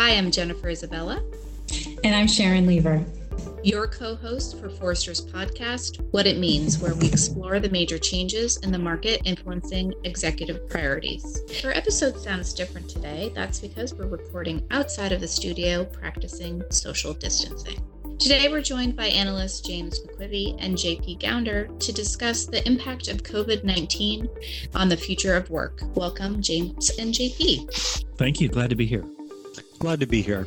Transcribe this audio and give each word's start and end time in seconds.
Hi, 0.00 0.12
I'm 0.12 0.30
Jennifer 0.30 0.70
Isabella. 0.70 1.22
And 2.04 2.14
I'm 2.14 2.26
Sharyn 2.26 2.66
Leaver. 2.66 3.04
Your 3.62 3.86
co 3.86 4.14
host 4.14 4.58
for 4.58 4.70
Forrester's 4.70 5.20
podcast, 5.20 6.00
What 6.12 6.26
It 6.26 6.38
Means, 6.38 6.78
where 6.78 6.94
we 6.94 7.06
explore 7.06 7.60
the 7.60 7.68
major 7.68 7.98
changes 7.98 8.56
in 8.62 8.72
the 8.72 8.78
market 8.78 9.20
influencing 9.26 9.92
executive 10.04 10.66
priorities. 10.70 11.42
Our 11.66 11.72
episode 11.72 12.18
sounds 12.18 12.54
different 12.54 12.88
today. 12.88 13.30
That's 13.34 13.58
because 13.58 13.92
we're 13.92 14.06
recording 14.06 14.66
outside 14.70 15.12
of 15.12 15.20
the 15.20 15.28
studio, 15.28 15.84
practicing 15.84 16.62
social 16.70 17.12
distancing. 17.12 17.78
Today, 18.18 18.48
we're 18.48 18.62
joined 18.62 18.96
by 18.96 19.08
analysts 19.08 19.60
James 19.60 20.00
McQuivey 20.00 20.56
and 20.60 20.78
JP 20.78 21.20
Gownder 21.20 21.78
to 21.78 21.92
discuss 21.92 22.46
the 22.46 22.66
impact 22.66 23.08
of 23.08 23.22
COVID 23.22 23.64
19 23.64 24.30
on 24.74 24.88
the 24.88 24.96
future 24.96 25.34
of 25.34 25.50
work. 25.50 25.82
Welcome, 25.94 26.40
James 26.40 26.88
and 26.98 27.12
JP. 27.12 28.06
Thank 28.16 28.40
you. 28.40 28.48
Glad 28.48 28.70
to 28.70 28.76
be 28.76 28.86
here. 28.86 29.04
Glad 29.80 29.98
to 30.00 30.06
be 30.06 30.20
here. 30.20 30.46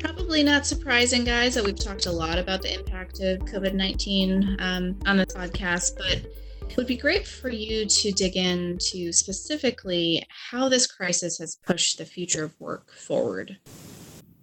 Probably 0.00 0.42
not 0.42 0.66
surprising, 0.66 1.22
guys, 1.22 1.54
that 1.54 1.62
we've 1.62 1.78
talked 1.78 2.06
a 2.06 2.10
lot 2.10 2.36
about 2.36 2.62
the 2.62 2.74
impact 2.74 3.20
of 3.20 3.38
COVID 3.42 3.74
19 3.74 4.56
um, 4.58 4.98
on 5.06 5.16
the 5.18 5.26
podcast, 5.26 5.96
but 5.96 6.28
it 6.68 6.76
would 6.76 6.88
be 6.88 6.96
great 6.96 7.24
for 7.24 7.48
you 7.48 7.86
to 7.86 8.10
dig 8.10 8.36
into 8.36 9.12
specifically 9.12 10.26
how 10.28 10.68
this 10.68 10.88
crisis 10.88 11.38
has 11.38 11.58
pushed 11.64 11.98
the 11.98 12.04
future 12.04 12.42
of 12.42 12.58
work 12.58 12.92
forward. 12.92 13.56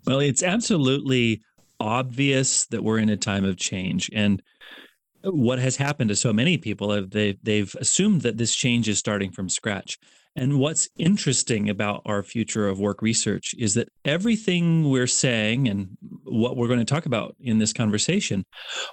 Well, 0.07 0.21
it's 0.21 0.41
absolutely 0.41 1.41
obvious 1.81 2.65
that 2.67 2.81
we're 2.81 2.99
in 2.99 3.09
a 3.09 3.17
time 3.17 3.43
of 3.43 3.57
change. 3.57 4.09
And 4.13 4.41
what 5.21 5.59
has 5.59 5.75
happened 5.75 6.11
to 6.11 6.15
so 6.15 6.31
many 6.31 6.57
people, 6.57 7.05
they, 7.07 7.37
they've 7.43 7.75
assumed 7.77 8.21
that 8.21 8.37
this 8.37 8.55
change 8.55 8.87
is 8.87 8.99
starting 8.99 9.31
from 9.31 9.49
scratch. 9.49 9.99
And 10.35 10.59
what's 10.59 10.87
interesting 10.97 11.69
about 11.69 12.01
our 12.05 12.23
future 12.23 12.67
of 12.67 12.79
work 12.79 13.01
research 13.01 13.53
is 13.57 13.73
that 13.73 13.89
everything 14.05 14.89
we're 14.89 15.07
saying 15.07 15.67
and 15.67 15.97
what 16.23 16.55
we're 16.55 16.67
going 16.67 16.79
to 16.79 16.85
talk 16.85 17.05
about 17.05 17.35
in 17.41 17.57
this 17.57 17.73
conversation 17.73 18.45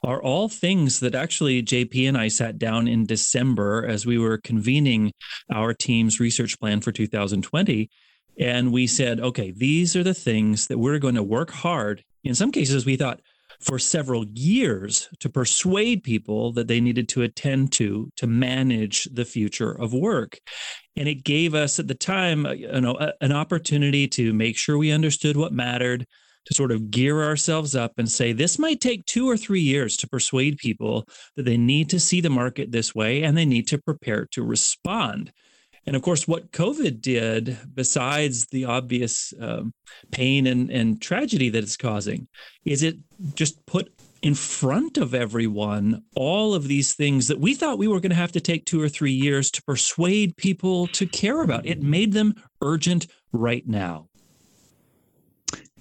are 0.03 0.23
all 0.23 0.49
things 0.49 1.01
that 1.01 1.15
actually 1.15 1.63
JP 1.63 2.09
and 2.09 2.19
I 2.19 2.29
sat 2.29 2.59
down 2.59 2.89
in 2.89 3.07
December 3.07 3.87
as 3.87 4.07
we 4.07 4.19
were 4.19 4.39
convening 4.39 5.13
our 5.53 5.75
team's 5.75 6.19
research 6.19 6.59
plan 6.59 6.81
for 6.81 6.91
2020. 6.91 7.91
And 8.39 8.73
we 8.73 8.87
said, 8.87 9.21
okay, 9.21 9.53
these 9.55 9.95
are 9.95 10.03
the 10.03 10.15
things 10.15 10.67
that 10.67 10.79
we're 10.79 10.99
going 10.99 11.15
to 11.15 11.23
work 11.23 11.51
hard. 11.51 12.03
In 12.25 12.35
some 12.35 12.51
cases, 12.51 12.85
we 12.85 12.97
thought, 12.97 13.21
for 13.61 13.79
several 13.79 14.25
years 14.33 15.09
to 15.21 15.29
persuade 15.29 16.03
people 16.03 16.53
that 16.53 16.69
they 16.69 16.81
needed 16.81 17.09
to 17.11 17.23
attend 17.23 17.73
to 17.73 18.11
to 18.17 18.27
manage 18.27 19.05
the 19.13 19.25
future 19.25 19.73
of 19.73 19.93
work. 19.93 20.39
And 20.97 21.09
it 21.09 21.25
gave 21.25 21.55
us 21.55 21.79
at 21.79 21.89
the 21.89 21.95
time 21.95 22.47
uh, 22.47 22.53
you 22.53 22.81
know 22.81 22.99
an 23.21 23.33
opportunity 23.33 24.09
to 24.09 24.33
make 24.33 24.57
sure 24.57 24.79
we 24.79 24.91
understood 24.91 25.37
what 25.37 25.53
mattered 25.53 26.07
to 26.47 26.55
sort 26.55 26.71
of 26.71 26.91
gear 26.91 27.23
ourselves 27.25 27.75
up 27.75 27.93
and 27.99 28.11
say 28.11 28.33
this 28.33 28.59
might 28.59 28.81
take 28.81 29.05
2 29.07 29.29
or 29.29 29.37
3 29.37 29.61
years 29.61 29.97
to 29.97 30.09
persuade 30.09 30.59
people 30.59 31.05
that 31.35 31.45
they 31.45 31.57
need 31.57 31.91
to 31.91 32.01
see 32.01 32.21
the 32.21 32.31
market 32.31 32.71
this 32.71 32.95
way 32.95 33.23
and 33.23 33.37
they 33.37 33.45
need 33.45 33.67
to 33.67 33.79
prepare 33.79 34.27
to 34.31 34.43
respond 34.43 35.33
and 35.87 35.95
of 35.95 36.03
course, 36.03 36.27
what 36.27 36.51
COVID 36.51 37.01
did, 37.01 37.57
besides 37.75 38.47
the 38.47 38.65
obvious 38.65 39.33
um, 39.41 39.73
pain 40.11 40.47
and, 40.47 40.71
and 40.71 41.01
tragedy 41.01 41.49
that 41.51 41.63
it's 41.63 41.77
causing, 41.77 42.27
is 42.65 42.83
it 42.83 42.97
just 43.35 43.65
put 43.67 43.93
in 44.23 44.35
front 44.35 44.99
of 44.99 45.15
everyone 45.15 46.03
all 46.17 46.55
of 46.55 46.67
these 46.67 46.95
things 46.95 47.29
that 47.29 47.39
we 47.39 47.55
thought 47.55 47.79
we 47.79 47.87
were 47.87 48.01
going 48.01 48.11
to 48.11 48.17
have 48.17 48.33
to 48.33 48.41
take 48.41 48.65
two 48.65 48.83
or 48.83 48.89
three 48.89 49.13
years 49.13 49.51
to 49.53 49.63
persuade 49.63 50.37
people 50.37 50.89
to 50.89 51.07
care 51.07 51.43
about. 51.43 51.67
It 51.67 51.83
made 51.83 52.13
them 52.13 52.35
urgent 52.61 53.07
right 53.33 53.67
now. 53.69 54.09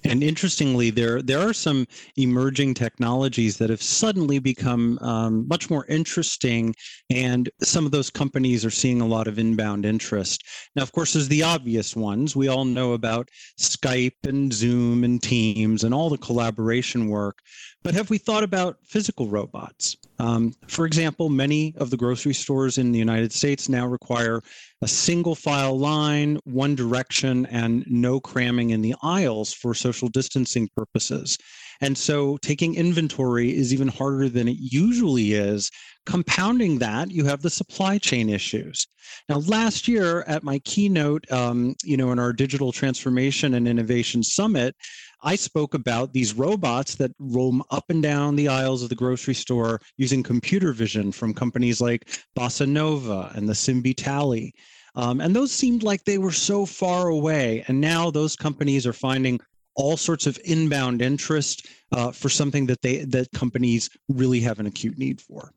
And 0.06 0.22
interestingly, 0.22 0.90
there 0.90 1.20
there 1.20 1.40
are 1.40 1.52
some 1.52 1.86
emerging 2.16 2.74
technologies 2.74 3.58
that 3.58 3.70
have 3.70 3.82
suddenly 3.82 4.38
become 4.38 4.98
um, 5.00 5.48
much 5.48 5.68
more 5.68 5.84
interesting, 5.86 6.74
and 7.10 7.50
some 7.62 7.84
of 7.84 7.90
those 7.90 8.08
companies 8.08 8.64
are 8.64 8.70
seeing 8.70 9.00
a 9.00 9.06
lot 9.06 9.26
of 9.26 9.38
inbound 9.38 9.84
interest. 9.84 10.44
Now, 10.76 10.82
of 10.82 10.92
course, 10.92 11.12
there's 11.12 11.28
the 11.28 11.42
obvious 11.42 11.96
ones. 11.96 12.36
We 12.36 12.46
all 12.46 12.64
know 12.64 12.92
about 12.92 13.28
Skype 13.58 14.22
and 14.24 14.52
Zoom 14.52 15.02
and 15.02 15.20
Teams 15.20 15.82
and 15.82 15.92
all 15.92 16.08
the 16.08 16.18
collaboration 16.18 17.08
work. 17.08 17.40
But 17.82 17.94
have 17.94 18.10
we 18.10 18.18
thought 18.18 18.42
about 18.42 18.78
physical 18.82 19.28
robots? 19.28 19.96
Um, 20.18 20.54
for 20.66 20.86
example, 20.86 21.28
many 21.28 21.74
of 21.76 21.90
the 21.90 21.96
grocery 21.96 22.34
stores 22.34 22.78
in 22.78 22.90
the 22.90 22.98
United 22.98 23.32
States 23.32 23.68
now 23.68 23.86
require 23.86 24.42
a 24.82 24.88
single 24.88 25.34
file 25.34 25.78
line, 25.78 26.38
one 26.44 26.74
direction, 26.74 27.46
and 27.46 27.84
no 27.86 28.18
cramming 28.18 28.70
in 28.70 28.82
the 28.82 28.94
aisles 29.02 29.52
for 29.52 29.72
social 29.72 30.08
distancing 30.08 30.68
purposes. 30.74 31.38
And 31.80 31.96
so 31.96 32.38
taking 32.38 32.74
inventory 32.74 33.54
is 33.54 33.72
even 33.72 33.88
harder 33.88 34.28
than 34.28 34.48
it 34.48 34.56
usually 34.58 35.32
is. 35.32 35.70
Compounding 36.06 36.78
that, 36.78 37.10
you 37.10 37.24
have 37.24 37.42
the 37.42 37.50
supply 37.50 37.98
chain 37.98 38.30
issues. 38.30 38.86
Now, 39.28 39.38
last 39.40 39.88
year 39.88 40.22
at 40.22 40.44
my 40.44 40.58
keynote, 40.60 41.30
um, 41.30 41.74
you 41.84 41.96
know, 41.96 42.12
in 42.12 42.18
our 42.18 42.32
digital 42.32 42.72
transformation 42.72 43.54
and 43.54 43.68
innovation 43.68 44.22
summit, 44.22 44.74
I 45.22 45.36
spoke 45.36 45.74
about 45.74 46.12
these 46.12 46.34
robots 46.34 46.96
that 46.96 47.12
roam 47.18 47.62
up 47.70 47.84
and 47.88 48.02
down 48.02 48.36
the 48.36 48.48
aisles 48.48 48.82
of 48.82 48.88
the 48.88 48.94
grocery 48.94 49.34
store 49.34 49.80
using 49.96 50.22
computer 50.22 50.72
vision 50.72 51.12
from 51.12 51.34
companies 51.34 51.80
like 51.80 52.20
Bossa 52.38 52.68
Nova 52.68 53.32
and 53.34 53.48
the 53.48 53.54
Simbe 53.54 53.94
Tally. 53.96 54.54
Um, 54.94 55.20
and 55.20 55.34
those 55.34 55.52
seemed 55.52 55.82
like 55.82 56.04
they 56.04 56.18
were 56.18 56.32
so 56.32 56.66
far 56.66 57.08
away. 57.08 57.64
And 57.68 57.80
now 57.80 58.10
those 58.10 58.36
companies 58.36 58.86
are 58.86 58.92
finding 58.92 59.40
all 59.74 59.96
sorts 59.96 60.26
of 60.26 60.38
inbound 60.44 61.02
interest 61.02 61.66
uh, 61.92 62.10
for 62.10 62.28
something 62.28 62.66
that 62.66 62.82
they 62.82 63.04
that 63.04 63.30
companies 63.32 63.90
really 64.08 64.40
have 64.40 64.58
an 64.58 64.66
acute 64.66 64.98
need 64.98 65.20
for. 65.20 65.52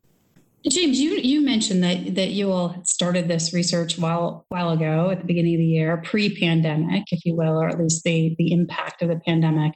James, 0.68 1.00
you 1.00 1.12
you 1.12 1.42
mentioned 1.42 1.84
that 1.84 2.16
that 2.16 2.30
you 2.32 2.52
all 2.52 2.76
started 2.84 3.28
this 3.28 3.54
research 3.54 3.98
while 3.98 4.46
while 4.50 4.72
ago 4.72 5.10
at 5.10 5.20
the 5.20 5.26
beginning 5.26 5.56
of 5.56 5.60
the 5.60 5.66
year, 5.66 6.02
pre-pandemic, 6.04 7.06
if 7.12 7.24
you 7.26 7.36
will, 7.36 7.62
or 7.62 7.70
at 7.70 7.80
least 7.80 8.04
the 8.04 8.36
the 8.38 8.52
impact 8.52 9.02
of 9.02 9.10
the 9.10 9.20
pandemic. 9.26 9.74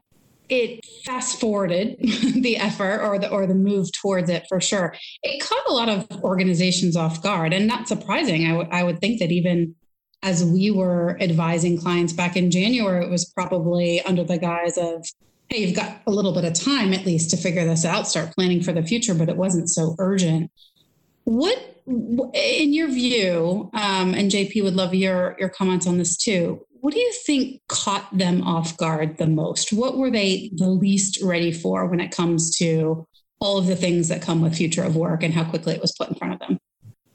It 0.49 0.85
fast 1.05 1.39
forwarded 1.39 1.97
the 2.01 2.57
effort 2.57 2.99
or 3.01 3.17
the 3.17 3.29
or 3.29 3.47
the 3.47 3.55
move 3.55 3.91
towards 3.93 4.29
it 4.29 4.45
for 4.49 4.59
sure. 4.59 4.93
It 5.23 5.41
caught 5.41 5.69
a 5.69 5.73
lot 5.73 5.87
of 5.87 6.21
organizations 6.21 6.97
off 6.97 7.23
guard, 7.23 7.53
and 7.53 7.65
not 7.65 7.87
surprising. 7.87 8.45
I, 8.45 8.49
w- 8.49 8.69
I 8.69 8.83
would 8.83 8.99
think 8.99 9.19
that 9.19 9.31
even 9.31 9.75
as 10.21 10.43
we 10.43 10.71
were 10.71 11.17
advising 11.21 11.77
clients 11.77 12.13
back 12.13 12.35
in 12.35 12.49
January, 12.49 13.05
it 13.05 13.09
was 13.09 13.25
probably 13.25 14.01
under 14.01 14.23
the 14.23 14.37
guise 14.37 14.77
of, 14.77 15.05
hey, 15.49 15.59
you've 15.59 15.75
got 15.75 16.01
a 16.07 16.11
little 16.11 16.33
bit 16.33 16.45
of 16.45 16.53
time 16.53 16.93
at 16.93 17.05
least 17.05 17.29
to 17.29 17.37
figure 17.37 17.65
this 17.65 17.83
out, 17.83 18.07
start 18.07 18.33
planning 18.33 18.63
for 18.63 18.71
the 18.71 18.81
future, 18.81 19.13
but 19.13 19.27
it 19.27 19.35
wasn't 19.35 19.69
so 19.69 19.95
urgent. 19.99 20.49
What, 21.25 21.83
in 21.87 22.73
your 22.73 22.87
view, 22.87 23.69
um, 23.73 24.13
and 24.13 24.31
JP 24.31 24.63
would 24.63 24.75
love 24.75 24.93
your, 24.93 25.35
your 25.39 25.49
comments 25.49 25.87
on 25.87 25.97
this 25.97 26.17
too, 26.17 26.65
what 26.81 26.93
do 26.93 26.99
you 26.99 27.13
think 27.25 27.61
caught 27.69 28.17
them 28.17 28.41
off 28.41 28.75
guard 28.75 29.17
the 29.17 29.27
most? 29.27 29.71
What 29.71 29.97
were 29.97 30.11
they 30.11 30.51
the 30.53 30.67
least 30.67 31.21
ready 31.23 31.51
for 31.51 31.85
when 31.85 32.01
it 32.01 32.11
comes 32.11 32.57
to 32.57 33.07
all 33.39 33.57
of 33.57 33.67
the 33.67 33.75
things 33.75 34.09
that 34.09 34.21
come 34.21 34.41
with 34.41 34.55
future 34.55 34.83
of 34.83 34.95
work 34.95 35.23
and 35.23 35.33
how 35.33 35.45
quickly 35.45 35.73
it 35.73 35.81
was 35.81 35.93
put 35.93 36.09
in 36.09 36.15
front 36.15 36.33
of 36.33 36.39
them? 36.39 36.59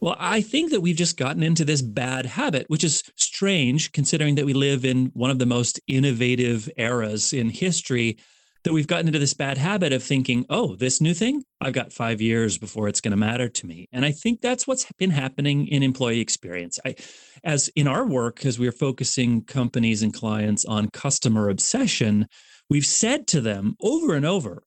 Well, 0.00 0.16
I 0.18 0.42
think 0.42 0.70
that 0.70 0.80
we've 0.80 0.96
just 0.96 1.16
gotten 1.16 1.42
into 1.42 1.64
this 1.64 1.82
bad 1.82 2.24
habit, 2.24 2.64
which 2.68 2.84
is 2.84 3.02
strange 3.16 3.92
considering 3.92 4.36
that 4.36 4.46
we 4.46 4.54
live 4.54 4.84
in 4.84 5.06
one 5.14 5.30
of 5.30 5.38
the 5.38 5.46
most 5.46 5.80
innovative 5.88 6.70
eras 6.76 7.32
in 7.32 7.50
history. 7.50 8.16
That 8.64 8.72
we've 8.72 8.86
gotten 8.88 9.06
into 9.06 9.20
this 9.20 9.34
bad 9.34 9.56
habit 9.56 9.92
of 9.92 10.02
thinking, 10.02 10.44
oh, 10.50 10.74
this 10.74 11.00
new 11.00 11.14
thing, 11.14 11.44
I've 11.60 11.72
got 11.72 11.92
five 11.92 12.20
years 12.20 12.58
before 12.58 12.88
it's 12.88 13.00
going 13.00 13.12
to 13.12 13.16
matter 13.16 13.48
to 13.48 13.66
me. 13.66 13.88
And 13.92 14.04
I 14.04 14.10
think 14.10 14.40
that's 14.40 14.66
what's 14.66 14.90
been 14.98 15.10
happening 15.10 15.68
in 15.68 15.82
employee 15.82 16.20
experience. 16.20 16.78
I, 16.84 16.96
as 17.44 17.68
in 17.76 17.86
our 17.86 18.04
work, 18.04 18.44
as 18.44 18.58
we're 18.58 18.72
focusing 18.72 19.44
companies 19.44 20.02
and 20.02 20.12
clients 20.12 20.64
on 20.64 20.90
customer 20.90 21.48
obsession, 21.48 22.26
we've 22.68 22.84
said 22.84 23.26
to 23.28 23.40
them 23.40 23.76
over 23.80 24.14
and 24.14 24.26
over, 24.26 24.64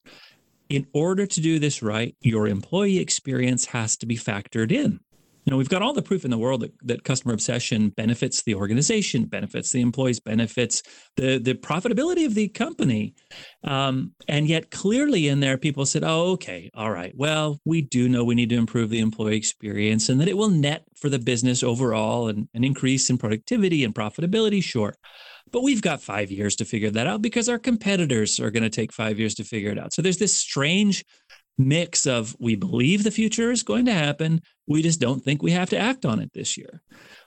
in 0.68 0.86
order 0.94 1.26
to 1.26 1.40
do 1.40 1.58
this 1.58 1.82
right, 1.82 2.16
your 2.22 2.48
employee 2.48 2.98
experience 2.98 3.66
has 3.66 3.96
to 3.98 4.06
be 4.06 4.16
factored 4.16 4.72
in. 4.72 5.00
You 5.44 5.50
know, 5.50 5.56
we've 5.56 5.68
got 5.68 5.82
all 5.82 5.92
the 5.92 6.02
proof 6.02 6.24
in 6.24 6.30
the 6.30 6.38
world 6.38 6.60
that, 6.60 6.72
that 6.82 7.04
customer 7.04 7.34
obsession 7.34 7.88
benefits 7.90 8.42
the 8.42 8.54
organization, 8.54 9.24
benefits 9.24 9.70
the 9.70 9.80
employees, 9.80 10.20
benefits 10.20 10.82
the 11.16 11.38
the 11.38 11.54
profitability 11.54 12.24
of 12.24 12.34
the 12.34 12.48
company. 12.48 13.14
Um, 13.64 14.12
and 14.28 14.46
yet, 14.48 14.70
clearly 14.70 15.28
in 15.28 15.40
there, 15.40 15.58
people 15.58 15.84
said, 15.84 16.04
"Oh, 16.04 16.32
okay, 16.32 16.70
all 16.74 16.90
right. 16.90 17.12
Well, 17.16 17.60
we 17.64 17.82
do 17.82 18.08
know 18.08 18.24
we 18.24 18.36
need 18.36 18.50
to 18.50 18.56
improve 18.56 18.90
the 18.90 19.00
employee 19.00 19.36
experience, 19.36 20.08
and 20.08 20.20
that 20.20 20.28
it 20.28 20.36
will 20.36 20.50
net 20.50 20.84
for 20.96 21.08
the 21.08 21.18
business 21.18 21.62
overall 21.62 22.28
and 22.28 22.48
an 22.54 22.62
increase 22.62 23.10
in 23.10 23.18
productivity 23.18 23.82
and 23.84 23.94
profitability. 23.94 24.62
Sure." 24.62 24.94
But 25.50 25.62
we've 25.62 25.82
got 25.82 26.02
five 26.02 26.30
years 26.30 26.56
to 26.56 26.64
figure 26.64 26.90
that 26.90 27.06
out 27.06 27.20
because 27.20 27.48
our 27.48 27.58
competitors 27.58 28.40
are 28.40 28.50
going 28.50 28.62
to 28.62 28.70
take 28.70 28.92
five 28.92 29.18
years 29.18 29.34
to 29.34 29.44
figure 29.44 29.70
it 29.70 29.78
out. 29.78 29.92
So 29.92 30.00
there's 30.00 30.16
this 30.16 30.34
strange 30.34 31.04
mix 31.58 32.06
of 32.06 32.34
we 32.38 32.56
believe 32.56 33.04
the 33.04 33.10
future 33.10 33.50
is 33.50 33.62
going 33.62 33.84
to 33.86 33.92
happen, 33.92 34.40
we 34.66 34.82
just 34.82 35.00
don't 35.00 35.22
think 35.22 35.42
we 35.42 35.52
have 35.52 35.70
to 35.70 35.78
act 35.78 36.04
on 36.04 36.20
it 36.20 36.30
this 36.32 36.56
year. 36.56 36.82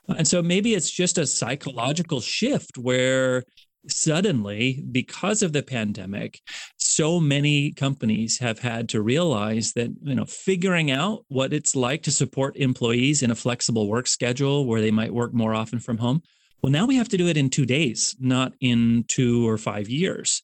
Uh, 0.09 0.15
and 0.17 0.27
so 0.27 0.41
maybe 0.41 0.73
it's 0.73 0.91
just 0.91 1.17
a 1.17 1.27
psychological 1.27 2.21
shift 2.21 2.77
where 2.77 3.43
suddenly, 3.87 4.83
because 4.91 5.43
of 5.43 5.53
the 5.53 5.61
pandemic, 5.61 6.41
so 6.77 7.19
many 7.19 7.71
companies 7.71 8.39
have 8.39 8.59
had 8.59 8.89
to 8.89 9.01
realize 9.01 9.73
that, 9.73 9.89
you 10.01 10.15
know, 10.15 10.25
figuring 10.25 10.89
out 10.89 11.23
what 11.27 11.53
it's 11.53 11.75
like 11.75 12.01
to 12.03 12.11
support 12.11 12.57
employees 12.57 13.21
in 13.21 13.31
a 13.31 13.35
flexible 13.35 13.87
work 13.87 14.07
schedule 14.07 14.65
where 14.65 14.81
they 14.81 14.91
might 14.91 15.13
work 15.13 15.33
more 15.33 15.53
often 15.53 15.79
from 15.79 15.99
home. 15.99 16.21
Well, 16.63 16.71
now 16.71 16.87
we 16.87 16.95
have 16.95 17.09
to 17.09 17.17
do 17.17 17.27
it 17.27 17.37
in 17.37 17.49
two 17.49 17.65
days, 17.65 18.15
not 18.19 18.53
in 18.59 19.05
two 19.07 19.47
or 19.47 19.57
five 19.59 19.87
years. 19.87 20.41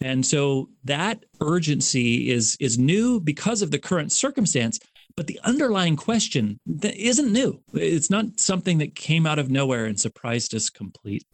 And 0.00 0.24
so 0.24 0.70
that 0.84 1.24
urgency 1.40 2.30
is 2.30 2.56
is 2.58 2.78
new 2.78 3.20
because 3.20 3.62
of 3.62 3.70
the 3.70 3.78
current 3.78 4.12
circumstance, 4.12 4.78
but 5.16 5.26
the 5.26 5.38
underlying 5.44 5.96
question 5.96 6.58
isn't 6.82 7.32
new. 7.32 7.60
It's 7.74 8.10
not 8.10 8.40
something 8.40 8.78
that 8.78 8.94
came 8.94 9.26
out 9.26 9.38
of 9.38 9.50
nowhere 9.50 9.84
and 9.84 10.00
surprised 10.00 10.54
us 10.54 10.70
completely. 10.70 11.26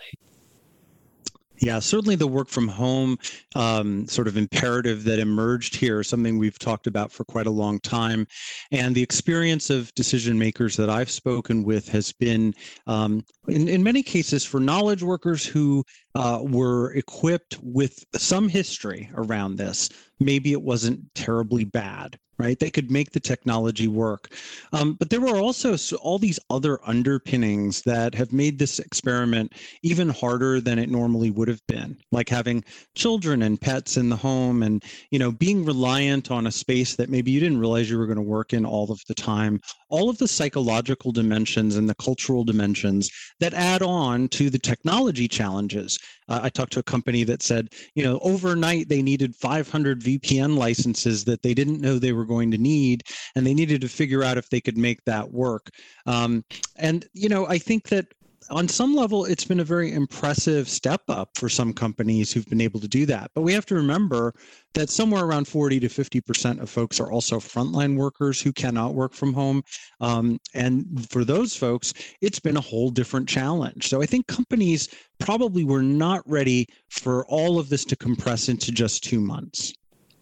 Yeah, 1.58 1.79
certainly 1.79 2.17
the 2.17 2.26
work 2.26 2.49
from 2.49 2.69
home 2.69 3.19
um, 3.55 4.06
sort 4.06 4.29
of 4.29 4.37
imperative 4.37 5.05
that 5.05 5.19
emerged 5.19 5.75
here, 5.75 6.03
something 6.03 6.38
we've 6.38 6.58
talked 6.58 6.87
about 6.87 7.11
for 7.11 7.25
quite 7.25 7.47
a 7.47 7.50
long 7.50 7.81
time. 7.81 8.26
And 8.73 8.94
the 8.94 9.03
experience 9.03 9.70
of 9.70 9.93
decision 9.94 10.38
makers 10.38 10.76
that 10.76 10.91
I've 10.91 11.11
spoken 11.11 11.64
with 11.64 11.88
has 11.88 12.12
been, 12.12 12.55
um, 12.87 13.25
in, 13.49 13.69
in 13.69 13.82
many 13.82 14.03
cases, 14.03 14.44
for 14.44 14.61
knowledge 14.61 15.03
workers 15.03 15.47
who 15.47 15.82
uh, 16.14 16.41
were 16.43 16.93
equipped 16.93 17.58
with 17.62 18.05
some 18.14 18.49
history 18.49 19.11
around 19.14 19.56
this. 19.56 19.88
Maybe 20.20 20.53
it 20.53 20.62
wasn't 20.62 21.00
terribly 21.14 21.64
bad, 21.64 22.19
right? 22.38 22.58
They 22.58 22.70
could 22.70 22.90
make 22.90 23.12
the 23.12 23.20
technology 23.20 23.88
work. 23.88 24.32
Um, 24.72 24.94
but 24.94 25.10
there 25.10 25.20
were 25.20 25.38
also 25.38 25.76
all 25.96 26.18
these 26.18 26.38
other 26.50 26.78
underpinnings 26.86 27.82
that 27.82 28.14
have 28.14 28.32
made 28.32 28.58
this 28.58 28.78
experiment 28.78 29.52
even 29.82 30.08
harder 30.08 30.60
than 30.60 30.78
it 30.78 30.90
normally 30.90 31.30
would 31.30 31.48
have 31.48 31.66
been, 31.66 31.96
like 32.12 32.28
having 32.28 32.64
children 32.94 33.42
and 33.42 33.60
pets 33.60 33.96
in 33.96 34.08
the 34.08 34.16
home 34.16 34.62
and, 34.62 34.84
you 35.10 35.18
know, 35.18 35.32
being 35.32 35.64
reliant 35.64 36.30
on 36.30 36.46
a 36.46 36.52
space 36.52 36.96
that 36.96 37.10
maybe 37.10 37.30
you 37.30 37.40
didn't 37.40 37.58
realize 37.58 37.90
you 37.90 37.98
were 37.98 38.06
going 38.06 38.16
to 38.16 38.22
work 38.22 38.52
in 38.52 38.64
all 38.64 38.90
of 38.90 39.00
the 39.08 39.14
time. 39.14 39.60
All 39.88 40.10
of 40.10 40.18
the 40.18 40.28
psychological 40.28 41.12
dimensions 41.12 41.76
and 41.76 41.88
the 41.88 41.94
cultural 41.94 42.44
dimensions 42.44 43.10
that 43.40 43.54
add 43.54 43.82
on 43.82 44.28
to 44.28 44.50
the 44.50 44.58
technology 44.58 45.28
challenges. 45.28 45.98
Uh, 46.28 46.40
I 46.42 46.48
talked 46.48 46.72
to 46.72 46.80
a 46.80 46.84
company 46.84 47.22
that 47.24 47.42
said, 47.42 47.68
you 47.94 48.02
know, 48.02 48.18
overnight 48.20 48.88
they 48.88 49.02
needed 49.02 49.36
500 49.36 50.00
VPN 50.00 50.56
licenses 50.56 51.24
that 51.24 51.42
they 51.42 51.54
didn't 51.54 51.80
know 51.80 51.98
they 51.98 52.12
were 52.12 52.24
going 52.24 52.50
to 52.50 52.58
need, 52.58 53.04
and 53.34 53.46
they 53.46 53.54
needed 53.54 53.80
to 53.82 53.88
figure 53.88 54.24
out 54.24 54.38
if 54.38 54.48
they 54.50 54.60
could 54.60 54.76
make 54.76 55.04
that 55.04 55.30
work. 55.30 55.70
Um, 56.06 56.44
and 56.76 57.06
you 57.12 57.28
know, 57.28 57.46
I 57.46 57.58
think 57.58 57.88
that 57.88 58.06
on 58.50 58.69
some 58.69 58.94
level, 58.94 59.25
it's 59.25 59.44
been 59.44 59.60
a 59.60 59.64
very 59.64 59.93
impressive 59.93 60.69
step 60.69 61.02
up 61.08 61.31
for 61.37 61.48
some 61.48 61.72
companies 61.72 62.32
who've 62.32 62.46
been 62.46 62.60
able 62.60 62.81
to 62.81 62.88
do 62.88 63.06
that. 63.06 63.31
But 63.34 63.43
we 63.43 63.52
have 63.52 63.66
to 63.66 63.75
remember 63.75 64.34
that 64.75 64.90
somewhere 64.90 65.25
around 65.25 65.48
40 65.48 65.81
to 65.81 65.88
50% 65.88 66.60
of 66.60 66.70
folks 66.70 67.00
are 67.00 67.10
also 67.10 67.38
frontline 67.38 67.96
workers 67.96 68.40
who 68.40 68.52
cannot 68.52 68.94
work 68.94 69.14
from 69.14 69.32
home. 69.32 69.62
Um, 70.00 70.38
and 70.54 71.08
for 71.10 71.25
those 71.25 71.56
folks, 71.56 71.94
it's 72.20 72.38
been 72.38 72.56
a 72.56 72.60
whole 72.60 72.90
different 72.90 73.28
challenge. 73.28 73.88
So 73.88 74.02
I 74.02 74.06
think 74.06 74.26
companies 74.26 74.88
probably 75.19 75.64
were 75.64 75.82
not 75.82 76.22
ready 76.28 76.66
for 76.90 77.26
all 77.26 77.58
of 77.58 77.69
this 77.69 77.84
to 77.87 77.96
compress 77.96 78.48
into 78.48 78.70
just 78.70 79.02
two 79.02 79.20
months. 79.20 79.72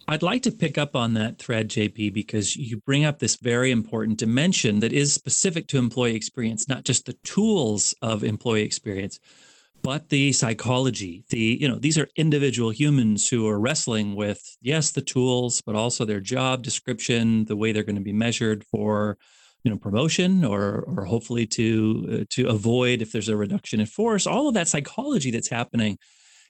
I'd 0.07 0.23
like 0.23 0.43
to 0.43 0.51
pick 0.51 0.77
up 0.77 0.95
on 0.95 1.15
that 1.15 1.39
thread, 1.39 1.69
JP, 1.69 2.13
because 2.13 2.55
you 2.55 2.77
bring 2.77 3.05
up 3.05 3.19
this 3.19 3.37
very 3.37 3.71
important 3.71 4.19
dimension 4.19 4.79
that 4.81 4.93
is 4.93 5.13
specific 5.13 5.67
to 5.67 5.77
employee 5.77 6.15
experience, 6.15 6.69
not 6.69 6.83
just 6.83 7.05
the 7.05 7.17
tools 7.23 7.93
of 8.03 8.23
employee 8.23 8.61
experience, 8.61 9.19
but 9.81 10.09
the 10.09 10.31
psychology. 10.31 11.23
The, 11.29 11.57
you 11.59 11.67
know, 11.67 11.77
these 11.77 11.97
are 11.97 12.07
individual 12.15 12.69
humans 12.69 13.27
who 13.29 13.47
are 13.47 13.59
wrestling 13.59 14.15
with, 14.15 14.57
yes, 14.61 14.91
the 14.91 15.01
tools, 15.01 15.61
but 15.61 15.75
also 15.75 16.05
their 16.05 16.19
job 16.19 16.61
description, 16.61 17.45
the 17.45 17.55
way 17.55 17.71
they're 17.71 17.83
going 17.83 17.95
to 17.95 18.01
be 18.01 18.13
measured 18.13 18.63
for, 18.63 19.17
you 19.63 19.71
know, 19.71 19.77
promotion 19.77 20.45
or 20.45 20.83
or 20.87 21.05
hopefully 21.05 21.47
to 21.47 22.19
uh, 22.21 22.25
to 22.29 22.47
avoid 22.47 23.01
if 23.01 23.11
there's 23.11 23.29
a 23.29 23.37
reduction 23.37 23.79
in 23.79 23.87
force, 23.87 24.27
all 24.27 24.47
of 24.47 24.53
that 24.53 24.67
psychology 24.67 25.31
that's 25.31 25.49
happening 25.49 25.97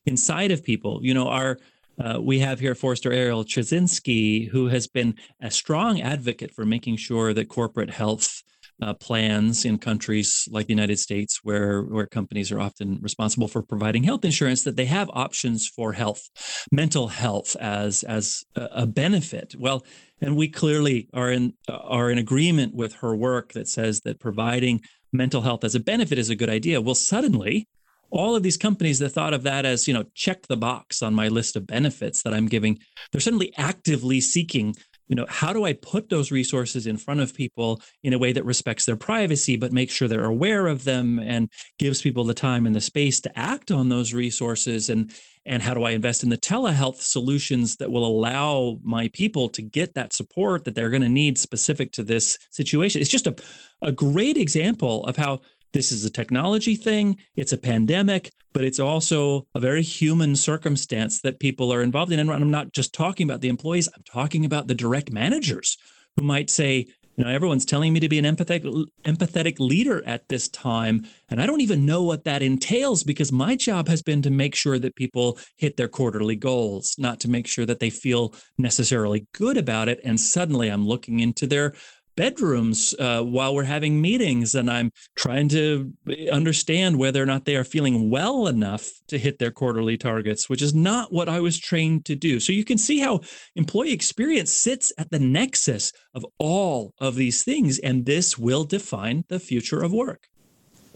inside 0.06 0.52
of 0.52 0.64
people. 0.64 1.00
You 1.02 1.14
know, 1.14 1.28
our 1.30 1.58
uh, 2.00 2.20
we 2.22 2.40
have 2.40 2.60
here 2.60 2.76
Forrester 2.76 3.12
Ariel 3.12 3.44
Trzynski, 3.44 4.50
who 4.50 4.68
has 4.68 4.88
been 4.88 5.16
a 5.42 5.52
strong 5.52 6.02
advocate 6.02 6.54
for 6.54 6.66
making 6.66 6.98
sure 6.98 7.34
that 7.34 7.50
corporate 7.50 7.90
health 7.90 8.44
uh, 8.82 8.94
plans 8.94 9.64
in 9.64 9.78
countries 9.78 10.50
like 10.52 10.68
the 10.68 10.74
United 10.74 11.00
States, 11.00 11.40
where 11.44 11.84
where 11.84 12.06
companies 12.06 12.52
are 12.52 12.60
often 12.60 13.00
responsible 13.02 13.48
for 13.48 13.62
providing 13.62 14.04
health 14.04 14.26
insurance, 14.26 14.64
that 14.64 14.76
they 14.76 14.86
have 14.86 15.10
options 15.14 15.68
for 15.68 15.94
health, 15.94 16.30
mental 16.72 17.08
health 17.08 17.56
as 17.58 18.04
as 18.04 18.44
a 18.56 18.86
benefit. 18.86 19.56
Well, 19.58 19.86
and 20.22 20.36
we 20.36 20.50
clearly 20.50 21.08
are 21.14 21.32
in 21.32 21.54
are 21.70 22.12
in 22.12 22.18
agreement 22.18 22.76
with 22.76 22.96
her 22.96 23.16
work 23.16 23.54
that 23.54 23.70
says 23.70 24.02
that 24.02 24.20
providing 24.20 24.82
mental 25.14 25.42
health 25.42 25.64
as 25.64 25.76
a 25.76 25.80
benefit 25.80 26.18
is 26.18 26.30
a 26.30 26.36
good 26.36 26.50
idea. 26.50 26.82
Well, 26.82 26.96
suddenly 26.96 27.68
all 28.16 28.36
of 28.36 28.44
these 28.44 28.58
companies 28.58 29.00
that 29.00 29.10
thought 29.10 29.34
of 29.34 29.44
that 29.44 29.66
as 29.66 29.88
you 29.88 29.94
know 29.94 30.06
check 30.14 30.48
the 30.48 30.58
box 30.58 31.02
on 31.02 31.14
my 31.14 31.28
list 31.28 31.56
of 31.56 31.68
benefits 31.68 32.24
that 32.24 32.34
i'm 32.34 32.48
giving 32.48 32.80
they're 33.12 33.22
suddenly 33.22 33.54
actively 33.58 34.22
seeking 34.22 34.74
you 35.08 35.16
know 35.16 35.26
how 35.30 35.54
do 35.54 35.66
i 35.66 35.74
put 35.74 36.10
those 36.10 36.32
resources 36.32 36.88
in 36.88 36.98
front 36.98 37.20
of 37.20 37.34
people 37.34 37.82
in 38.04 38.14
a 38.14 38.18
way 38.18 38.32
that 38.32 38.46
respects 38.46 38.86
their 38.86 38.96
privacy 38.96 39.58
but 39.58 39.74
makes 39.74 39.94
sure 39.94 40.08
they're 40.08 40.26
aware 40.26 40.68
of 40.68 40.84
them 40.84 41.20
and 41.20 41.50
gives 41.78 42.02
people 42.02 42.24
the 42.24 42.34
time 42.34 42.66
and 42.66 42.76
the 42.76 42.82
space 42.82 43.20
to 43.22 43.40
act 43.40 43.72
on 43.72 43.90
those 43.90 44.14
resources? 44.14 44.90
And 44.90 45.14
and 45.48 45.62
how 45.62 45.76
do 45.76 45.84
i 45.84 45.92
invest 45.92 46.24
in 46.24 46.30
the 46.30 46.38
telehealth 46.38 47.02
solutions 47.02 47.76
that 47.78 47.92
will 47.92 48.06
allow 48.06 48.80
my 48.84 49.10
people 49.10 49.48
to 49.50 49.62
get 49.62 49.94
that 49.94 50.14
support 50.14 50.66
that 50.66 50.74
they're 50.74 50.90
going 50.90 51.04
to 51.04 51.10
need 51.10 51.38
specific 51.38 51.92
to 51.94 52.04
this 52.04 52.38
situation? 52.52 53.02
It's 53.02 53.12
just 53.12 53.28
a, 53.28 53.36
a 53.82 53.92
great 53.92 54.38
example 54.38 55.06
of 55.06 55.18
how 55.18 55.42
this 55.76 55.92
is 55.92 56.06
a 56.06 56.10
technology 56.10 56.74
thing, 56.74 57.18
it's 57.36 57.52
a 57.52 57.58
pandemic, 57.58 58.32
but 58.54 58.64
it's 58.64 58.80
also 58.80 59.46
a 59.54 59.60
very 59.60 59.84
human 59.84 60.34
circumstance 60.34 61.20
that 61.20 61.38
people 61.42 61.72
are 61.74 61.82
involved 61.82 62.14
in. 62.14 62.20
And 62.20 62.32
I'm 62.32 62.50
not 62.50 62.72
just 62.72 62.94
talking 62.94 63.30
about 63.30 63.42
the 63.42 63.50
employees, 63.50 63.90
I'm 63.94 64.04
talking 64.10 64.46
about 64.46 64.68
the 64.68 64.74
direct 64.74 65.12
managers 65.12 65.78
who 66.16 66.24
might 66.24 66.50
say, 66.50 66.88
you 67.18 67.24
know, 67.24 67.30
everyone's 67.30 67.66
telling 67.66 67.92
me 67.92 68.00
to 68.00 68.10
be 68.10 68.20
an 68.20 68.26
empathetic 68.26 68.86
empathetic 69.04 69.60
leader 69.60 70.02
at 70.06 70.28
this 70.28 70.50
time, 70.50 71.06
and 71.30 71.42
I 71.42 71.46
don't 71.46 71.62
even 71.62 71.86
know 71.86 72.04
what 72.04 72.26
that 72.26 72.42
entails 72.42 73.04
because 73.04 73.32
my 73.32 73.56
job 73.56 73.88
has 73.88 74.02
been 74.02 74.22
to 74.24 74.30
make 74.30 74.56
sure 74.56 74.80
that 74.80 74.96
people 74.96 75.38
hit 75.58 75.78
their 75.78 75.88
quarterly 75.88 76.36
goals, 76.36 76.96
not 76.98 77.20
to 77.22 77.30
make 77.30 77.48
sure 77.48 77.66
that 77.66 77.80
they 77.80 77.90
feel 77.90 78.34
necessarily 78.58 79.28
good 79.34 79.58
about 79.58 79.88
it. 79.88 80.02
And 80.04 80.20
suddenly, 80.20 80.68
I'm 80.68 80.86
looking 80.86 81.22
into 81.22 81.48
their 81.48 81.74
bedrooms 82.16 82.94
uh, 83.00 83.22
while 83.22 83.54
we're 83.54 83.64
having 83.64 84.02
meetings 84.02 84.56
and 84.56 84.70
i'm 84.70 84.92
trying 85.16 85.48
to 85.48 85.92
understand 86.32 86.98
whether 86.98 87.22
or 87.22 87.26
not 87.26 87.46
they 87.46 87.56
are 87.56 87.64
feeling 87.64 88.10
well 88.10 88.48
enough 88.48 88.90
to 89.08 89.18
hit 89.18 89.40
their 89.40 89.52
quarterly 89.52 89.98
targets 89.98 90.50
which 90.50 90.62
is 90.62 90.74
not 90.74 91.12
what 91.12 91.30
i 91.30 91.40
was 91.40 91.58
trained 91.58 92.06
to 92.06 92.16
do 92.16 92.40
so 92.40 92.52
you 92.52 92.66
can 92.66 92.78
see 92.78 93.00
how 93.00 93.20
employee 93.56 93.92
experience 93.92 94.52
sits 94.52 94.92
at 94.98 95.10
the 95.12 95.20
nexus 95.20 95.92
of 96.14 96.26
all 96.40 96.94
of 97.00 97.16
these 97.16 97.44
things 97.44 97.80
and 97.80 98.06
this 98.06 98.38
will 98.38 98.64
define 98.64 99.24
the 99.28 99.40
future 99.40 99.82
of 99.84 99.92
work 99.92 100.28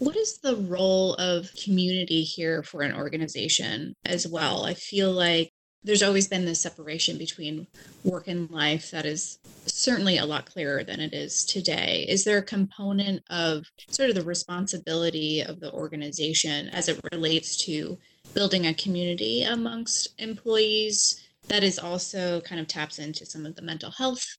what 0.00 0.16
is 0.16 0.38
the 0.38 0.56
role 0.56 1.12
of 1.16 1.50
community 1.62 2.22
here 2.22 2.62
for 2.62 2.80
an 2.80 2.96
organization 2.96 3.94
as 4.06 4.26
well? 4.26 4.64
I 4.64 4.72
feel 4.72 5.12
like 5.12 5.52
there's 5.82 6.02
always 6.02 6.28
been 6.28 6.44
this 6.44 6.60
separation 6.60 7.16
between 7.16 7.66
work 8.04 8.28
and 8.28 8.50
life 8.50 8.90
that 8.90 9.06
is 9.06 9.38
certainly 9.66 10.18
a 10.18 10.26
lot 10.26 10.46
clearer 10.46 10.84
than 10.84 11.00
it 11.00 11.14
is 11.14 11.44
today. 11.44 12.04
Is 12.08 12.24
there 12.24 12.38
a 12.38 12.42
component 12.42 13.22
of 13.30 13.64
sort 13.88 14.10
of 14.10 14.14
the 14.14 14.22
responsibility 14.22 15.40
of 15.40 15.60
the 15.60 15.72
organization 15.72 16.68
as 16.68 16.88
it 16.88 17.00
relates 17.12 17.56
to 17.64 17.98
building 18.34 18.66
a 18.66 18.74
community 18.74 19.42
amongst 19.42 20.08
employees 20.18 21.22
that 21.48 21.64
is 21.64 21.78
also 21.78 22.40
kind 22.42 22.60
of 22.60 22.68
taps 22.68 22.98
into 22.98 23.26
some 23.26 23.46
of 23.46 23.56
the 23.56 23.62
mental 23.62 23.90
health 23.90 24.36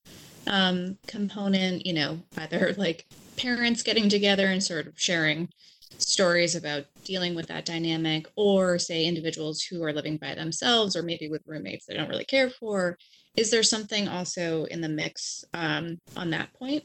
um, 0.48 0.98
component, 1.08 1.86
you 1.86 1.94
know, 1.94 2.20
either 2.38 2.74
like 2.78 3.06
parents 3.36 3.84
getting 3.84 4.10
together 4.10 4.48
and 4.48 4.64
sort 4.64 4.88
of 4.88 4.94
sharing 4.96 5.50
stories 5.98 6.56
about 6.56 6.86
dealing 7.04 7.36
with 7.36 7.48
that 7.48 7.66
dynamic, 7.66 8.28
or 8.36 8.80
say 8.80 9.06
individuals 9.06 9.62
who 9.62 9.84
are 9.84 9.94
living 9.94 10.18
by 10.18 10.36
themselves 10.36 10.96
or 10.96 11.04
maybe 11.04 11.28
with 11.28 11.42
roommates 11.46 11.86
they 11.86 11.96
don't 11.96 12.10
really 12.10 12.26
care 12.26 12.50
for. 12.50 12.98
Is 13.36 13.50
there 13.50 13.64
something 13.64 14.08
also 14.08 14.66
in 14.66 14.82
the 14.82 14.90
mix 14.90 15.44
um, 15.54 16.00
on 16.18 16.32
that 16.32 16.54
point? 16.54 16.84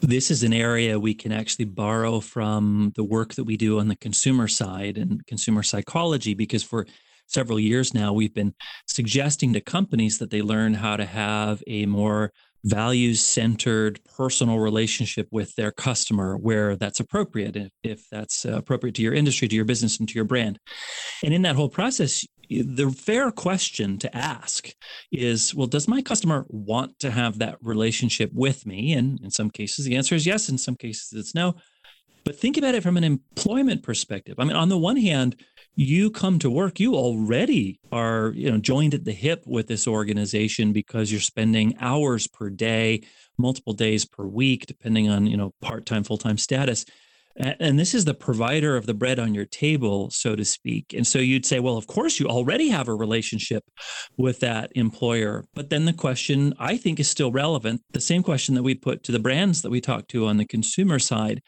This 0.00 0.30
is 0.30 0.42
an 0.42 0.52
area 0.52 0.98
we 0.98 1.14
can 1.14 1.30
actually 1.30 1.64
borrow 1.64 2.20
from 2.20 2.92
the 2.96 3.04
work 3.04 3.34
that 3.34 3.44
we 3.44 3.56
do 3.56 3.78
on 3.78 3.88
the 3.88 3.96
consumer 3.96 4.48
side 4.48 4.98
and 4.98 5.24
consumer 5.26 5.62
psychology 5.62 6.34
because 6.34 6.64
for 6.64 6.86
several 7.28 7.58
years 7.58 7.94
now 7.94 8.12
we've 8.12 8.34
been 8.34 8.52
suggesting 8.88 9.52
to 9.52 9.60
companies 9.60 10.18
that 10.18 10.30
they 10.30 10.42
learn 10.42 10.74
how 10.74 10.96
to 10.96 11.06
have 11.06 11.62
a 11.66 11.86
more 11.86 12.32
values 12.64 13.20
centered 13.20 14.00
personal 14.16 14.58
relationship 14.58 15.28
with 15.30 15.54
their 15.56 15.72
customer 15.72 16.36
where 16.36 16.76
that's 16.76 17.00
appropriate, 17.00 17.56
if, 17.56 17.70
if 17.82 18.08
that's 18.10 18.44
uh, 18.46 18.52
appropriate 18.52 18.94
to 18.96 19.02
your 19.02 19.14
industry, 19.14 19.48
to 19.48 19.56
your 19.56 19.64
business, 19.64 19.98
and 19.98 20.08
to 20.08 20.14
your 20.14 20.24
brand. 20.24 20.58
And 21.24 21.34
in 21.34 21.42
that 21.42 21.56
whole 21.56 21.68
process, 21.68 22.24
the 22.48 22.90
fair 22.90 23.30
question 23.30 23.98
to 23.98 24.14
ask 24.16 24.68
is 25.10 25.54
well 25.54 25.66
does 25.66 25.88
my 25.88 26.02
customer 26.02 26.44
want 26.48 26.98
to 26.98 27.10
have 27.10 27.38
that 27.38 27.56
relationship 27.62 28.30
with 28.32 28.66
me? 28.66 28.92
And 28.92 29.20
in 29.22 29.30
some 29.30 29.50
cases 29.50 29.86
the 29.86 29.96
answer 29.96 30.14
is 30.14 30.26
yes. 30.26 30.48
In 30.48 30.58
some 30.58 30.76
cases 30.76 31.12
it's 31.12 31.34
no 31.34 31.54
but 32.24 32.38
think 32.38 32.56
about 32.56 32.74
it 32.74 32.82
from 32.82 32.96
an 32.96 33.04
employment 33.04 33.82
perspective. 33.82 34.36
I 34.38 34.44
mean 34.44 34.56
on 34.56 34.68
the 34.68 34.78
one 34.78 34.96
hand 34.96 35.36
you 35.74 36.10
come 36.10 36.38
to 36.38 36.50
work 36.50 36.78
you 36.78 36.94
already 36.94 37.80
are 37.90 38.32
you 38.34 38.50
know 38.50 38.58
joined 38.58 38.94
at 38.94 39.04
the 39.04 39.12
hip 39.12 39.42
with 39.46 39.68
this 39.68 39.88
organization 39.88 40.72
because 40.72 41.10
you're 41.10 41.20
spending 41.20 41.74
hours 41.80 42.26
per 42.26 42.50
day 42.50 43.02
multiple 43.38 43.72
days 43.72 44.04
per 44.04 44.26
week 44.26 44.66
depending 44.66 45.08
on 45.08 45.26
you 45.26 45.36
know 45.36 45.52
part-time 45.60 46.04
full-time 46.04 46.38
status. 46.38 46.84
And 47.34 47.78
this 47.78 47.94
is 47.94 48.04
the 48.04 48.12
provider 48.12 48.76
of 48.76 48.84
the 48.84 48.92
bread 48.92 49.18
on 49.18 49.34
your 49.34 49.46
table 49.46 50.10
so 50.10 50.36
to 50.36 50.44
speak. 50.44 50.92
And 50.92 51.06
so 51.06 51.18
you'd 51.18 51.46
say 51.46 51.60
well 51.60 51.78
of 51.78 51.86
course 51.86 52.20
you 52.20 52.26
already 52.26 52.68
have 52.68 52.88
a 52.88 52.94
relationship 52.94 53.64
with 54.18 54.40
that 54.40 54.70
employer. 54.74 55.44
But 55.54 55.70
then 55.70 55.86
the 55.86 55.94
question 55.94 56.52
i 56.58 56.76
think 56.76 57.00
is 57.00 57.08
still 57.08 57.32
relevant. 57.32 57.80
The 57.92 58.00
same 58.00 58.22
question 58.22 58.54
that 58.56 58.62
we 58.62 58.74
put 58.74 59.02
to 59.04 59.12
the 59.12 59.18
brands 59.18 59.62
that 59.62 59.70
we 59.70 59.80
talk 59.80 60.08
to 60.08 60.26
on 60.26 60.36
the 60.36 60.44
consumer 60.44 60.98
side 60.98 61.42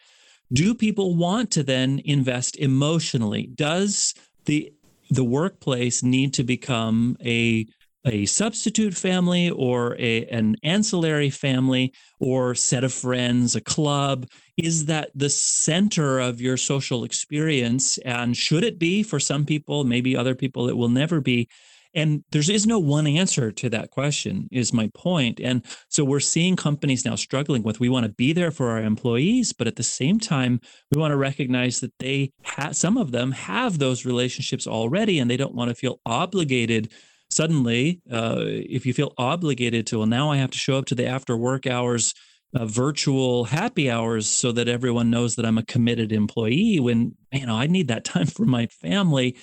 do 0.53 0.75
people 0.75 1.15
want 1.15 1.51
to 1.51 1.63
then 1.63 2.01
invest 2.05 2.55
emotionally 2.57 3.47
does 3.47 4.13
the 4.45 4.71
the 5.09 5.23
workplace 5.23 6.03
need 6.03 6.33
to 6.33 6.43
become 6.43 7.17
a 7.23 7.65
a 8.05 8.25
substitute 8.27 8.93
family 8.93 9.49
or 9.49 9.95
a, 9.99 10.25
an 10.27 10.55
ancillary 10.63 11.31
family 11.31 11.91
or 12.19 12.53
set 12.53 12.83
of 12.83 12.93
friends, 12.93 13.55
a 13.55 13.61
club? 13.61 14.27
Is 14.57 14.85
that 14.85 15.09
the 15.15 15.29
center 15.29 16.19
of 16.19 16.39
your 16.39 16.55
social 16.55 17.03
experience? 17.03 17.97
And 17.99 18.37
should 18.37 18.63
it 18.63 18.77
be 18.77 19.01
for 19.01 19.19
some 19.19 19.43
people, 19.43 19.83
maybe 19.83 20.15
other 20.15 20.35
people, 20.35 20.69
it 20.69 20.77
will 20.77 20.89
never 20.89 21.19
be? 21.19 21.49
And 21.95 22.23
there 22.31 22.41
is 22.41 22.67
no 22.67 22.77
one 22.77 23.07
answer 23.07 23.51
to 23.53 23.69
that 23.69 23.89
question, 23.89 24.49
is 24.51 24.73
my 24.73 24.91
point. 24.93 25.39
And 25.39 25.65
so 25.89 26.03
we're 26.03 26.19
seeing 26.19 26.55
companies 26.55 27.05
now 27.05 27.15
struggling 27.15 27.63
with 27.63 27.79
we 27.79 27.89
want 27.89 28.05
to 28.05 28.11
be 28.11 28.33
there 28.33 28.51
for 28.51 28.69
our 28.69 28.83
employees, 28.83 29.53
but 29.53 29.67
at 29.67 29.77
the 29.77 29.83
same 29.83 30.19
time, 30.19 30.59
we 30.91 30.99
want 30.99 31.13
to 31.13 31.17
recognize 31.17 31.79
that 31.79 31.93
they 31.99 32.33
have 32.43 32.75
some 32.75 32.97
of 32.97 33.11
them 33.11 33.31
have 33.31 33.79
those 33.79 34.05
relationships 34.05 34.67
already 34.67 35.19
and 35.19 35.31
they 35.31 35.37
don't 35.37 35.55
want 35.55 35.69
to 35.69 35.75
feel 35.75 36.01
obligated 36.05 36.91
suddenly, 37.29 38.01
uh, 38.11 38.35
if 38.39 38.85
you 38.85 38.93
feel 38.93 39.13
obligated 39.17 39.87
to, 39.87 39.97
well, 39.99 40.07
now 40.07 40.31
I 40.31 40.37
have 40.37 40.51
to 40.51 40.57
show 40.57 40.77
up 40.77 40.85
to 40.85 40.95
the 40.95 41.07
after 41.07 41.35
work 41.35 41.67
hours, 41.67 42.13
uh, 42.55 42.65
virtual 42.65 43.45
happy 43.45 43.89
hours 43.89 44.29
so 44.29 44.51
that 44.51 44.67
everyone 44.67 45.09
knows 45.09 45.35
that 45.35 45.45
I'm 45.45 45.57
a 45.57 45.65
committed 45.65 46.11
employee 46.11 46.79
when, 46.79 47.15
you 47.31 47.45
know, 47.45 47.55
I 47.55 47.67
need 47.67 47.87
that 47.89 48.05
time 48.13 48.27
for 48.27 48.45
my 48.45 48.67
family. 48.67 49.35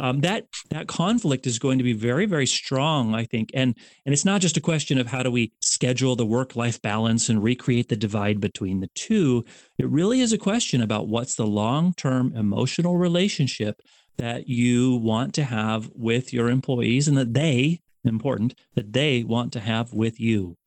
Um, 0.00 0.20
that 0.20 0.46
that 0.70 0.88
conflict 0.88 1.46
is 1.46 1.58
going 1.58 1.76
to 1.78 1.84
be 1.84 1.92
very 1.92 2.24
very 2.24 2.46
strong 2.46 3.14
i 3.14 3.24
think 3.24 3.50
and 3.52 3.76
and 4.06 4.12
it's 4.14 4.24
not 4.24 4.40
just 4.40 4.56
a 4.56 4.60
question 4.60 4.98
of 4.98 5.08
how 5.08 5.22
do 5.22 5.30
we 5.30 5.52
schedule 5.60 6.16
the 6.16 6.24
work 6.24 6.56
life 6.56 6.80
balance 6.80 7.28
and 7.28 7.42
recreate 7.42 7.90
the 7.90 7.96
divide 7.96 8.40
between 8.40 8.80
the 8.80 8.88
two 8.94 9.44
it 9.78 9.88
really 9.88 10.20
is 10.20 10.32
a 10.32 10.38
question 10.38 10.80
about 10.80 11.08
what's 11.08 11.34
the 11.34 11.46
long 11.46 11.92
term 11.94 12.32
emotional 12.34 12.96
relationship 12.96 13.82
that 14.20 14.48
you 14.48 14.96
want 14.96 15.32
to 15.34 15.44
have 15.44 15.90
with 15.94 16.30
your 16.30 16.50
employees 16.50 17.08
and 17.08 17.16
that 17.16 17.32
they, 17.32 17.80
important, 18.04 18.54
that 18.74 18.92
they 18.92 19.24
want 19.24 19.50
to 19.54 19.60
have 19.60 19.94
with 19.94 20.20
you. 20.20 20.58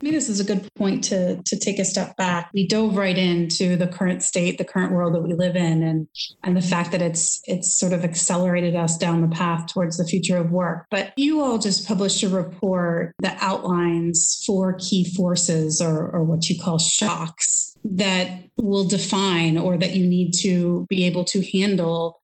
I 0.00 0.04
mean, 0.04 0.14
this 0.14 0.30
is 0.30 0.40
a 0.40 0.44
good 0.44 0.66
point 0.76 1.04
to 1.04 1.42
to 1.44 1.58
take 1.58 1.78
a 1.78 1.84
step 1.84 2.16
back. 2.16 2.50
We 2.54 2.66
dove 2.66 2.96
right 2.96 3.16
into 3.16 3.76
the 3.76 3.86
current 3.86 4.22
state, 4.22 4.56
the 4.56 4.64
current 4.64 4.92
world 4.92 5.14
that 5.14 5.20
we 5.20 5.34
live 5.34 5.56
in, 5.56 5.82
and 5.82 6.08
and 6.42 6.56
the 6.56 6.62
fact 6.62 6.92
that 6.92 7.02
it's 7.02 7.42
it's 7.44 7.78
sort 7.78 7.92
of 7.92 8.02
accelerated 8.02 8.74
us 8.74 8.96
down 8.96 9.20
the 9.20 9.28
path 9.28 9.66
towards 9.66 9.98
the 9.98 10.06
future 10.06 10.38
of 10.38 10.50
work. 10.50 10.86
But 10.90 11.12
you 11.16 11.42
all 11.42 11.58
just 11.58 11.86
published 11.86 12.22
a 12.22 12.30
report 12.30 13.14
that 13.18 13.36
outlines 13.42 14.42
four 14.46 14.74
key 14.78 15.04
forces, 15.14 15.82
or 15.82 16.10
or 16.10 16.24
what 16.24 16.48
you 16.48 16.58
call 16.58 16.78
shocks, 16.78 17.76
that 17.84 18.44
will 18.56 18.84
define 18.84 19.58
or 19.58 19.76
that 19.76 19.94
you 19.94 20.06
need 20.06 20.32
to 20.40 20.86
be 20.88 21.04
able 21.04 21.24
to 21.24 21.42
handle 21.52 22.22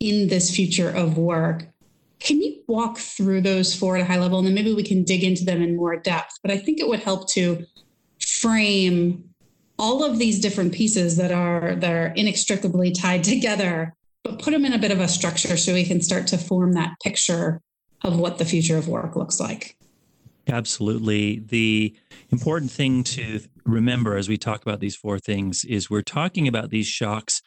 in 0.00 0.28
this 0.28 0.54
future 0.54 0.88
of 0.88 1.18
work. 1.18 1.66
Can 2.20 2.42
you 2.42 2.62
walk 2.66 2.98
through 2.98 3.42
those 3.42 3.74
four 3.74 3.96
at 3.96 4.02
a 4.02 4.04
high 4.04 4.18
level 4.18 4.38
and 4.38 4.46
then 4.46 4.54
maybe 4.54 4.74
we 4.74 4.82
can 4.82 5.04
dig 5.04 5.22
into 5.22 5.44
them 5.44 5.62
in 5.62 5.76
more 5.76 5.96
depth? 5.96 6.38
But 6.42 6.50
I 6.50 6.58
think 6.58 6.80
it 6.80 6.88
would 6.88 7.00
help 7.00 7.28
to 7.30 7.64
frame 8.20 9.24
all 9.78 10.02
of 10.02 10.18
these 10.18 10.40
different 10.40 10.74
pieces 10.74 11.16
that 11.16 11.30
are 11.30 11.76
that 11.76 11.92
are 11.92 12.12
inextricably 12.16 12.90
tied 12.90 13.24
together, 13.24 13.94
but 14.24 14.40
put 14.40 14.52
them 14.52 14.64
in 14.64 14.72
a 14.72 14.78
bit 14.78 14.90
of 14.90 15.00
a 15.00 15.08
structure 15.08 15.56
so 15.56 15.72
we 15.72 15.84
can 15.84 16.00
start 16.00 16.26
to 16.28 16.38
form 16.38 16.72
that 16.72 16.94
picture 17.02 17.60
of 18.02 18.18
what 18.18 18.38
the 18.38 18.44
future 18.44 18.76
of 18.76 18.88
work 18.88 19.16
looks 19.16 19.40
like. 19.40 19.76
Absolutely. 20.48 21.40
The 21.40 21.94
important 22.30 22.70
thing 22.70 23.04
to 23.04 23.40
remember 23.64 24.16
as 24.16 24.28
we 24.28 24.38
talk 24.38 24.62
about 24.62 24.80
these 24.80 24.96
four 24.96 25.18
things 25.18 25.64
is 25.64 25.90
we're 25.90 26.02
talking 26.02 26.48
about 26.48 26.70
these 26.70 26.86
shocks 26.86 27.37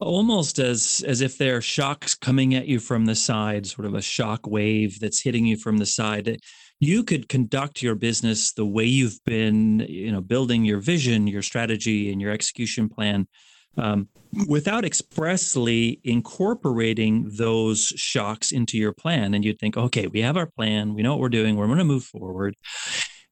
almost 0.00 0.58
as 0.58 1.04
as 1.06 1.20
if 1.20 1.38
there 1.38 1.56
are 1.56 1.60
shocks 1.60 2.14
coming 2.14 2.54
at 2.54 2.66
you 2.66 2.78
from 2.78 3.06
the 3.06 3.14
side 3.14 3.66
sort 3.66 3.86
of 3.86 3.94
a 3.94 4.02
shock 4.02 4.46
wave 4.46 5.00
that's 5.00 5.20
hitting 5.20 5.46
you 5.46 5.56
from 5.56 5.78
the 5.78 5.86
side. 5.86 6.38
You 6.80 7.02
could 7.02 7.28
conduct 7.28 7.82
your 7.82 7.96
business 7.96 8.52
the 8.52 8.66
way 8.66 8.84
you've 8.84 9.18
been 9.24 9.80
you 9.88 10.12
know 10.12 10.20
building 10.20 10.64
your 10.64 10.80
vision 10.80 11.26
your 11.26 11.42
strategy 11.42 12.12
and 12.12 12.20
your 12.20 12.30
execution 12.30 12.88
plan 12.88 13.26
um, 13.76 14.08
without 14.48 14.84
expressly 14.84 16.00
incorporating 16.04 17.30
those 17.36 17.86
shocks 17.96 18.52
into 18.52 18.76
your 18.76 18.92
plan. 18.92 19.34
And 19.34 19.44
you'd 19.44 19.58
think 19.58 19.76
okay 19.76 20.06
we 20.06 20.22
have 20.22 20.36
our 20.36 20.46
plan. 20.46 20.94
We 20.94 21.02
know 21.02 21.12
what 21.12 21.20
we're 21.20 21.28
doing. 21.28 21.56
We're 21.56 21.66
going 21.66 21.78
to 21.78 21.84
move 21.84 22.04
forward 22.04 22.56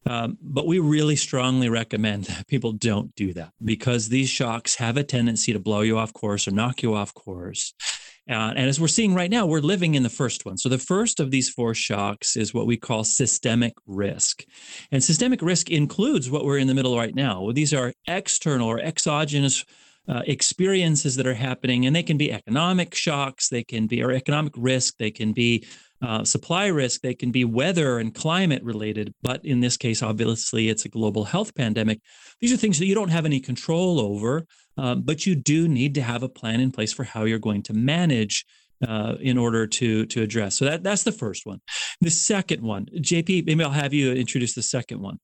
um, 0.09 0.39
but 0.41 0.67
we 0.67 0.79
really 0.79 1.17
strongly 1.17 1.69
recommend 1.69 2.25
that 2.25 2.47
people 2.47 2.73
don't 2.73 3.15
do 3.15 3.33
that 3.35 3.53
because 3.65 4.09
these 4.09 4.29
shocks 4.29 4.77
have 4.77 4.97
a 4.97 5.03
tendency 5.03 5.53
to 5.53 5.59
blow 5.59 5.81
you 5.81 5.99
off 5.99 6.13
course 6.13 6.47
or 6.47 6.53
knock 6.53 6.83
you 6.83 6.95
off 6.95 7.13
course. 7.15 7.75
Uh, 8.29 8.53
and 8.57 8.69
as 8.69 8.81
we're 8.81 8.89
seeing 8.89 9.15
right 9.15 9.31
now, 9.31 9.47
we're 9.47 9.61
living 9.61 9.95
in 9.95 10.03
the 10.03 10.09
first 10.09 10.45
one. 10.45 10.59
So 10.59 10.69
the 10.69 10.79
first 10.79 11.21
of 11.21 11.31
these 11.31 11.49
four 11.49 11.75
shocks 11.75 12.37
is 12.37 12.53
what 12.53 12.67
we 12.67 12.77
call 12.77 13.05
systemic 13.05 13.75
risk. 13.87 14.45
And 14.91 15.03
systemic 15.03 15.43
risk 15.43 15.71
includes 15.71 16.29
what 16.29 16.45
we're 16.45 16.59
in 16.59 16.67
the 16.67 16.75
middle 16.75 16.97
right 16.97 17.15
now. 17.15 17.53
These 17.53 17.73
are 17.73 17.93
external 18.09 18.69
or 18.69 18.81
exogenous 18.81 19.65
uh, 20.09 20.23
experiences 20.27 21.17
that 21.17 21.27
are 21.27 21.35
happening, 21.35 21.87
and 21.87 21.95
they 21.95 22.03
can 22.03 22.17
be 22.17 22.33
economic 22.33 22.95
shocks, 22.95 23.49
they 23.49 23.65
can 23.65 23.87
be 23.87 24.03
or 24.03 24.13
economic 24.13 24.53
risk, 24.57 24.95
they 24.99 25.11
can 25.11 25.33
be 25.33 25.67
uh, 26.03 26.25
supply 26.25 26.67
risk, 26.67 27.01
they 27.01 27.15
can 27.15 27.31
be 27.31 27.45
weather 27.45 27.99
and 27.99 28.15
climate 28.15 28.63
related. 28.63 29.15
But 29.23 29.45
in 29.45 29.61
this 29.61 29.77
case, 29.77 30.03
obviously, 30.03 30.69
it's 30.69 30.85
a 30.85 30.89
global 30.89 31.25
health 31.25 31.55
pandemic. 31.55 32.01
These 32.41 32.53
are 32.53 32.57
things 32.57 32.79
that 32.79 32.87
you 32.87 32.95
don't 32.95 33.09
have 33.09 33.25
any 33.25 33.41
control 33.41 34.01
over, 34.01 34.47
um, 34.77 35.03
but 35.03 35.27
you 35.27 35.35
do 35.35 35.69
need 35.69 35.95
to 35.95 36.03
have 36.03 36.23
a 36.23 36.29
plan 36.29 36.61
in 36.61 36.71
place 36.71 36.93
for 36.93 37.05
how 37.05 37.25
you're 37.25 37.39
going 37.39 37.63
to 37.65 37.73
manage. 37.73 38.45
Uh, 38.87 39.15
in 39.23 39.39
order 39.39 39.67
to 39.67 40.05
to 40.05 40.21
address, 40.21 40.55
so 40.55 40.67
that 40.67 40.83
that's 40.83 41.03
the 41.03 41.11
first 41.11 41.47
one. 41.47 41.59
The 42.03 42.11
second 42.11 42.61
one, 42.61 42.85
JP, 42.85 43.47
maybe 43.47 43.65
I'll 43.65 43.71
have 43.71 43.95
you 43.95 44.13
introduce 44.13 44.55
the 44.55 44.63
second 44.63 45.01
one. 45.01 45.19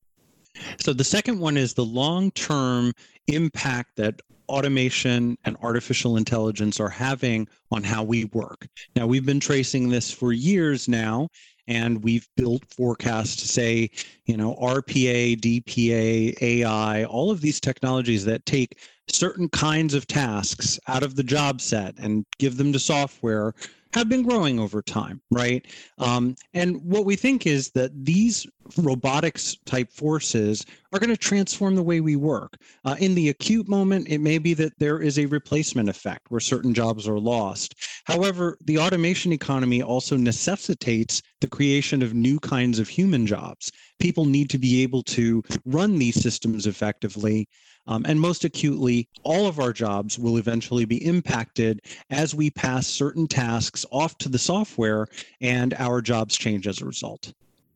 So 0.81 0.95
the 0.95 1.05
second 1.05 1.39
one 1.39 1.59
is 1.59 1.75
the 1.75 1.85
long-term 1.85 2.93
impact 3.27 3.97
that 3.97 4.23
automation 4.49 5.37
and 5.45 5.57
artificial 5.63 6.17
intelligence 6.17 6.81
are 6.81 6.89
having 6.89 7.49
on 7.71 7.83
how 7.83 8.03
we 8.03 8.25
work. 8.27 8.69
Now, 8.97 9.07
we've 9.07 9.27
been 9.27 9.41
tracing 9.41 9.89
this 9.89 10.11
for 10.11 10.33
years 10.33 10.89
now, 10.89 11.29
and 11.69 12.03
we've 12.03 12.29
built 12.37 12.63
forecasts 12.75 13.37
to 13.37 13.49
say, 13.49 13.91
you 14.27 14.37
know, 14.37 14.57
RPA, 14.61 15.41
DPA, 15.41 16.41
AI, 16.43 17.05
all 17.05 17.31
of 17.31 17.41
these 17.41 17.61
technologies 17.61 18.25
that 18.25 18.45
take 18.47 18.79
certain 19.09 19.49
kinds 19.49 19.95
of 19.95 20.07
tasks 20.07 20.79
out 20.89 21.03
of 21.03 21.17
the 21.17 21.23
job 21.23 21.61
set 21.61 21.95
and 21.99 22.25
give 22.39 22.57
them 22.57 22.73
to 22.73 22.79
software 22.79 23.55
have 23.95 24.09
been 24.09 24.23
growing 24.23 24.59
over 24.59 24.81
time, 24.83 25.21
right? 25.31 25.67
Um, 25.99 26.35
and 26.55 26.83
what 26.83 27.05
we 27.05 27.17
think 27.17 27.47
is 27.47 27.71
that 27.73 27.93
these 28.05 28.47
robotics 28.79 29.57
type 29.67 29.91
forces 29.91 30.65
are 30.93 30.99
going 30.99 31.11
to 31.11 31.17
transform 31.17 31.75
the 31.75 31.83
way 31.83 32.01
we 32.01 32.17
work. 32.17 32.57
Uh, 32.85 32.97
in 32.99 33.15
the 33.15 33.29
acute 33.29 33.69
moment, 33.69 34.09
it 34.09 34.19
may 34.19 34.39
be 34.39 34.55
that 34.55 34.79
there 34.79 35.01
is 35.01 35.19
a 35.19 35.27
replacement 35.27 35.89
effect 35.89 36.31
where 36.31 36.41
certain 36.41 36.73
jobs 36.73 37.09
are 37.09 37.19
lost. 37.19 37.75
However, 38.05 38.57
the 38.65 38.79
automation 38.79 39.33
economy 39.33 39.83
also 39.83 40.17
necessitates 40.17 41.23
the 41.41 41.49
creation 41.49 42.03
of 42.03 42.15
new 42.15 42.39
kinds 42.41 42.79
of 42.79 42.89
human 42.89 43.27
jobs. 43.27 43.71
People 43.99 44.25
need 44.25 44.49
to 44.51 44.59
be 44.59 44.83
able 44.83 45.03
to 45.03 45.43
run 45.67 45.99
these 45.99 46.21
systems 46.21 46.67
effectively. 46.67 47.49
Um, 47.87 48.05
and 48.07 48.21
most 48.21 48.45
acutely, 48.45 49.09
all 49.25 49.47
of 49.47 49.59
our 49.59 49.73
jobs 49.73 50.19
will 50.19 50.37
eventually 50.37 50.85
be 50.85 51.05
impacted 51.05 51.81
as 52.11 52.35
we 52.35 52.51
pass 52.51 52.87
certain 52.87 53.27
tasks 53.27 53.85
off 53.91 54.17
to 54.19 54.29
the 54.29 54.39
software 54.39 55.07
and 55.41 55.75
our 55.75 56.01
jobs 56.01 56.37
change 56.37 56.69
as 56.69 56.81
a 56.81 56.85
result. 56.87 57.33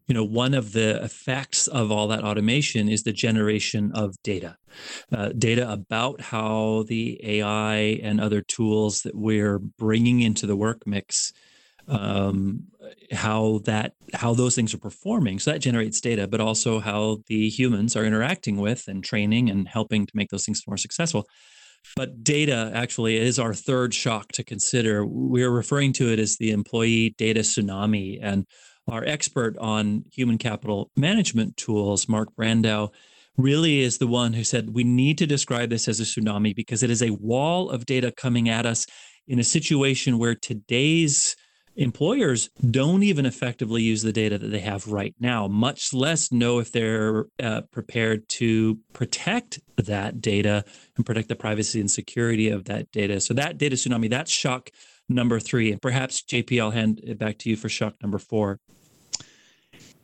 you 0.06 0.14
know, 0.14 0.24
one 0.24 0.54
of 0.54 0.72
the 0.72 1.02
effects 1.02 1.66
of 1.66 1.90
all 1.90 2.06
that 2.08 2.22
automation 2.22 2.88
is 2.88 3.02
the 3.02 3.12
generation 3.12 3.90
of 3.92 4.14
data, 4.22 4.56
uh, 5.12 5.30
data 5.36 5.70
about 5.70 6.20
how 6.20 6.84
the 6.86 7.20
AI 7.24 7.98
and 8.02 8.20
other 8.20 8.40
tools 8.40 9.02
that 9.02 9.16
we're 9.16 9.58
bringing 9.58 10.20
into 10.20 10.46
the 10.46 10.54
work 10.56 10.86
mix, 10.86 11.32
um, 11.88 12.64
how 13.12 13.60
that 13.64 13.94
how 14.14 14.34
those 14.34 14.54
things 14.54 14.74
are 14.74 14.78
performing. 14.78 15.38
So 15.38 15.52
that 15.52 15.60
generates 15.60 16.00
data, 16.00 16.26
but 16.26 16.40
also 16.40 16.80
how 16.80 17.18
the 17.26 17.48
humans 17.48 17.96
are 17.96 18.04
interacting 18.04 18.56
with 18.56 18.88
and 18.88 19.04
training 19.04 19.50
and 19.50 19.68
helping 19.68 20.06
to 20.06 20.12
make 20.16 20.30
those 20.30 20.44
things 20.44 20.62
more 20.66 20.76
successful. 20.76 21.26
But 21.94 22.24
data 22.24 22.72
actually 22.74 23.16
is 23.16 23.38
our 23.38 23.54
third 23.54 23.94
shock 23.94 24.32
to 24.32 24.42
consider. 24.42 25.06
We're 25.06 25.50
referring 25.50 25.92
to 25.94 26.12
it 26.12 26.18
as 26.18 26.36
the 26.36 26.50
employee 26.50 27.14
data 27.16 27.40
tsunami. 27.40 28.18
And 28.20 28.46
our 28.88 29.04
expert 29.04 29.56
on 29.58 30.04
human 30.12 30.38
capital 30.38 30.90
management 30.96 31.56
tools, 31.56 32.08
Mark 32.08 32.34
Brandow, 32.36 32.92
really 33.36 33.80
is 33.80 33.98
the 33.98 34.06
one 34.06 34.32
who 34.32 34.44
said 34.44 34.74
we 34.74 34.84
need 34.84 35.18
to 35.18 35.26
describe 35.26 35.68
this 35.70 35.88
as 35.88 36.00
a 36.00 36.04
tsunami 36.04 36.54
because 36.54 36.82
it 36.82 36.90
is 36.90 37.02
a 37.02 37.10
wall 37.10 37.70
of 37.70 37.86
data 37.86 38.10
coming 38.10 38.48
at 38.48 38.64
us 38.64 38.86
in 39.28 39.38
a 39.38 39.44
situation 39.44 40.18
where 40.18 40.34
today's 40.34 41.36
employers 41.76 42.50
don't 42.70 43.02
even 43.02 43.26
effectively 43.26 43.82
use 43.82 44.02
the 44.02 44.12
data 44.12 44.38
that 44.38 44.48
they 44.48 44.60
have 44.60 44.88
right 44.88 45.14
now, 45.20 45.46
much 45.46 45.92
less 45.92 46.32
know 46.32 46.58
if 46.58 46.72
they're 46.72 47.26
uh, 47.42 47.62
prepared 47.70 48.28
to 48.28 48.78
protect 48.92 49.60
that 49.76 50.20
data 50.20 50.64
and 50.96 51.06
protect 51.06 51.28
the 51.28 51.36
privacy 51.36 51.80
and 51.80 51.90
security 51.90 52.48
of 52.48 52.64
that 52.64 52.90
data. 52.92 53.20
So 53.20 53.34
that 53.34 53.58
data 53.58 53.76
tsunami, 53.76 54.10
that's 54.10 54.30
shock 54.30 54.70
number 55.08 55.38
three. 55.38 55.70
And 55.70 55.80
perhaps 55.80 56.22
JP, 56.22 56.60
I'll 56.60 56.70
hand 56.70 57.00
it 57.04 57.18
back 57.18 57.38
to 57.38 57.50
you 57.50 57.56
for 57.56 57.68
shock 57.68 57.94
number 58.02 58.18
four. 58.18 58.58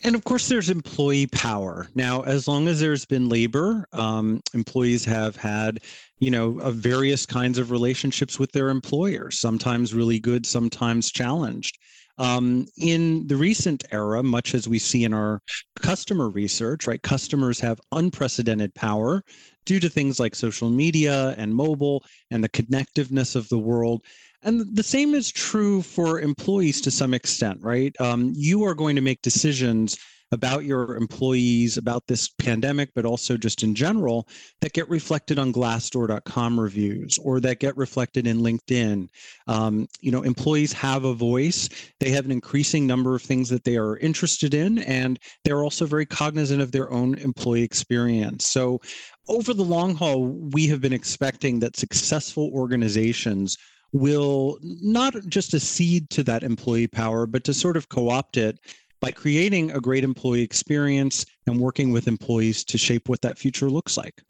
And 0.04 0.16
of 0.16 0.24
course, 0.24 0.48
there's 0.48 0.68
employee 0.68 1.28
power. 1.28 1.88
Now, 1.94 2.22
as 2.22 2.48
long 2.48 2.66
as 2.66 2.80
there's 2.80 3.04
been 3.04 3.28
labor, 3.28 3.86
um, 3.92 4.40
employees 4.52 5.04
have 5.04 5.36
had, 5.36 5.80
you 6.18 6.30
know, 6.30 6.50
various 6.70 7.24
kinds 7.24 7.58
of 7.58 7.70
relationships 7.70 8.38
with 8.38 8.50
their 8.50 8.68
employers, 8.68 9.38
sometimes 9.38 9.94
really 9.94 10.18
good, 10.18 10.44
sometimes 10.44 11.12
challenged. 11.12 11.78
Um, 12.18 12.66
in 12.76 13.26
the 13.26 13.36
recent 13.36 13.84
era, 13.90 14.22
much 14.22 14.54
as 14.54 14.68
we 14.68 14.78
see 14.78 15.04
in 15.04 15.14
our 15.14 15.40
customer 15.80 16.28
research, 16.30 16.86
right, 16.86 17.02
customers 17.02 17.58
have 17.60 17.80
unprecedented 17.92 18.74
power 18.74 19.22
due 19.64 19.80
to 19.80 19.88
things 19.88 20.20
like 20.20 20.34
social 20.34 20.68
media 20.68 21.34
and 21.38 21.54
mobile 21.54 22.04
and 22.30 22.42
the 22.42 22.48
connectiveness 22.48 23.34
of 23.36 23.48
the 23.48 23.58
world. 23.58 24.02
And 24.42 24.74
the 24.74 24.82
same 24.82 25.14
is 25.14 25.30
true 25.30 25.82
for 25.82 26.20
employees 26.20 26.80
to 26.82 26.90
some 26.90 27.14
extent, 27.14 27.60
right? 27.62 27.94
Um, 28.00 28.32
you 28.34 28.64
are 28.64 28.74
going 28.74 28.96
to 28.96 29.02
make 29.02 29.22
decisions 29.22 29.96
about 30.32 30.64
your 30.64 30.96
employees, 30.96 31.76
about 31.76 32.06
this 32.06 32.30
pandemic, 32.30 32.88
but 32.94 33.04
also 33.04 33.36
just 33.36 33.62
in 33.62 33.74
general, 33.74 34.26
that 34.62 34.72
get 34.72 34.88
reflected 34.88 35.38
on 35.38 35.52
Glassdoor.com 35.52 36.58
reviews 36.58 37.18
or 37.18 37.38
that 37.40 37.60
get 37.60 37.76
reflected 37.76 38.26
in 38.26 38.38
LinkedIn. 38.38 39.08
Um, 39.46 39.86
you 40.00 40.10
know, 40.10 40.22
employees 40.22 40.72
have 40.72 41.04
a 41.04 41.12
voice. 41.12 41.68
They 42.00 42.10
have 42.10 42.24
an 42.24 42.32
increasing 42.32 42.86
number 42.86 43.14
of 43.14 43.22
things 43.22 43.50
that 43.50 43.64
they 43.64 43.76
are 43.76 43.98
interested 43.98 44.54
in, 44.54 44.78
and 44.78 45.18
they're 45.44 45.62
also 45.62 45.84
very 45.84 46.06
cognizant 46.06 46.62
of 46.62 46.72
their 46.72 46.90
own 46.90 47.14
employee 47.18 47.62
experience. 47.62 48.46
So, 48.46 48.80
over 49.28 49.54
the 49.54 49.62
long 49.62 49.94
haul, 49.94 50.26
we 50.26 50.66
have 50.66 50.80
been 50.80 50.92
expecting 50.92 51.60
that 51.60 51.76
successful 51.76 52.50
organizations 52.52 53.56
will 53.92 54.58
not 54.62 55.14
just 55.28 55.54
accede 55.54 56.08
to 56.10 56.22
that 56.24 56.42
employee 56.42 56.86
power, 56.86 57.26
but 57.26 57.44
to 57.44 57.54
sort 57.54 57.76
of 57.76 57.88
co 57.88 58.08
opt 58.08 58.36
it 58.36 58.58
by 59.00 59.10
creating 59.10 59.70
a 59.72 59.80
great 59.80 60.04
employee 60.04 60.42
experience 60.42 61.26
and 61.46 61.58
working 61.60 61.90
with 61.90 62.06
employees 62.06 62.64
to 62.64 62.78
shape 62.78 63.08
what 63.08 63.20
that 63.22 63.38
future 63.38 63.68
looks 63.68 63.96
like. 63.96 64.22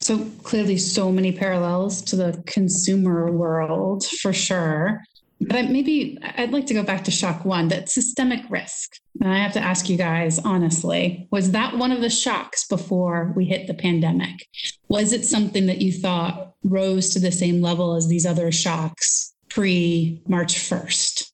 So 0.00 0.24
clearly, 0.42 0.78
so 0.78 1.10
many 1.10 1.32
parallels 1.32 2.02
to 2.02 2.16
the 2.16 2.42
consumer 2.46 3.30
world 3.30 4.04
for 4.04 4.32
sure. 4.32 5.02
But 5.40 5.70
maybe 5.70 6.18
I'd 6.22 6.52
like 6.52 6.66
to 6.66 6.74
go 6.74 6.82
back 6.82 7.04
to 7.04 7.10
shock 7.10 7.44
one 7.44 7.68
that 7.68 7.88
systemic 7.90 8.40
risk. 8.48 8.96
And 9.20 9.32
I 9.32 9.38
have 9.38 9.52
to 9.52 9.60
ask 9.60 9.88
you 9.88 9.96
guys 9.96 10.38
honestly, 10.38 11.28
was 11.30 11.50
that 11.50 11.76
one 11.76 11.92
of 11.92 12.00
the 12.00 12.10
shocks 12.10 12.66
before 12.66 13.32
we 13.36 13.44
hit 13.44 13.66
the 13.66 13.74
pandemic? 13.74 14.46
Was 14.88 15.12
it 15.12 15.24
something 15.24 15.66
that 15.66 15.82
you 15.82 15.92
thought 15.92 16.54
rose 16.64 17.10
to 17.10 17.20
the 17.20 17.32
same 17.32 17.60
level 17.60 17.94
as 17.94 18.08
these 18.08 18.26
other 18.26 18.50
shocks 18.50 19.34
pre 19.48 20.22
March 20.26 20.54
1st? 20.54 21.30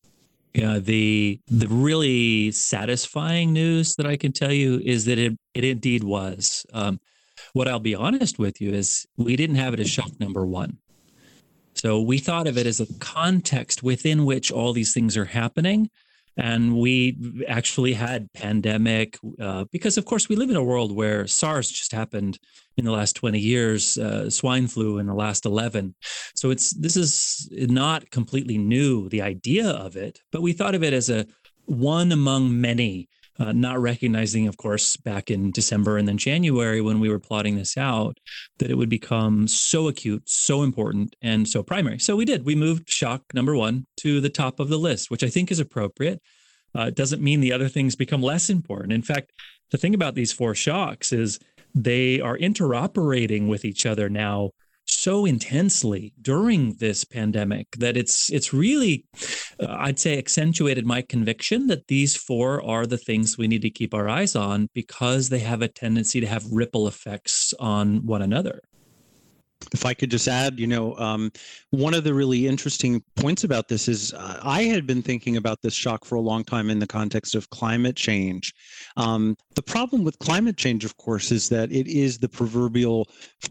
Yeah, 0.55 0.79
the 0.79 1.41
the 1.47 1.69
really 1.69 2.51
satisfying 2.51 3.55
news 3.55 3.97
that 3.97 4.07
I 4.07 4.19
can 4.19 4.33
tell 4.33 4.53
you 4.53 4.81
is 4.85 5.07
that 5.07 5.19
it 5.19 5.39
it 5.55 5.65
indeed 5.65 6.05
was. 6.05 6.67
Um, 6.75 7.01
what 7.55 7.69
I'll 7.69 7.81
be 7.81 7.95
honest 7.95 8.39
with 8.39 8.61
you 8.61 8.73
is 8.73 9.07
we 9.17 9.37
didn't 9.37 9.57
have 9.57 9.75
it 9.75 9.81
as 9.81 9.89
shock 9.89 10.21
number 10.21 10.45
one. 10.47 10.79
So 11.83 12.01
we 12.01 12.19
thought 12.19 12.47
of 12.47 12.57
it 12.57 12.65
as 12.65 12.79
a 12.79 12.87
context 13.01 13.83
within 13.83 14.25
which 14.25 14.53
all 14.53 14.73
these 14.73 14.95
things 14.95 15.17
are 15.17 15.25
happening. 15.25 15.91
And 16.37 16.79
we 16.79 17.45
actually 17.49 17.93
had 17.93 18.33
pandemic 18.35 19.19
uh, 19.41 19.65
because, 19.73 19.99
of 19.99 20.05
course, 20.05 20.29
we 20.29 20.37
live 20.37 20.49
in 20.49 20.55
a 20.55 20.63
world 20.63 20.95
where 20.95 21.27
SARS 21.27 21.69
just 21.69 21.91
happened 21.91 22.39
in 22.77 22.85
the 22.85 22.93
last 22.93 23.17
20 23.17 23.41
years, 23.41 23.99
uh, 23.99 24.31
swine 24.31 24.69
flu 24.69 24.99
in 24.99 25.09
the 25.09 25.15
last 25.15 25.45
11. 25.45 25.97
So 26.37 26.51
it's 26.51 26.71
this 26.71 26.97
is 26.97 27.49
not 27.51 28.09
completely 28.13 28.59
new, 28.59 29.09
the 29.09 29.23
idea 29.23 29.69
of 29.69 29.97
it, 29.97 30.21
but 30.31 30.41
we 30.41 30.53
thought 30.53 30.77
of 30.77 30.85
it 30.85 30.93
as 30.93 31.11
a 31.11 31.27
one 31.65 32.13
among 32.13 32.61
many 32.61 33.09
uh, 33.39 33.53
not 33.53 33.81
recognizing, 33.81 34.47
of 34.47 34.57
course, 34.57 34.97
back 34.97 35.31
in 35.31 35.51
December 35.51 35.97
and 35.97 36.07
then 36.07 36.19
January 36.19 36.81
when 36.81 37.01
we 37.01 37.09
were 37.09 37.19
plotting 37.19 37.57
this 37.57 37.77
out, 37.77 38.19
that 38.59 38.71
it 38.71 38.77
would 38.77 38.91
become 38.91 39.49
so 39.49 39.89
acute, 39.89 40.23
so 40.27 40.63
important, 40.63 41.17
and 41.23 41.49
so 41.49 41.63
primary. 41.63 41.99
So 41.99 42.17
we 42.17 42.25
did. 42.25 42.45
We 42.45 42.55
moved 42.55 42.91
shock 42.91 43.23
number 43.33 43.57
one 43.57 43.87
to 43.99 44.21
the 44.21 44.29
top 44.29 44.61
of 44.61 44.69
the 44.69 44.79
list, 44.79 45.11
which 45.11 45.25
I 45.25 45.29
think 45.29 45.51
is 45.51 45.61
appropriate. 45.61 46.21
Uh, 46.77 46.83
it 46.83 46.95
doesn't 46.95 47.23
mean 47.23 47.41
the 47.41 47.53
other 47.53 47.69
things 47.69 47.97
become 47.97 48.23
less 48.23 48.51
important. 48.51 48.93
In 48.93 49.03
fact, 49.03 49.33
the 49.71 49.79
thing 49.79 49.95
about 49.95 50.15
these 50.15 50.33
four 50.33 50.55
shocks 50.55 51.13
is 51.13 51.39
they 51.75 52.21
are 52.21 52.37
interoperating 52.37 53.49
with 53.49 53.65
each 53.65 53.87
other 53.87 54.09
now 54.09 54.51
so 54.87 55.25
intensely 55.25 56.13
during 56.21 56.75
this 56.75 57.05
pandemic 57.05 57.67
that 57.79 57.97
it's 57.97 58.31
it's 58.31 58.53
really 58.53 59.05
uh, 59.61 59.77
i'd 59.81 59.99
say 59.99 60.19
accentuated 60.19 60.87
my 60.87 61.03
conviction 61.03 61.67
that 61.67 61.87
these 61.89 62.17
four 62.17 62.63
are 62.65 62.87
the 62.87 62.99
things 62.99 63.39
we 63.39 63.49
need 63.49 63.63
to 63.63 63.71
keep 63.71 63.95
our 63.95 64.09
eyes 64.09 64.37
on 64.37 64.69
because 64.75 65.29
they 65.29 65.39
have 65.39 65.63
a 65.63 65.69
tendency 65.69 66.21
to 66.21 66.27
have 66.27 66.45
ripple 66.51 66.87
effects 66.87 67.55
on 67.59 68.05
one 68.07 68.23
another 68.23 68.61
if 69.73 69.87
I 69.87 69.95
could 69.95 70.11
just 70.11 70.29
add, 70.29 70.59
you 70.59 70.67
know, 70.67 70.97
um, 70.97 71.31
one 71.71 71.95
of 71.95 72.05
the 72.05 72.15
really 72.15 72.47
interesting 72.47 73.03
points 73.17 73.45
about 73.45 73.69
this 73.69 73.89
is 73.89 74.13
uh, 74.13 74.41
I 74.43 74.65
had 74.65 74.87
been 74.87 75.03
thinking 75.03 75.37
about 75.37 75.63
this 75.63 75.75
shock 75.75 76.05
for 76.05 76.17
a 76.17 76.21
long 76.21 76.45
time 76.45 76.71
in 76.71 76.79
the 76.79 76.87
context 76.87 77.35
of 77.35 77.49
climate 77.51 77.97
change. 77.97 78.53
Um, 78.97 79.37
the 79.55 79.63
problem 79.63 80.05
with 80.05 80.19
climate 80.19 80.57
change, 80.57 80.85
of 80.85 80.97
course, 80.97 81.31
is 81.31 81.49
that 81.49 81.73
it 81.73 81.87
is 81.87 82.19
the 82.19 82.29
proverbial 82.29 83.09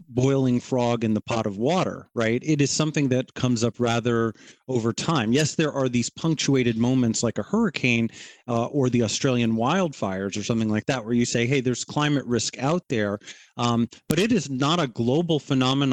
boiling 0.08 0.60
frog 0.60 1.04
in 1.04 1.14
the 1.14 1.20
pot 1.20 1.46
of 1.46 1.58
water, 1.58 2.08
right? 2.14 2.42
It 2.44 2.60
is 2.60 2.70
something 2.70 3.08
that 3.08 3.34
comes 3.34 3.64
up 3.64 3.74
rather 3.78 4.32
over 4.68 4.92
time. 4.92 5.32
Yes, 5.32 5.54
there 5.54 5.72
are 5.72 5.88
these 5.88 6.10
punctuated 6.10 6.78
moments 6.78 7.22
like 7.22 7.38
a 7.38 7.42
hurricane 7.42 8.08
uh, 8.48 8.66
or 8.66 8.88
the 8.88 9.02
Australian 9.02 9.54
wildfires 9.54 10.38
or 10.38 10.42
something 10.42 10.68
like 10.68 10.86
that, 10.86 11.04
where 11.04 11.14
you 11.14 11.24
say, 11.24 11.46
hey, 11.46 11.60
there's 11.60 11.84
climate 11.84 12.24
risk 12.26 12.58
out 12.58 12.82
there. 12.88 13.18
Um, 13.56 13.88
but 14.08 14.18
it 14.18 14.32
is 14.32 14.48
not 14.48 14.80
a 14.80 14.86
global 14.86 15.38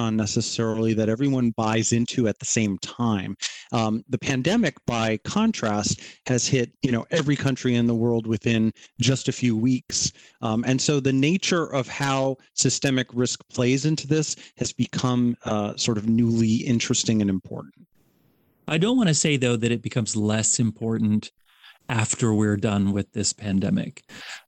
phenomenon 0.10 0.17
necessarily 0.17 0.93
that 0.93 1.10
everyone 1.10 1.52
buys 1.52 1.91
into 1.91 2.28
at 2.28 2.39
the 2.39 2.45
same 2.45 2.78
time. 2.80 3.36
Um, 3.72 4.04
the 4.10 4.17
pandemic, 4.17 4.76
by 4.86 5.17
contrast, 5.24 6.02
has 6.26 6.48
hit 6.48 6.72
you 6.82 6.91
know 6.91 7.06
every 7.12 7.36
country 7.36 7.76
in 7.76 7.88
the 7.88 7.95
world 7.95 8.28
within 8.28 8.72
just 9.00 9.30
a 9.30 9.32
few 9.32 9.56
weeks, 9.56 10.12
um, 10.41 10.63
and 10.67 10.82
so 10.82 11.00
the 11.00 11.13
nature 11.13 11.74
of 11.74 11.88
how 11.88 12.38
systemic 12.54 13.08
risk 13.13 13.39
plays 13.50 13.86
into 13.86 14.08
this 14.08 14.36
has 14.58 14.74
become 14.74 15.36
uh, 15.45 15.76
sort 15.76 15.98
of 15.98 16.08
newly 16.08 16.56
interesting 16.65 17.22
and 17.22 17.30
important. 17.30 17.74
I 18.67 18.78
don't 18.78 18.98
want 18.98 19.10
to 19.10 19.15
say 19.15 19.38
though 19.38 19.58
that 19.58 19.72
it 19.72 19.82
becomes 19.82 20.15
less 20.15 20.60
important 20.60 21.32
after 21.89 22.34
we're 22.34 22.56
done 22.56 22.91
with 22.91 23.12
this 23.13 23.34
pandemic. 23.34 24.04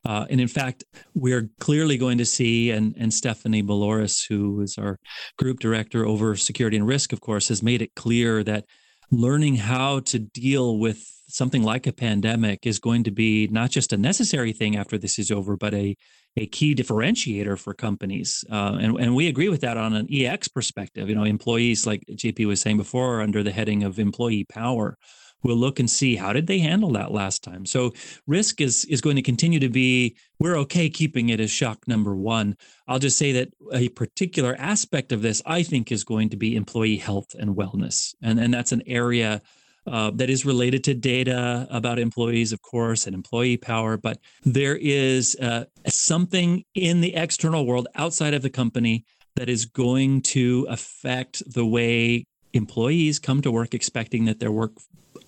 Uh, 0.05 0.25
and 0.29 0.39
in 0.39 0.47
fact, 0.47 0.83
we're 1.15 1.49
clearly 1.59 1.97
going 1.97 2.19
to 2.19 2.25
see, 2.25 2.69
and, 2.69 2.95
and 2.97 3.13
Stephanie 3.13 3.63
Balaouras, 3.63 4.25
who 4.27 4.61
is 4.61 4.77
our 4.77 4.99
group 5.37 5.59
director 5.59 6.05
over 6.05 6.35
security 6.35 6.77
and 6.77 6.87
risk, 6.87 7.11
of 7.11 7.19
course, 7.19 7.47
has 7.47 7.63
made 7.63 7.81
it 7.81 7.95
clear 7.95 8.43
that 8.43 8.65
learning 9.11 9.55
how 9.55 9.99
to 9.99 10.19
deal 10.19 10.77
with 10.77 11.05
something 11.27 11.63
like 11.63 11.87
a 11.87 11.93
pandemic 11.93 12.59
is 12.65 12.79
going 12.79 13.03
to 13.03 13.11
be 13.11 13.47
not 13.47 13.69
just 13.69 13.93
a 13.93 13.97
necessary 13.97 14.53
thing 14.53 14.75
after 14.75 14.97
this 14.97 15.17
is 15.17 15.31
over, 15.31 15.57
but 15.57 15.73
a, 15.73 15.95
a 16.37 16.45
key 16.47 16.75
differentiator 16.75 17.57
for 17.57 17.73
companies. 17.73 18.43
Uh, 18.51 18.77
and, 18.79 18.97
and 18.99 19.15
we 19.15 19.27
agree 19.27 19.49
with 19.49 19.61
that 19.61 19.77
on 19.77 19.93
an 19.93 20.07
EX 20.11 20.47
perspective. 20.47 21.09
You 21.09 21.15
know, 21.15 21.23
employees, 21.23 21.87
like 21.87 22.03
JP 22.11 22.47
was 22.47 22.61
saying 22.61 22.77
before, 22.77 23.17
are 23.17 23.21
under 23.21 23.43
the 23.43 23.51
heading 23.51 23.83
of 23.83 23.97
employee 23.97 24.45
power 24.45 24.97
we'll 25.43 25.57
look 25.57 25.79
and 25.79 25.89
see 25.89 26.15
how 26.15 26.33
did 26.33 26.47
they 26.47 26.59
handle 26.59 26.91
that 26.91 27.11
last 27.11 27.43
time. 27.43 27.65
So 27.65 27.93
risk 28.27 28.61
is 28.61 28.85
is 28.85 29.01
going 29.01 29.15
to 29.15 29.21
continue 29.21 29.59
to 29.59 29.69
be 29.69 30.15
we're 30.39 30.57
okay 30.57 30.89
keeping 30.89 31.29
it 31.29 31.39
as 31.39 31.51
shock 31.51 31.87
number 31.87 32.15
one. 32.15 32.55
I'll 32.87 32.99
just 32.99 33.17
say 33.17 33.31
that 33.33 33.49
a 33.73 33.89
particular 33.89 34.55
aspect 34.57 35.11
of 35.11 35.21
this 35.21 35.41
I 35.45 35.63
think 35.63 35.91
is 35.91 36.03
going 36.03 36.29
to 36.29 36.37
be 36.37 36.55
employee 36.55 36.97
health 36.97 37.35
and 37.37 37.55
wellness, 37.55 38.13
and 38.21 38.39
and 38.39 38.53
that's 38.53 38.71
an 38.71 38.83
area 38.85 39.41
uh, 39.87 40.11
that 40.11 40.29
is 40.29 40.45
related 40.45 40.83
to 40.83 40.93
data 40.93 41.67
about 41.71 41.97
employees, 41.97 42.53
of 42.53 42.61
course, 42.61 43.07
and 43.07 43.15
employee 43.15 43.57
power. 43.57 43.97
But 43.97 44.19
there 44.43 44.77
is 44.79 45.35
uh, 45.41 45.65
something 45.87 46.63
in 46.75 47.01
the 47.01 47.15
external 47.15 47.65
world 47.65 47.87
outside 47.95 48.33
of 48.33 48.43
the 48.43 48.49
company 48.49 49.05
that 49.35 49.49
is 49.49 49.65
going 49.65 50.21
to 50.21 50.67
affect 50.69 51.41
the 51.51 51.65
way 51.65 52.25
employees 52.53 53.17
come 53.17 53.41
to 53.41 53.51
work 53.51 53.73
expecting 53.73 54.25
that 54.25 54.39
their 54.39 54.51
work 54.51 54.73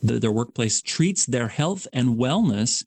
their 0.04 0.32
workplace 0.32 0.82
treats 0.82 1.26
their 1.26 1.48
health 1.48 1.88
and 1.94 2.18
wellness 2.18 2.84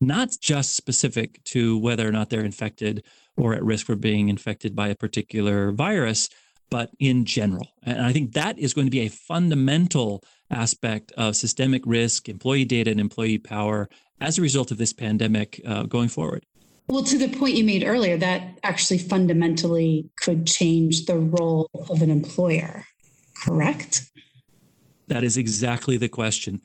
not 0.00 0.36
just 0.40 0.76
specific 0.76 1.42
to 1.42 1.76
whether 1.78 2.06
or 2.06 2.12
not 2.12 2.30
they're 2.30 2.44
infected 2.44 3.02
or 3.36 3.52
at 3.54 3.64
risk 3.64 3.86
for 3.86 3.96
being 3.96 4.28
infected 4.28 4.76
by 4.76 4.88
a 4.88 4.94
particular 4.94 5.72
virus 5.72 6.28
but 6.70 6.90
in 7.00 7.24
general 7.24 7.68
and 7.82 8.00
i 8.02 8.12
think 8.12 8.32
that 8.32 8.58
is 8.58 8.74
going 8.74 8.86
to 8.86 8.90
be 8.90 9.00
a 9.00 9.08
fundamental 9.08 10.22
aspect 10.50 11.12
of 11.16 11.36
systemic 11.36 11.82
risk, 11.84 12.28
employee 12.28 12.64
data, 12.64 12.90
and 12.90 13.00
employee 13.00 13.38
power 13.38 13.88
as 14.20 14.38
a 14.38 14.42
result 14.42 14.70
of 14.70 14.78
this 14.78 14.92
pandemic 14.92 15.60
uh, 15.66 15.84
going 15.84 16.08
forward. 16.08 16.44
Well, 16.88 17.04
to 17.04 17.18
the 17.18 17.28
point 17.28 17.54
you 17.54 17.64
made 17.64 17.84
earlier, 17.84 18.16
that 18.16 18.58
actually 18.62 18.98
fundamentally 18.98 20.08
could 20.20 20.46
change 20.46 21.04
the 21.04 21.18
role 21.18 21.68
of 21.90 22.00
an 22.00 22.10
employer, 22.10 22.84
correct? 23.44 24.10
That 25.08 25.24
is 25.24 25.36
exactly 25.36 25.96
the 25.96 26.08
question. 26.08 26.60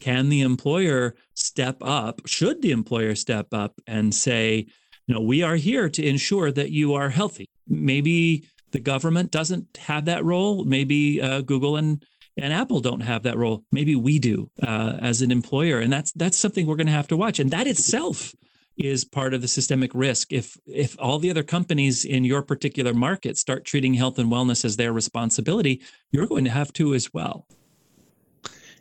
Can 0.00 0.28
the 0.28 0.42
employer 0.42 1.14
step 1.34 1.76
up? 1.82 2.22
Should 2.26 2.62
the 2.62 2.70
employer 2.70 3.14
step 3.14 3.52
up 3.52 3.80
and 3.86 4.14
say, 4.14 4.66
you 5.06 5.14
know, 5.14 5.20
we 5.20 5.42
are 5.42 5.56
here 5.56 5.88
to 5.88 6.06
ensure 6.06 6.52
that 6.52 6.70
you 6.70 6.94
are 6.94 7.08
healthy? 7.08 7.48
Maybe 7.66 8.44
the 8.70 8.80
government 8.80 9.30
doesn't 9.30 9.76
have 9.76 10.04
that 10.04 10.24
role. 10.24 10.64
Maybe 10.64 11.20
uh, 11.20 11.40
Google 11.42 11.76
and 11.76 12.04
and 12.36 12.52
Apple 12.52 12.80
don't 12.80 13.00
have 13.00 13.24
that 13.24 13.36
role. 13.36 13.64
Maybe 13.72 13.96
we 13.96 14.20
do 14.20 14.48
uh, 14.62 14.98
as 15.00 15.22
an 15.22 15.32
employer, 15.32 15.80
and 15.80 15.92
that's 15.92 16.12
that's 16.12 16.36
something 16.36 16.66
we're 16.66 16.76
going 16.76 16.86
to 16.86 16.92
have 16.92 17.08
to 17.08 17.16
watch. 17.16 17.40
And 17.40 17.50
that 17.50 17.66
itself 17.66 18.32
is 18.76 19.04
part 19.04 19.34
of 19.34 19.42
the 19.42 19.48
systemic 19.48 19.90
risk. 19.92 20.32
If 20.32 20.56
if 20.66 20.96
all 21.00 21.18
the 21.18 21.30
other 21.30 21.42
companies 21.42 22.04
in 22.04 22.24
your 22.24 22.42
particular 22.42 22.94
market 22.94 23.36
start 23.36 23.64
treating 23.64 23.94
health 23.94 24.18
and 24.18 24.30
wellness 24.30 24.64
as 24.64 24.76
their 24.76 24.92
responsibility, 24.92 25.82
you're 26.12 26.28
going 26.28 26.44
to 26.44 26.50
have 26.50 26.72
to 26.74 26.94
as 26.94 27.12
well. 27.12 27.46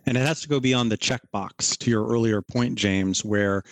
And 0.07 0.15
it 0.15 0.25
has 0.25 0.39
to 0.41 0.47
go 0.47 0.61
beyond 0.61 0.89
the 0.89 0.97
checkbox 0.97 1.77
to 1.79 1.89
your 1.89 2.07
earlier 2.07 2.41
point, 2.41 2.75
James, 2.75 3.25
where 3.25 3.63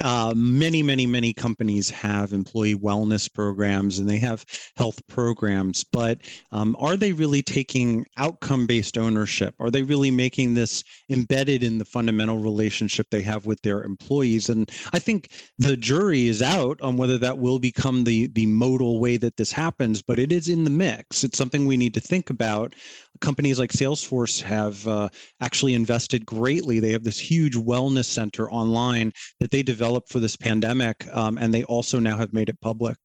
uh, 0.00 0.32
many, 0.34 0.82
many, 0.82 1.04
many 1.04 1.34
companies 1.34 1.90
have 1.90 2.32
employee 2.32 2.74
wellness 2.74 3.30
programs 3.30 3.98
and 3.98 4.08
they 4.08 4.16
have 4.16 4.44
health 4.76 5.06
programs, 5.06 5.84
but 5.84 6.18
um, 6.50 6.74
are 6.78 6.96
they 6.96 7.12
really 7.12 7.42
taking 7.42 8.06
outcome 8.16 8.66
based 8.66 8.96
ownership? 8.96 9.54
Are 9.60 9.70
they 9.70 9.82
really 9.82 10.10
making 10.10 10.54
this 10.54 10.82
embedded 11.10 11.62
in 11.62 11.76
the 11.76 11.84
fundamental 11.84 12.38
relationship 12.38 13.06
they 13.10 13.20
have 13.20 13.44
with 13.44 13.60
their 13.60 13.82
employees? 13.82 14.48
And 14.48 14.70
I 14.94 14.98
think 14.98 15.30
the 15.58 15.76
jury 15.76 16.26
is 16.26 16.40
out 16.40 16.80
on 16.80 16.96
whether 16.96 17.18
that 17.18 17.36
will 17.36 17.58
become 17.58 18.04
the, 18.04 18.28
the 18.28 18.46
modal 18.46 18.98
way 18.98 19.18
that 19.18 19.36
this 19.36 19.52
happens, 19.52 20.00
but 20.00 20.18
it 20.18 20.32
is 20.32 20.48
in 20.48 20.64
the 20.64 20.70
mix. 20.70 21.22
It's 21.22 21.36
something 21.36 21.66
we 21.66 21.76
need 21.76 21.92
to 21.94 22.00
think 22.00 22.30
about 22.30 22.74
companies 23.22 23.58
like 23.58 23.72
Salesforce 23.72 24.42
have 24.42 24.86
uh, 24.86 25.08
actually 25.40 25.72
invested 25.72 26.26
greatly. 26.26 26.80
They 26.80 26.92
have 26.92 27.04
this 27.04 27.18
huge 27.18 27.54
wellness 27.54 28.04
center 28.04 28.50
online 28.50 29.12
that 29.40 29.50
they 29.50 29.62
developed 29.62 30.10
for 30.10 30.20
this 30.20 30.36
pandemic, 30.36 31.06
um, 31.16 31.38
and 31.38 31.54
they 31.54 31.64
also 31.64 31.98
now 31.98 32.18
have 32.18 32.34
made 32.34 32.50
it 32.50 32.60
public. 32.60 32.98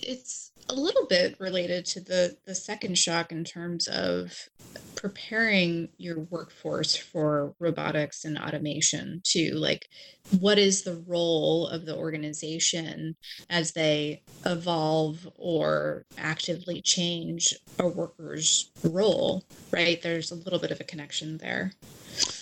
It's 0.00 0.51
a 0.68 0.74
little 0.74 1.06
bit 1.06 1.36
related 1.38 1.84
to 1.84 2.00
the 2.00 2.36
the 2.46 2.54
second 2.54 2.96
shock 2.96 3.32
in 3.32 3.44
terms 3.44 3.88
of 3.88 4.48
preparing 4.94 5.88
your 5.98 6.20
workforce 6.20 6.94
for 6.94 7.54
robotics 7.58 8.24
and 8.24 8.38
automation 8.38 9.20
too 9.24 9.52
like 9.54 9.88
what 10.38 10.58
is 10.58 10.82
the 10.82 11.02
role 11.06 11.66
of 11.66 11.84
the 11.84 11.96
organization 11.96 13.16
as 13.50 13.72
they 13.72 14.22
evolve 14.46 15.28
or 15.36 16.06
actively 16.16 16.80
change 16.80 17.52
a 17.80 17.88
worker's 17.88 18.70
role 18.84 19.44
right? 19.72 20.00
There's 20.02 20.30
a 20.30 20.36
little 20.36 20.58
bit 20.58 20.70
of 20.70 20.80
a 20.80 20.84
connection 20.84 21.38
there. 21.38 21.72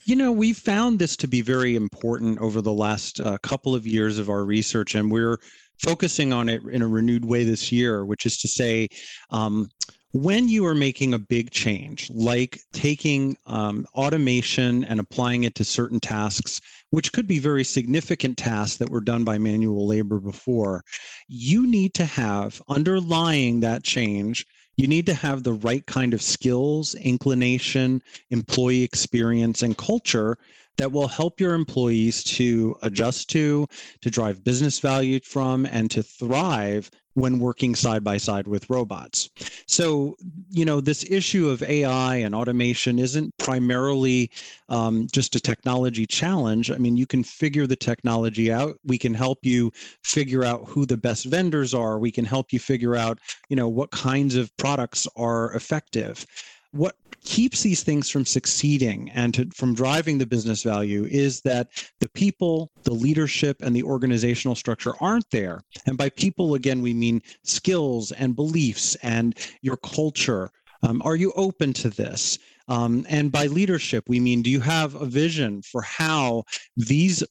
You 0.05 0.17
know, 0.17 0.33
we 0.33 0.53
found 0.53 0.99
this 0.99 1.17
to 1.19 1.29
be 1.29 1.41
very 1.41 1.77
important 1.77 2.41
over 2.41 2.61
the 2.61 2.73
last 2.73 3.21
uh, 3.21 3.39
couple 3.39 3.75
of 3.75 3.87
years 3.87 4.19
of 4.19 4.29
our 4.29 4.45
research, 4.45 4.95
and 4.95 5.11
we're 5.11 5.39
focusing 5.83 6.33
on 6.33 6.49
it 6.49 6.63
in 6.65 6.83
a 6.83 6.89
renewed 6.89 7.25
way 7.25 7.45
this 7.45 7.73
year, 7.73 8.05
which 8.05 8.27
is 8.27 8.39
to 8.39 8.49
say, 8.49 8.89
um, 9.31 9.69
when 10.13 10.49
you 10.49 10.67
are 10.67 10.75
making 10.75 11.15
a 11.15 11.19
big 11.19 11.51
change, 11.51 12.11
like 12.11 12.61
taking 12.73 13.37
um, 13.47 13.87
automation 13.95 14.83
and 14.85 14.99
applying 14.99 15.45
it 15.45 15.55
to 15.55 15.65
certain 15.65 16.01
tasks, 16.01 16.61
which 16.91 17.13
could 17.13 17.29
be 17.29 17.39
very 17.39 17.63
significant 17.63 18.37
tasks 18.37 18.77
that 18.79 18.91
were 18.91 19.01
done 19.01 19.23
by 19.23 19.39
manual 19.39 19.87
labor 19.87 20.19
before, 20.19 20.83
you 21.29 21.65
need 21.67 21.95
to 21.95 22.05
have 22.05 22.61
underlying 22.69 23.61
that 23.61 23.85
change 23.85 24.45
you 24.81 24.87
need 24.87 25.05
to 25.05 25.15
have 25.15 25.43
the 25.43 25.53
right 25.53 25.85
kind 25.85 26.15
of 26.15 26.23
skills, 26.23 26.95
inclination, 26.95 28.03
employee 28.31 28.83
experience, 28.83 29.63
and 29.63 29.77
culture 29.77 30.39
that 30.81 30.91
will 30.91 31.09
help 31.09 31.39
your 31.39 31.53
employees 31.53 32.25
to 32.25 32.75
adjust 32.81 33.29
to, 33.29 33.67
to 34.01 34.11
drive 34.11 34.43
business 34.43 34.79
value 34.79 35.21
from, 35.23 35.67
and 35.67 35.91
to 35.91 36.03
thrive 36.03 36.91
when 37.13 37.39
working 37.39 37.75
side 37.75 38.03
by 38.03 38.17
side 38.17 38.47
with 38.47 38.71
robots. 38.71 39.29
So, 39.67 40.17
you 40.49 40.65
know, 40.65 40.81
this 40.81 41.05
issue 41.11 41.51
of 41.51 41.63
AI 41.63 42.17
and 42.17 42.35
automation 42.35 42.99
isn't 42.99 43.37
primarily 43.37 44.31
um, 44.71 45.07
just 45.13 45.37
a 45.37 45.41
technology 45.41 46.07
challenge. 46.07 46.71
I 46.71 46.79
mean, 46.79 46.97
you 46.97 47.07
can 47.07 47.25
figure 47.25 47.67
the 47.67 47.77
technology 47.77 48.51
out. 48.51 48.79
We 48.83 48.97
can 48.97 49.13
help 49.13 49.41
you 49.43 49.73
figure 50.03 50.45
out 50.45 50.67
who 50.67 50.87
the 50.87 50.97
best 50.97 51.27
vendors 51.27 51.75
are. 51.75 51.99
We 51.99 52.11
can 52.11 52.25
help 52.25 52.55
you 52.55 52.59
figure 52.59 52.97
out, 52.97 53.19
you 53.51 53.57
know, 53.57 53.69
what 53.69 53.91
kinds 53.91 54.35
of 54.35 54.57
products 54.57 55.07
are 55.15 55.53
effective 55.53 56.25
what 56.73 56.97
keeps 57.23 57.63
these 57.63 57.83
things 57.83 58.09
from 58.09 58.25
succeeding 58.25 59.11
and 59.11 59.35
to, 59.35 59.49
from 59.55 59.75
driving 59.75 60.19
the 60.19 60.27
business 60.27 60.63
value 60.63 61.05
is 61.11 61.41
that 61.43 61.69
the 62.01 62.09
people, 62.11 62.71
the 62.85 62.95
leadership, 62.95 63.61
and 63.61 63.75
the 63.75 63.83
organizational 63.83 64.55
structure 64.55 64.95
aren't 65.01 65.29
there. 65.31 65.61
And 65.87 65.99
by 65.99 66.09
people, 66.11 66.55
again, 66.55 66.81
we 66.81 66.95
mean 66.95 67.21
skills 67.45 68.13
and 68.13 68.35
beliefs 68.35 68.95
and 68.97 69.37
your 69.63 69.77
culture. 69.79 70.51
Um, 70.83 71.03
are 71.05 71.17
you 71.17 71.33
open 71.37 71.73
to 71.75 71.91
this? 71.91 72.39
Um, 72.69 73.05
and 73.09 73.33
by 73.33 73.47
leadership, 73.47 74.05
we 74.09 74.21
mean 74.21 74.43
do 74.43 74.51
you 74.51 74.61
have 74.61 74.95
a 74.95 75.05
vision 75.05 75.61
for 75.61 75.83
how 75.83 76.45
these 76.77 77.23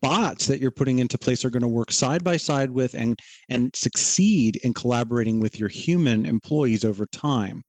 bots 0.00 0.46
that 0.46 0.60
you're 0.60 0.70
putting 0.70 1.00
into 1.00 1.18
place 1.18 1.44
are 1.44 1.50
going 1.50 1.62
to 1.62 1.68
work 1.68 1.90
side 1.90 2.22
by 2.22 2.36
side 2.36 2.70
with 2.70 2.94
and, 2.94 3.18
and 3.48 3.74
succeed 3.74 4.56
in 4.62 4.72
collaborating 4.72 5.40
with 5.40 5.58
your 5.58 5.68
human 5.68 6.24
employees 6.24 6.84
over 6.84 7.06
time? 7.06 7.64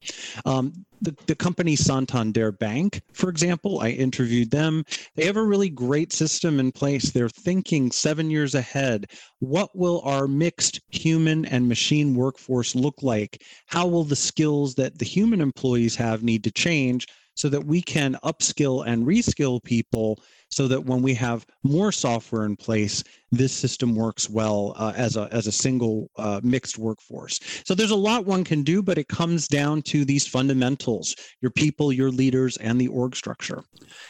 Um, 0.46 0.86
the, 1.02 1.16
the 1.28 1.36
company 1.36 1.76
Santander 1.76 2.52
Bank, 2.52 3.02
for 3.14 3.30
example, 3.30 3.80
I 3.80 3.90
interviewed 3.90 4.52
them. 4.52 4.84
They 5.16 5.26
have 5.26 5.38
a 5.38 5.44
really 5.44 5.70
great 5.70 6.12
system 6.12 6.60
in 6.60 6.72
place. 6.72 7.12
They're 7.12 7.30
thinking 7.30 7.92
seven 7.92 8.30
years 8.30 8.56
ahead. 8.56 9.12
What 9.40 9.76
will 9.76 10.02
our 10.02 10.28
mixed 10.28 10.82
human 10.90 11.46
and 11.46 11.68
machine 11.68 12.16
workforce 12.16 12.76
look 12.76 13.02
like? 13.02 13.44
How 13.68 13.88
will 13.88 14.04
the 14.04 14.16
skills 14.16 14.76
that 14.76 15.00
the 15.00 15.06
human 15.06 15.42
employees 15.42 15.96
have 15.96 16.24
need 16.24 16.44
to 16.44 16.52
change 16.52 17.08
so 17.40 17.48
that 17.48 17.66
we 17.66 17.82
can 17.82 18.18
upskill 18.22 18.86
and 18.86 19.08
reskill 19.08 19.64
people 19.64 20.20
so 20.50 20.68
that 20.68 20.84
when 20.84 21.02
we 21.02 21.14
have 21.14 21.46
more 21.64 21.90
software 21.90 22.44
in 22.44 22.58
place, 22.58 23.02
this 23.32 23.54
system 23.54 23.96
works 23.96 24.30
well 24.30 24.74
uh, 24.76 24.92
as 24.98 25.16
a 25.16 25.30
as 25.32 25.48
a 25.48 25.52
single 25.52 26.10
uh, 26.18 26.42
mixed 26.44 26.78
workforce. 26.78 27.40
So 27.64 27.74
there's 27.74 27.92
a 27.92 27.96
lot 27.96 28.26
one 28.26 28.44
can 28.44 28.62
do, 28.64 28.84
but 28.84 28.98
it 28.98 29.08
comes 29.08 29.48
down 29.48 29.84
to 29.84 30.04
these 30.04 30.28
fundamentals: 30.28 31.16
your 31.40 31.52
people, 31.52 31.94
your 31.94 32.12
leaders, 32.12 32.58
and 32.58 32.82
the 32.82 32.90
org 32.90 33.16
structure. 33.16 33.64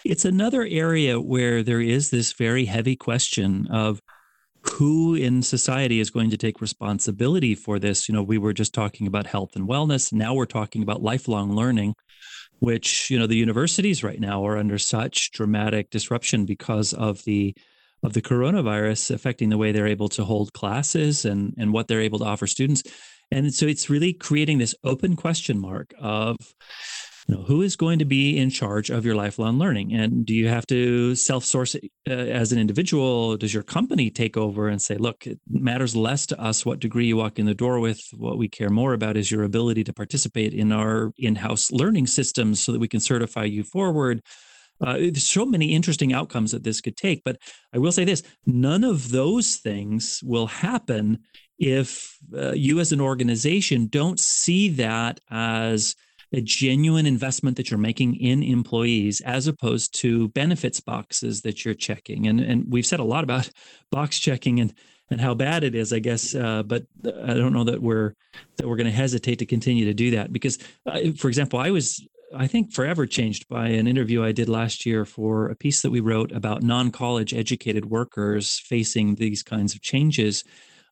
It's 0.03 0.25
another 0.25 0.65
area 0.67 1.21
where 1.21 1.61
there 1.61 1.81
is 1.81 2.09
this 2.09 2.33
very 2.33 2.65
heavy 2.65 2.95
question 2.95 3.67
of 3.67 4.01
who 4.61 5.13
in 5.13 5.43
society 5.43 5.99
is 5.99 6.09
going 6.09 6.31
to 6.31 6.37
take 6.37 6.61
responsibility 6.61 7.55
for 7.55 7.79
this 7.79 8.09
you 8.09 8.13
know 8.13 8.21
we 8.21 8.37
were 8.37 8.51
just 8.51 8.73
talking 8.73 9.07
about 9.07 9.25
health 9.25 9.55
and 9.55 9.69
wellness 9.69 10.11
now 10.11 10.33
we're 10.33 10.45
talking 10.45 10.83
about 10.83 11.01
lifelong 11.01 11.55
learning 11.55 11.95
which 12.59 13.09
you 13.09 13.17
know 13.17 13.27
the 13.27 13.35
universities 13.35 14.03
right 14.03 14.19
now 14.19 14.45
are 14.45 14.57
under 14.57 14.77
such 14.77 15.31
dramatic 15.31 15.89
disruption 15.89 16.45
because 16.45 16.93
of 16.93 17.23
the 17.23 17.55
of 18.03 18.13
the 18.13 18.21
coronavirus 18.21 19.11
affecting 19.11 19.49
the 19.49 19.57
way 19.57 19.71
they're 19.71 19.87
able 19.87 20.09
to 20.09 20.23
hold 20.23 20.53
classes 20.53 21.25
and 21.25 21.53
and 21.57 21.73
what 21.73 21.87
they're 21.87 22.01
able 22.01 22.19
to 22.19 22.25
offer 22.25 22.47
students. 22.47 22.83
And 23.31 23.53
so 23.53 23.67
it's 23.67 23.89
really 23.89 24.13
creating 24.13 24.57
this 24.57 24.73
open 24.83 25.15
question 25.15 25.59
mark 25.59 25.93
of 25.99 26.37
you 27.29 27.35
know, 27.35 27.43
who 27.43 27.61
is 27.61 27.75
going 27.75 27.99
to 27.99 28.05
be 28.05 28.39
in 28.39 28.49
charge 28.49 28.89
of 28.89 29.05
your 29.05 29.13
lifelong 29.13 29.59
learning? 29.59 29.93
And 29.93 30.25
do 30.25 30.33
you 30.33 30.47
have 30.47 30.65
to 30.65 31.13
self 31.13 31.45
source 31.45 31.75
uh, 31.75 32.11
as 32.11 32.51
an 32.51 32.57
individual? 32.57 33.37
Does 33.37 33.53
your 33.53 33.61
company 33.61 34.09
take 34.09 34.35
over 34.35 34.67
and 34.67 34.81
say, 34.81 34.97
look, 34.97 35.27
it 35.27 35.39
matters 35.47 35.95
less 35.95 36.25
to 36.27 36.41
us 36.41 36.65
what 36.65 36.79
degree 36.79 37.05
you 37.05 37.17
walk 37.17 37.37
in 37.37 37.45
the 37.45 37.53
door 37.53 37.79
with? 37.79 38.01
What 38.17 38.39
we 38.39 38.47
care 38.47 38.71
more 38.71 38.93
about 38.93 39.15
is 39.15 39.29
your 39.29 39.43
ability 39.43 39.83
to 39.83 39.93
participate 39.93 40.55
in 40.55 40.71
our 40.71 41.11
in 41.19 41.35
house 41.35 41.71
learning 41.71 42.07
systems 42.07 42.61
so 42.61 42.71
that 42.71 42.81
we 42.81 42.87
can 42.87 42.99
certify 42.99 43.43
you 43.43 43.63
forward. 43.63 44.23
Uh, 44.81 44.93
there's 44.93 45.29
so 45.29 45.45
many 45.45 45.75
interesting 45.75 46.11
outcomes 46.11 46.51
that 46.51 46.63
this 46.63 46.81
could 46.81 46.97
take. 46.97 47.21
But 47.23 47.37
I 47.75 47.77
will 47.77 47.91
say 47.91 48.05
this 48.05 48.23
none 48.47 48.83
of 48.83 49.11
those 49.11 49.57
things 49.57 50.19
will 50.23 50.47
happen 50.47 51.19
if 51.59 52.17
uh, 52.35 52.53
you 52.53 52.79
as 52.79 52.91
an 52.91 53.01
organization 53.01 53.85
don't 53.85 54.19
see 54.19 54.69
that 54.69 55.19
as 55.29 55.93
a 56.31 56.41
genuine 56.41 57.05
investment 57.05 57.57
that 57.57 57.71
you're 57.71 57.79
making 57.79 58.15
in 58.15 58.43
employees 58.43 59.21
as 59.21 59.47
opposed 59.47 59.93
to 59.99 60.27
benefits 60.29 60.79
boxes 60.79 61.41
that 61.41 61.65
you're 61.65 61.73
checking. 61.73 62.27
And 62.27 62.39
and 62.39 62.65
we've 62.69 62.85
said 62.85 62.99
a 62.99 63.03
lot 63.03 63.23
about 63.23 63.49
box 63.91 64.19
checking 64.19 64.59
and 64.59 64.73
and 65.11 65.19
how 65.19 65.33
bad 65.33 65.63
it 65.63 65.73
is, 65.73 65.91
I 65.91 65.99
guess. 65.99 66.35
Uh, 66.35 66.63
but 66.63 66.83
I 67.03 67.33
don't 67.33 67.53
know 67.53 67.63
that 67.63 67.81
we're 67.81 68.13
that 68.57 68.67
we're 68.67 68.75
going 68.75 68.85
to 68.85 68.91
hesitate 68.91 69.39
to 69.39 69.45
continue 69.45 69.85
to 69.85 69.93
do 69.93 70.11
that 70.11 70.31
because, 70.31 70.59
uh, 70.85 70.99
for 71.17 71.29
example, 71.29 71.59
I 71.59 71.71
was 71.71 72.05
I 72.35 72.45
think 72.45 72.71
forever 72.71 73.07
changed 73.07 73.47
by 73.47 73.69
an 73.69 73.87
interview 73.87 74.23
I 74.23 74.31
did 74.31 74.49
last 74.49 74.85
year 74.85 75.05
for 75.05 75.49
a 75.49 75.55
piece 75.55 75.81
that 75.81 75.91
we 75.91 75.99
wrote 75.99 76.31
about 76.31 76.61
non-college 76.61 77.33
educated 77.33 77.85
workers 77.85 78.59
facing 78.59 79.15
these 79.15 79.41
kinds 79.41 79.73
of 79.73 79.81
changes. 79.81 80.43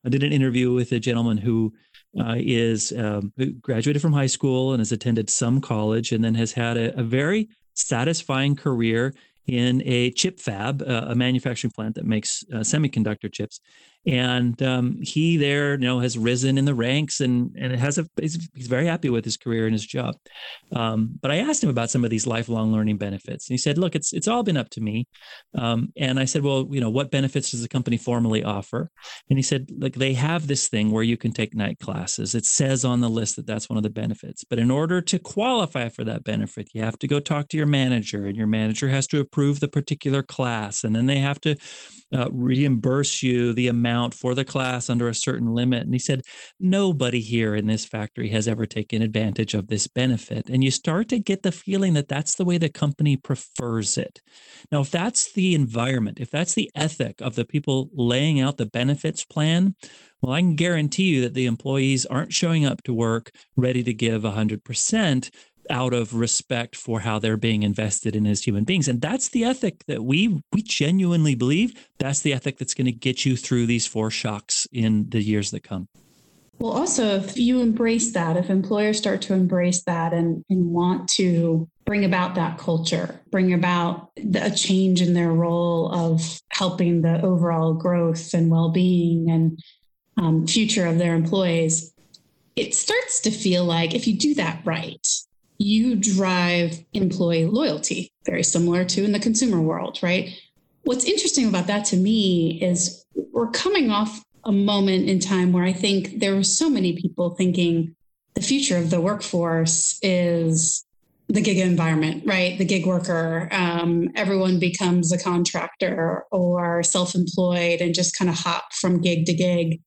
I 0.04 0.10
did 0.10 0.24
an 0.24 0.32
interview 0.32 0.74
with 0.74 0.92
a 0.92 1.00
gentleman 1.00 1.38
who 1.38 1.74
uh, 2.20 2.36
is 2.38 2.92
um, 2.94 3.34
graduated 3.62 4.02
from 4.02 4.14
high 4.14 4.28
school 4.28 4.74
and 4.74 4.80
has 4.80 4.92
attended 4.92 5.30
some 5.30 5.62
college 5.62 6.12
and 6.12 6.24
then 6.24 6.36
has 6.36 6.52
had 6.52 6.78
a, 6.78 6.98
a 7.00 7.04
very 7.04 7.50
satisfying 7.74 8.56
career 8.56 9.14
in 9.46 9.82
a 9.86 10.12
chip 10.12 10.40
fab, 10.40 10.82
uh, 10.82 11.06
a 11.08 11.16
manufacturing 11.16 11.72
plant 11.72 11.96
that 11.96 12.06
makes 12.06 12.44
uh, 12.54 12.58
semiconductor 12.58 13.32
chips 13.32 13.62
and 14.08 14.64
um, 14.64 14.98
he 15.02 15.36
there 15.36 15.74
you 15.74 15.80
know 15.80 16.00
has 16.00 16.18
risen 16.18 16.58
in 16.58 16.64
the 16.64 16.74
ranks 16.74 17.20
and 17.20 17.54
and 17.58 17.76
has 17.76 17.98
a 17.98 18.08
he's, 18.20 18.50
he's 18.56 18.68
very 18.68 18.86
happy 18.86 19.10
with 19.10 19.26
his 19.26 19.36
career 19.36 19.66
and 19.66 19.74
his 19.74 19.86
job. 19.86 20.16
Um, 20.74 21.20
but 21.22 21.30
i 21.30 21.38
asked 21.38 21.64
him 21.64 21.70
about 21.70 21.90
some 21.90 22.06
of 22.06 22.10
these 22.10 22.26
lifelong 22.26 22.72
learning 22.72 22.98
benefits 22.98 23.48
and 23.48 23.54
he 23.54 23.58
said 23.58 23.78
look 23.78 23.96
it's 23.96 24.14
it's 24.14 24.28
all 24.28 24.44
been 24.44 24.58
up 24.58 24.70
to 24.72 24.82
me. 24.82 25.08
Um, 25.58 25.92
and 25.98 26.20
i 26.20 26.26
said 26.26 26.42
well 26.42 26.68
you 26.72 26.80
know 26.80 26.90
what 26.90 27.12
benefits 27.12 27.52
does 27.52 27.62
the 27.62 27.68
company 27.68 27.98
formally 27.98 28.44
offer? 28.44 28.90
And 29.30 29.38
he 29.38 29.44
said 29.44 29.68
like 29.78 29.96
they 29.96 30.14
have 30.14 30.48
this 30.48 30.70
thing 30.70 30.92
where 30.92 31.04
you 31.04 31.18
can 31.18 31.34
take 31.34 31.54
night 31.54 31.80
classes. 31.80 32.34
It 32.34 32.46
says 32.46 32.86
on 32.86 33.02
the 33.02 33.10
list 33.10 33.36
that 33.36 33.46
that's 33.46 33.70
one 33.70 33.78
of 33.78 33.84
the 33.84 33.90
benefits. 33.90 34.46
But 34.46 34.60
in 34.60 34.72
order 34.72 35.02
to 35.02 35.20
qualify 35.20 35.90
for 35.90 36.06
that 36.06 36.24
benefit 36.24 36.70
you 36.74 36.82
have 36.82 36.98
to 37.00 37.08
go 37.08 37.20
talk 37.20 37.50
to 37.50 37.58
your 37.58 37.66
manager 37.66 38.26
and 38.26 38.38
your 38.38 38.48
manager 38.48 38.88
has 38.88 39.06
to 39.08 39.20
approve 39.20 39.60
the 39.60 39.68
particular 39.68 40.24
class. 40.24 40.86
And 40.86 40.96
then 40.96 41.08
they 41.08 41.20
have 41.20 41.42
to 41.42 41.58
uh, 42.16 42.30
reimburse 42.32 43.22
you 43.22 43.52
the 43.52 43.68
amount 43.68 43.97
for 44.14 44.36
the 44.36 44.46
class 44.46 44.90
under 44.90 45.08
a 45.08 45.16
certain 45.16 45.54
limit. 45.54 45.84
And 45.84 45.94
he 45.94 46.00
said, 46.00 46.22
nobody 46.60 47.20
here 47.20 47.56
in 47.56 47.68
this 47.68 47.86
factory 47.86 48.30
has 48.30 48.48
ever 48.48 48.66
taken 48.66 49.02
advantage 49.02 49.54
of 49.54 49.68
this 49.68 49.88
benefit. 49.88 50.50
And 50.50 50.64
you 50.64 50.72
start 50.72 51.10
to 51.10 51.20
get 51.20 51.44
the 51.44 51.52
feeling 51.52 51.94
that 51.94 52.08
that's 52.08 52.36
the 52.36 52.46
way 52.46 52.58
the 52.58 52.70
company 52.70 53.18
prefers 53.18 53.98
it. 53.98 54.22
Now, 54.72 54.82
if 54.82 54.92
that's 54.92 55.34
the 55.34 55.56
environment, 55.56 56.20
if 56.20 56.30
that's 56.30 56.54
the 56.54 56.72
ethic 56.76 57.22
of 57.22 57.36
the 57.36 57.46
people 57.46 57.90
laying 57.94 58.40
out 58.40 58.58
the 58.58 58.66
benefits 58.66 59.26
plan, 59.26 59.76
well, 60.22 60.34
I 60.34 60.42
can 60.42 60.56
guarantee 60.56 61.16
you 61.16 61.22
that 61.22 61.34
the 61.34 61.46
employees 61.46 62.06
aren't 62.06 62.34
showing 62.34 62.66
up 62.66 62.84
to 62.84 62.94
work 62.94 63.32
ready 63.56 63.84
to 63.84 63.94
give 63.94 64.24
100% 64.24 65.30
out 65.70 65.94
of 65.94 66.14
respect 66.14 66.76
for 66.76 67.02
how 67.02 67.20
they're 67.20 67.38
being 67.38 67.64
invested 67.64 68.16
in 68.16 68.26
as 68.26 68.44
human 68.44 68.64
beings. 68.64 68.88
And 68.88 69.02
that's 69.02 69.30
the 69.30 69.44
ethic 69.44 69.84
that 69.88 70.04
we 70.04 70.42
we 70.54 70.62
genuinely 70.62 71.36
believe 71.36 71.88
that's 72.00 72.22
the 72.22 72.34
ethic 72.34 72.58
that's 72.58 72.74
going 72.74 72.86
to 72.86 72.92
get 72.92 73.26
you 73.26 73.36
through 73.36 73.66
these 73.66 73.88
four 73.88 74.12
shocks 74.12 74.68
in 74.72 75.10
the 75.10 75.22
years 75.22 75.52
that 75.52 75.64
come. 75.64 75.88
Well 76.60 76.72
also 76.72 77.18
if 77.18 77.38
you 77.38 77.62
embrace 77.62 78.14
that 78.14 78.36
if 78.36 78.50
employers 78.50 78.98
start 78.98 79.22
to 79.24 79.34
embrace 79.34 79.84
that 79.84 80.14
and, 80.14 80.44
and 80.50 80.72
want 80.72 81.08
to 81.10 81.70
bring 81.86 82.04
about 82.04 82.36
that 82.36 82.58
culture 82.58 83.22
bring 83.30 83.54
about 83.54 84.10
a 84.36 84.50
change 84.50 85.02
in 85.02 85.14
their 85.14 85.32
role 85.32 85.92
of 85.92 86.42
helping 86.50 87.02
the 87.02 87.22
overall 87.22 87.74
growth 87.74 88.34
and 88.34 88.50
well-being 88.50 89.30
and 89.30 89.60
um, 90.18 90.48
future 90.48 90.88
of 90.88 90.98
their 90.98 91.14
employees 91.14 91.94
it 92.56 92.74
starts 92.74 93.22
to 93.22 93.30
feel 93.30 93.64
like 93.64 93.94
if 93.94 94.08
you 94.08 94.18
do 94.18 94.34
that 94.34 94.60
right 94.66 95.08
you 95.58 95.96
drive 95.96 96.84
employee 96.94 97.46
loyalty, 97.46 98.12
very 98.26 98.44
similar 98.44 98.86
to 98.86 99.04
in 99.04 99.12
the 99.12 99.20
consumer 99.20 99.62
world, 99.62 100.00
right? 100.02 100.30
What's 100.84 101.06
interesting 101.06 101.48
about 101.48 101.68
that 101.68 101.86
to 101.86 101.98
me 101.98 102.62
is 102.62 103.06
we're 103.34 103.52
coming 103.52 103.92
off 103.92 104.24
a 104.44 104.52
moment 104.52 105.10
in 105.10 105.20
time 105.20 105.52
where 105.52 105.66
I 105.66 105.74
think 105.74 106.20
there 106.20 106.36
were 106.36 106.44
so 106.44 106.70
many 106.70 106.94
people 106.94 107.32
thinking 107.32 107.96
the 108.36 108.42
future 108.42 108.78
of 108.78 108.90
the 108.90 109.02
workforce 109.02 110.00
is 110.02 110.86
the 111.28 111.42
gig 111.42 111.58
environment, 111.58 112.24
right? 112.26 112.58
The 112.58 112.66
gig 112.66 112.86
worker. 112.86 113.50
Um, 113.52 114.10
everyone 114.16 114.60
becomes 114.60 115.12
a 115.12 115.18
contractor 115.18 116.24
or 116.32 116.84
self 116.84 117.16
employed 117.16 117.82
and 117.82 117.94
just 117.94 118.18
kind 118.18 118.30
of 118.30 118.38
hop 118.38 118.74
from 118.74 119.02
gig 119.02 119.26
to 119.26 119.34
gig 119.34 119.82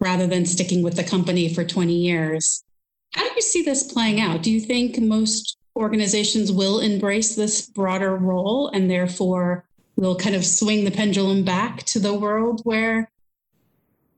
rather 0.00 0.26
than 0.26 0.44
sticking 0.44 0.82
with 0.82 0.96
the 0.96 1.04
company 1.04 1.52
for 1.52 1.64
20 1.64 1.94
years. 1.94 2.64
How 3.14 3.28
do 3.28 3.34
you 3.34 3.42
see 3.42 3.62
this 3.62 3.92
playing 3.92 4.20
out? 4.20 4.42
Do 4.42 4.50
you 4.50 4.60
think 4.60 4.98
most 4.98 5.56
organizations 5.76 6.52
will 6.52 6.80
embrace 6.80 7.34
this 7.34 7.68
broader 7.68 8.16
role 8.16 8.68
and 8.68 8.90
therefore 8.90 9.64
will 9.96 10.16
kind 10.16 10.34
of 10.34 10.44
swing 10.44 10.84
the 10.84 10.90
pendulum 10.90 11.44
back 11.44 11.82
to 11.84 11.98
the 11.98 12.14
world 12.14 12.60
where 12.64 13.10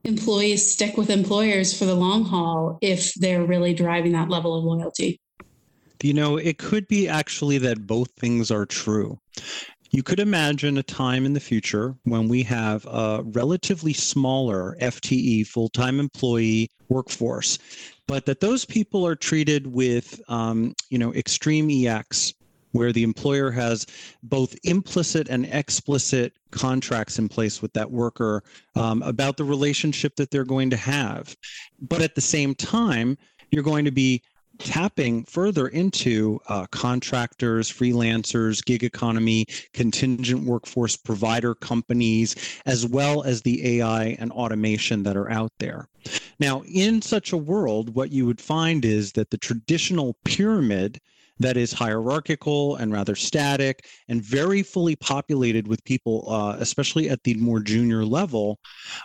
employees 0.03 0.71
stick 0.71 0.97
with 0.97 1.09
employers 1.09 1.77
for 1.77 1.85
the 1.85 1.95
long 1.95 2.23
haul 2.23 2.77
if 2.81 3.13
they're 3.15 3.43
really 3.43 3.73
driving 3.73 4.11
that 4.13 4.29
level 4.29 4.57
of 4.57 4.63
loyalty? 4.63 5.19
You 6.03 6.13
know, 6.13 6.37
it 6.37 6.57
could 6.57 6.87
be 6.87 7.07
actually 7.07 7.57
that 7.59 7.87
both 7.87 8.11
things 8.11 8.51
are 8.51 8.65
true. 8.65 9.19
You 9.95 10.03
could 10.03 10.19
imagine 10.19 10.77
a 10.77 10.83
time 10.83 11.25
in 11.25 11.31
the 11.31 11.39
future 11.39 11.95
when 12.03 12.27
we 12.27 12.43
have 12.43 12.85
a 12.85 13.23
relatively 13.23 13.93
smaller 13.93 14.75
FTE, 14.81 15.47
full 15.47 15.69
time 15.69 16.01
employee 16.01 16.69
workforce 16.89 17.57
but 18.07 18.25
that 18.25 18.39
those 18.39 18.65
people 18.65 19.05
are 19.05 19.15
treated 19.15 19.67
with, 19.67 20.21
um, 20.27 20.75
you 20.89 20.97
know, 20.97 21.13
extreme 21.13 21.69
EX, 21.69 22.33
where 22.71 22.91
the 22.91 23.03
employer 23.03 23.51
has 23.51 23.85
both 24.21 24.55
implicit 24.63 25.29
and 25.29 25.45
explicit 25.45 26.33
contracts 26.51 27.17
in 27.17 27.29
place 27.29 27.61
with 27.61 27.71
that 27.73 27.89
worker 27.89 28.43
um, 28.75 29.01
about 29.03 29.37
the 29.37 29.43
relationship 29.43 30.15
that 30.17 30.29
they're 30.29 30.43
going 30.43 30.69
to 30.69 30.77
have. 30.77 31.35
But 31.79 32.01
at 32.01 32.15
the 32.15 32.21
same 32.21 32.53
time, 32.53 33.17
you're 33.49 33.63
going 33.63 33.85
to 33.85 33.91
be 33.91 34.21
tapping 34.59 35.23
further 35.25 35.67
into 35.67 36.39
uh, 36.47 36.65
contractors, 36.67 37.71
freelancers, 37.71 38.63
gig 38.63 38.83
economy, 38.83 39.45
contingent 39.73 40.45
workforce 40.45 40.95
provider 40.95 41.55
companies, 41.55 42.35
as 42.65 42.85
well 42.85 43.23
as 43.23 43.41
the 43.41 43.79
AI 43.79 44.15
and 44.19 44.31
automation 44.31 45.03
that 45.03 45.17
are 45.17 45.29
out 45.31 45.51
there. 45.59 45.87
Now, 46.39 46.63
in 46.63 47.01
such 47.01 47.31
a 47.31 47.37
world, 47.37 47.95
what 47.95 48.11
you 48.11 48.25
would 48.25 48.41
find 48.41 48.85
is 48.85 49.13
that 49.13 49.29
the 49.29 49.37
traditional 49.37 50.17
pyramid 50.25 50.99
that 51.39 51.57
is 51.57 51.73
hierarchical 51.73 52.75
and 52.77 52.93
rather 52.93 53.15
static 53.15 53.85
and 54.07 54.21
very 54.21 54.63
fully 54.63 54.95
populated 54.95 55.67
with 55.67 55.83
people, 55.83 56.25
uh, 56.29 56.55
especially 56.59 57.09
at 57.09 57.23
the 57.23 57.33
more 57.35 57.59
junior 57.59 58.05
level, 58.05 58.59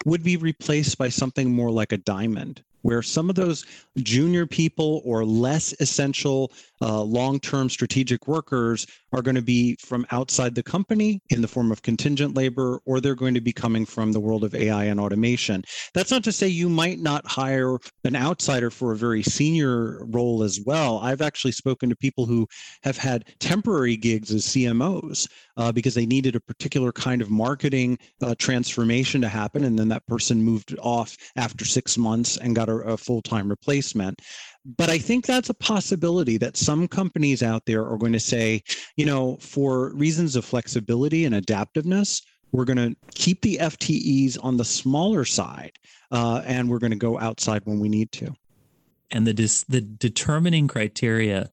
would 0.05 0.23
be 0.23 0.37
replaced 0.37 0.97
by 0.97 1.09
something 1.09 1.53
more 1.53 1.71
like 1.71 1.93
a 1.93 1.97
diamond 1.97 2.63
where 2.83 3.03
some 3.03 3.29
of 3.29 3.37
those 3.37 3.65
junior 3.99 4.47
people 4.47 5.03
or 5.05 5.25
less 5.25 5.75
essential 5.81 6.53
uh, 6.83 7.03
long-term 7.03 7.69
strategic 7.69 8.27
workers 8.27 8.87
are 9.13 9.23
going 9.23 9.35
to 9.35 9.43
be 9.43 9.77
from 9.81 10.07
outside 10.13 10.55
the 10.55 10.63
company 10.63 11.21
in 11.31 11.43
the 11.43 11.49
form 11.49 11.71
of 11.71 11.83
contingent 11.83 12.35
labor 12.35 12.81
or 12.87 13.01
they're 13.01 13.15
going 13.15 13.35
to 13.35 13.41
be 13.41 13.53
coming 13.53 13.85
from 13.85 14.13
the 14.13 14.21
world 14.21 14.45
of 14.45 14.55
ai 14.55 14.85
and 14.85 14.99
automation. 14.99 15.63
That's 15.95 16.11
not 16.11 16.25
to 16.25 16.33
say 16.33 16.49
you 16.49 16.69
might 16.69 17.01
not 17.01 17.27
hire 17.27 17.77
an 18.05 18.17
outsider 18.17 18.71
for 18.71 18.93
a 18.93 18.97
very 18.97 19.23
senior 19.23 20.05
role 20.07 20.43
as 20.43 20.61
well. 20.65 20.99
I've 21.01 21.21
actually 21.21 21.53
spoken 21.53 21.91
to 21.91 21.97
people 21.97 22.25
who 22.25 22.47
have 22.83 22.97
had 22.97 23.27
temporary 23.41 23.97
gigs 23.97 24.33
as 24.33 24.47
cmos 24.47 25.29
uh, 25.57 25.71
because 25.73 25.95
they 25.95 26.07
needed 26.07 26.35
a 26.35 26.41
particular 26.41 26.93
kind 26.93 27.21
of 27.21 27.31
marketing 27.31 27.99
uh, 28.23 28.35
transformation 28.39 29.21
to 29.21 29.29
happen 29.29 29.65
and 29.65 29.79
then 29.79 29.89
that 29.89 30.07
person 30.07 30.43
moved 30.43 30.75
off 30.81 31.17
after 31.37 31.65
six 31.65 31.99
months 31.99 32.37
and 32.39 32.57
got 32.57 32.70
a, 32.71 32.95
a 32.95 32.97
full-time 32.97 33.49
replacement 33.49 34.21
but 34.65 34.91
I 34.91 34.99
think 34.99 35.25
that's 35.25 35.49
a 35.49 35.55
possibility 35.55 36.37
that 36.39 36.57
some 36.57 36.87
companies 36.87 37.43
out 37.43 37.65
there 37.67 37.87
are 37.87 37.97
going 37.97 38.13
to 38.13 38.21
say, 38.21 38.63
you 38.97 39.07
know, 39.07 39.39
for 39.41 39.95
reasons 39.95 40.37
of 40.37 40.45
flexibility 40.45 41.25
and 41.25 41.35
adaptiveness, 41.35 42.23
we're 42.53 42.65
going 42.65 42.77
to 42.77 42.97
keep 43.15 43.43
the 43.43 43.59
FTEs 43.61 44.37
on 44.43 44.57
the 44.57 44.65
smaller 44.65 45.25
side, 45.25 45.73
uh, 46.11 46.43
and 46.45 46.69
we're 46.69 46.79
going 46.79 46.91
to 46.91 46.97
go 46.97 47.19
outside 47.19 47.63
when 47.65 47.79
we 47.79 47.89
need 47.89 48.13
to. 48.13 48.35
And 49.13 49.27
the 49.27 49.35
dis- 49.35 49.65
the 49.65 49.81
determining 49.81 50.69
criteria 50.69 51.51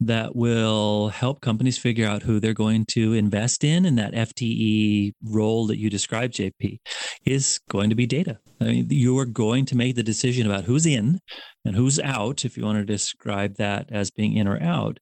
that 0.00 0.34
will 0.34 1.08
help 1.08 1.42
companies 1.42 1.76
figure 1.76 2.08
out 2.08 2.22
who 2.22 2.40
they're 2.40 2.54
going 2.54 2.86
to 2.86 3.12
invest 3.12 3.62
in 3.62 3.84
in 3.84 3.96
that 3.96 4.14
FTE 4.14 5.12
role 5.22 5.66
that 5.66 5.78
you 5.78 5.90
described, 5.90 6.34
JP, 6.34 6.78
is 7.26 7.60
going 7.68 7.90
to 7.90 7.94
be 7.94 8.06
data. 8.06 8.38
I 8.62 8.64
mean, 8.64 8.86
you 8.90 9.18
are 9.18 9.26
going 9.26 9.66
to 9.66 9.76
make 9.76 9.96
the 9.96 10.02
decision 10.02 10.46
about 10.46 10.64
who's 10.64 10.86
in 10.86 11.20
and 11.64 11.76
who's 11.76 12.00
out, 12.00 12.46
if 12.46 12.56
you 12.56 12.64
want 12.64 12.78
to 12.78 12.84
describe 12.84 13.56
that 13.56 13.88
as 13.90 14.10
being 14.10 14.36
in 14.36 14.48
or 14.48 14.62
out, 14.62 14.98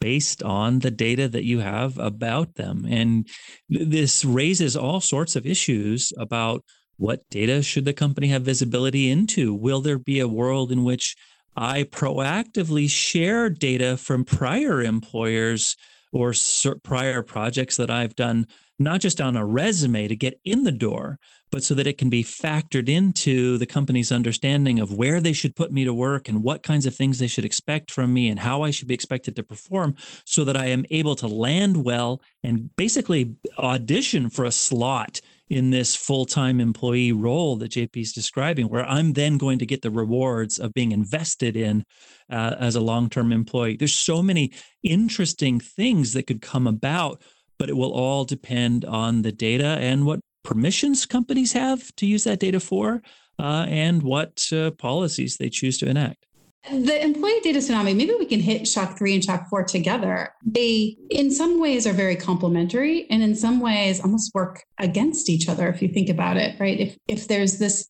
based 0.00 0.42
on 0.42 0.80
the 0.80 0.90
data 0.90 1.28
that 1.28 1.44
you 1.44 1.60
have 1.60 1.96
about 1.98 2.56
them. 2.56 2.84
And 2.88 3.28
this 3.68 4.24
raises 4.24 4.76
all 4.76 5.00
sorts 5.00 5.36
of 5.36 5.46
issues 5.46 6.12
about 6.18 6.64
what 6.96 7.28
data 7.30 7.62
should 7.62 7.84
the 7.84 7.92
company 7.92 8.28
have 8.28 8.42
visibility 8.42 9.10
into? 9.10 9.54
Will 9.54 9.80
there 9.80 9.98
be 9.98 10.20
a 10.20 10.28
world 10.28 10.70
in 10.70 10.84
which 10.84 11.16
I 11.56 11.84
proactively 11.84 12.88
share 12.88 13.50
data 13.50 13.96
from 13.96 14.24
prior 14.24 14.82
employers 14.82 15.76
or 16.12 16.34
prior 16.82 17.22
projects 17.22 17.76
that 17.76 17.90
I've 17.90 18.14
done, 18.14 18.46
not 18.78 19.00
just 19.00 19.20
on 19.20 19.36
a 19.36 19.44
resume 19.44 20.08
to 20.08 20.16
get 20.16 20.38
in 20.44 20.64
the 20.64 20.72
door, 20.72 21.18
but 21.50 21.62
so 21.62 21.74
that 21.74 21.86
it 21.86 21.98
can 21.98 22.10
be 22.10 22.24
factored 22.24 22.88
into 22.88 23.58
the 23.58 23.66
company's 23.66 24.10
understanding 24.10 24.80
of 24.80 24.94
where 24.94 25.20
they 25.20 25.32
should 25.32 25.54
put 25.54 25.72
me 25.72 25.84
to 25.84 25.94
work 25.94 26.28
and 26.28 26.42
what 26.42 26.62
kinds 26.62 26.86
of 26.86 26.94
things 26.94 27.18
they 27.18 27.26
should 27.26 27.44
expect 27.44 27.90
from 27.90 28.12
me 28.12 28.28
and 28.28 28.40
how 28.40 28.62
I 28.62 28.70
should 28.70 28.88
be 28.88 28.94
expected 28.94 29.36
to 29.36 29.42
perform 29.42 29.94
so 30.24 30.44
that 30.44 30.56
I 30.56 30.66
am 30.66 30.86
able 30.90 31.14
to 31.16 31.26
land 31.26 31.84
well 31.84 32.22
and 32.42 32.74
basically 32.76 33.36
audition 33.58 34.30
for 34.30 34.44
a 34.44 34.52
slot 34.52 35.20
in 35.52 35.68
this 35.68 35.94
full-time 35.94 36.60
employee 36.60 37.12
role 37.12 37.56
that 37.56 37.72
JP 37.72 38.00
is 38.00 38.12
describing, 38.14 38.68
where 38.68 38.86
I'm 38.86 39.12
then 39.12 39.36
going 39.36 39.58
to 39.58 39.66
get 39.66 39.82
the 39.82 39.90
rewards 39.90 40.58
of 40.58 40.72
being 40.72 40.92
invested 40.92 41.58
in 41.58 41.84
uh, 42.30 42.56
as 42.58 42.74
a 42.74 42.80
long-term 42.80 43.32
employee. 43.32 43.76
There's 43.76 43.94
so 43.94 44.22
many 44.22 44.52
interesting 44.82 45.60
things 45.60 46.14
that 46.14 46.26
could 46.26 46.40
come 46.40 46.66
about, 46.66 47.20
but 47.58 47.68
it 47.68 47.76
will 47.76 47.92
all 47.92 48.24
depend 48.24 48.86
on 48.86 49.20
the 49.20 49.32
data 49.32 49.76
and 49.78 50.06
what 50.06 50.20
permissions 50.42 51.04
companies 51.04 51.52
have 51.52 51.94
to 51.96 52.06
use 52.06 52.24
that 52.24 52.40
data 52.40 52.58
for, 52.58 53.02
uh, 53.38 53.66
and 53.68 54.02
what 54.02 54.48
uh, 54.52 54.70
policies 54.72 55.36
they 55.36 55.50
choose 55.50 55.76
to 55.78 55.88
enact 55.88 56.26
the 56.70 57.02
employee 57.02 57.40
data 57.40 57.58
tsunami, 57.58 57.96
maybe 57.96 58.14
we 58.18 58.26
can 58.26 58.40
hit 58.40 58.68
shock 58.68 58.96
three 58.96 59.14
and 59.14 59.24
shock 59.24 59.48
four 59.48 59.64
together. 59.64 60.32
They, 60.44 60.96
in 61.10 61.30
some 61.30 61.60
ways, 61.60 61.86
are 61.86 61.92
very 61.92 62.14
complementary 62.14 63.06
and 63.10 63.22
in 63.22 63.34
some 63.34 63.60
ways 63.60 64.00
almost 64.00 64.32
work 64.34 64.62
against 64.78 65.28
each 65.28 65.48
other 65.48 65.68
if 65.68 65.82
you 65.82 65.88
think 65.88 66.08
about 66.08 66.36
it, 66.36 66.58
right? 66.60 66.78
If, 66.78 66.96
if 67.08 67.26
there's 67.26 67.58
this 67.58 67.88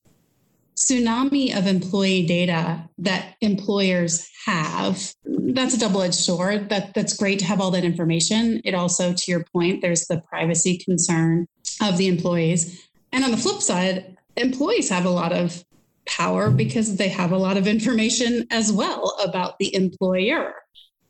tsunami 0.76 1.56
of 1.56 1.66
employee 1.66 2.26
data 2.26 2.88
that 2.98 3.34
employers 3.42 4.26
have, 4.46 5.14
that's 5.26 5.74
a 5.74 5.78
double 5.78 6.00
edged 6.00 6.14
sword. 6.14 6.70
That, 6.70 6.94
that's 6.94 7.14
great 7.14 7.38
to 7.40 7.44
have 7.44 7.60
all 7.60 7.70
that 7.72 7.84
information. 7.84 8.62
It 8.64 8.74
also, 8.74 9.12
to 9.12 9.30
your 9.30 9.44
point, 9.52 9.82
there's 9.82 10.06
the 10.06 10.22
privacy 10.22 10.78
concern 10.78 11.46
of 11.82 11.98
the 11.98 12.08
employees. 12.08 12.88
And 13.12 13.22
on 13.22 13.32
the 13.32 13.36
flip 13.36 13.60
side, 13.60 14.16
employees 14.36 14.88
have 14.88 15.04
a 15.04 15.10
lot 15.10 15.32
of 15.32 15.62
power 16.06 16.50
because 16.50 16.96
they 16.96 17.08
have 17.08 17.32
a 17.32 17.38
lot 17.38 17.56
of 17.56 17.66
information 17.66 18.46
as 18.50 18.72
well 18.72 19.16
about 19.24 19.58
the 19.58 19.74
employer. 19.74 20.54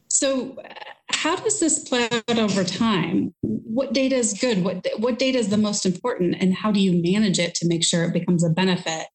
So, 0.08 0.58
how 1.08 1.36
does 1.36 1.60
this 1.60 1.88
play 1.88 2.08
out 2.10 2.38
over 2.38 2.64
time? 2.64 3.34
What 3.42 3.92
data 3.92 4.16
is 4.16 4.34
good? 4.34 4.64
What, 4.64 4.86
what 4.98 5.18
data 5.18 5.38
is 5.38 5.48
the 5.48 5.56
most 5.56 5.86
important? 5.86 6.36
And 6.40 6.54
how 6.54 6.72
do 6.72 6.80
you 6.80 7.00
manage 7.02 7.38
it 7.38 7.54
to 7.56 7.68
make 7.68 7.84
sure 7.84 8.04
it 8.04 8.12
becomes 8.12 8.44
a 8.44 8.50
benefit, 8.50 9.06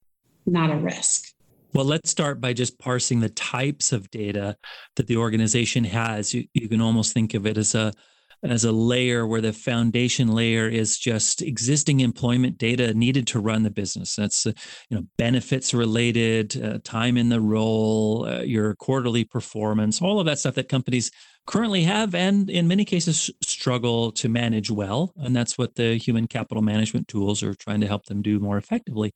not 0.45 0.71
a 0.71 0.77
risk? 0.77 1.33
Well, 1.73 1.85
let's 1.85 2.09
start 2.09 2.39
by 2.39 2.53
just 2.53 2.79
parsing 2.79 3.19
the 3.19 3.29
types 3.29 3.91
of 3.91 4.09
data 4.09 4.57
that 4.95 5.07
the 5.07 5.17
organization 5.17 5.83
has. 5.83 6.33
You, 6.33 6.45
you 6.53 6.69
can 6.69 6.81
almost 6.81 7.13
think 7.13 7.33
of 7.33 7.45
it 7.45 7.57
as 7.57 7.75
a 7.75 7.93
as 8.43 8.63
a 8.63 8.71
layer 8.71 9.25
where 9.25 9.41
the 9.41 9.53
foundation 9.53 10.29
layer 10.29 10.67
is 10.67 10.97
just 10.97 11.41
existing 11.41 11.99
employment 12.01 12.57
data 12.57 12.93
needed 12.93 13.27
to 13.27 13.39
run 13.39 13.63
the 13.63 13.69
business. 13.69 14.15
That's 14.15 14.45
uh, 14.45 14.51
you 14.89 14.97
know 14.97 15.03
benefits 15.17 15.73
related, 15.73 16.61
uh, 16.63 16.79
time 16.83 17.17
in 17.17 17.29
the 17.29 17.41
role, 17.41 18.25
uh, 18.27 18.41
your 18.41 18.75
quarterly 18.75 19.23
performance, 19.23 20.01
all 20.01 20.19
of 20.19 20.25
that 20.25 20.39
stuff 20.39 20.55
that 20.55 20.69
companies 20.69 21.11
currently 21.47 21.83
have 21.83 22.13
and 22.13 22.49
in 22.49 22.67
many 22.67 22.85
cases 22.85 23.31
struggle 23.41 24.11
to 24.11 24.29
manage 24.29 24.69
well. 24.69 25.13
And 25.17 25.35
that's 25.35 25.57
what 25.57 25.75
the 25.75 25.97
human 25.97 26.27
capital 26.27 26.61
management 26.61 27.07
tools 27.07 27.41
are 27.41 27.55
trying 27.55 27.81
to 27.81 27.87
help 27.87 28.05
them 28.05 28.21
do 28.21 28.39
more 28.39 28.57
effectively. 28.57 29.13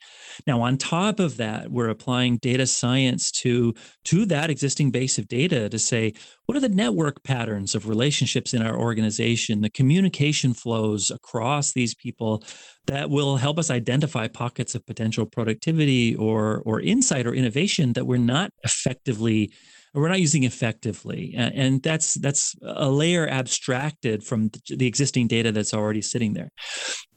Now 0.48 0.62
on 0.62 0.78
top 0.78 1.20
of 1.20 1.38
that 1.38 1.72
we're 1.72 1.89
applying 1.89 2.38
data 2.38 2.65
science 2.65 3.32
to 3.32 3.74
to 4.06 4.26
that 4.28 4.50
existing 4.50 4.91
base 4.91 5.17
of 5.17 5.28
data 5.28 5.70
to 5.70 5.78
say 5.78 6.13
what 6.46 6.58
are 6.58 6.62
the 6.62 6.70
network 6.70 7.22
patterns 7.24 7.76
of 7.76 7.88
relationships 7.88 8.54
in 8.54 8.62
our 8.62 8.78
organization 8.78 9.62
the 9.62 9.70
communication 9.70 10.54
flows 10.54 11.12
across 11.12 11.74
these 11.74 11.94
people 11.96 12.44
that 12.88 13.10
will 13.10 13.38
help 13.38 13.60
us 13.60 13.70
identify 13.70 14.28
pockets 14.28 14.74
of 14.74 14.86
potential 14.86 15.26
productivity 15.26 16.15
or 16.15 16.62
or 16.65 16.80
insight 16.82 17.28
or 17.28 17.34
innovation 17.34 17.94
that 17.94 18.06
we're 18.06 18.17
not 18.17 18.52
effectively 18.63 19.52
we're 19.93 20.08
not 20.08 20.19
using 20.19 20.43
effectively. 20.43 21.34
And 21.36 21.84
that's 21.84 22.13
that's 22.15 22.56
a 22.62 22.89
layer 22.89 23.27
abstracted 23.27 24.23
from 24.23 24.49
the 24.69 24.88
existing 24.88 25.27
data 25.27 25.51
that's 25.51 25.73
already 25.73 26.01
sitting 26.01 26.34
there. 26.34 26.49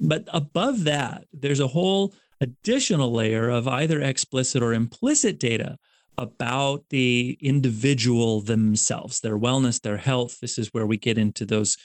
But 0.00 0.24
above 0.32 0.84
that 0.84 1.24
there's 1.32 1.60
a 1.60 1.68
whole 1.68 2.14
additional 2.40 3.12
layer 3.12 3.48
of 3.48 3.68
either 3.68 4.00
explicit 4.00 4.62
or 4.62 4.74
implicit 4.74 5.38
data 5.38 5.76
about 6.18 6.84
the 6.90 7.36
individual 7.40 8.40
themselves 8.40 9.20
their 9.20 9.38
wellness 9.38 9.80
their 9.80 9.96
health. 9.96 10.40
This 10.40 10.58
is 10.58 10.68
where 10.72 10.86
we 10.86 10.96
get 10.96 11.18
into 11.18 11.46
those 11.46 11.76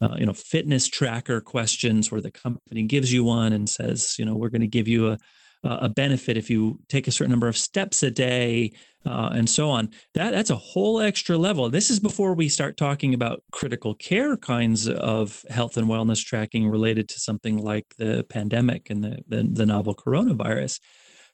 uh, 0.00 0.14
you 0.16 0.26
know 0.26 0.32
fitness 0.32 0.86
tracker 0.86 1.40
questions 1.40 2.12
where 2.12 2.20
the 2.20 2.30
company 2.30 2.84
gives 2.84 3.12
you 3.12 3.24
one 3.24 3.52
and 3.52 3.68
says 3.68 4.14
you 4.18 4.24
know 4.24 4.36
we're 4.36 4.50
going 4.50 4.60
to 4.60 4.66
give 4.68 4.86
you 4.86 5.08
a 5.08 5.18
a 5.66 5.88
benefit 5.88 6.36
if 6.36 6.48
you 6.48 6.78
take 6.88 7.08
a 7.08 7.10
certain 7.10 7.30
number 7.30 7.48
of 7.48 7.56
steps 7.56 8.02
a 8.02 8.10
day 8.10 8.72
uh, 9.04 9.30
and 9.32 9.48
so 9.48 9.70
on. 9.70 9.90
That 10.14 10.32
that's 10.32 10.50
a 10.50 10.56
whole 10.56 11.00
extra 11.00 11.36
level. 11.36 11.68
This 11.70 11.90
is 11.90 12.00
before 12.00 12.34
we 12.34 12.48
start 12.48 12.76
talking 12.76 13.14
about 13.14 13.42
critical 13.52 13.94
care 13.94 14.36
kinds 14.36 14.88
of 14.88 15.44
health 15.50 15.76
and 15.76 15.88
wellness 15.88 16.24
tracking 16.24 16.68
related 16.68 17.08
to 17.10 17.20
something 17.20 17.58
like 17.58 17.86
the 17.98 18.24
pandemic 18.28 18.90
and 18.90 19.04
the, 19.04 19.18
the, 19.28 19.48
the 19.50 19.66
novel 19.66 19.94
coronavirus. 19.94 20.80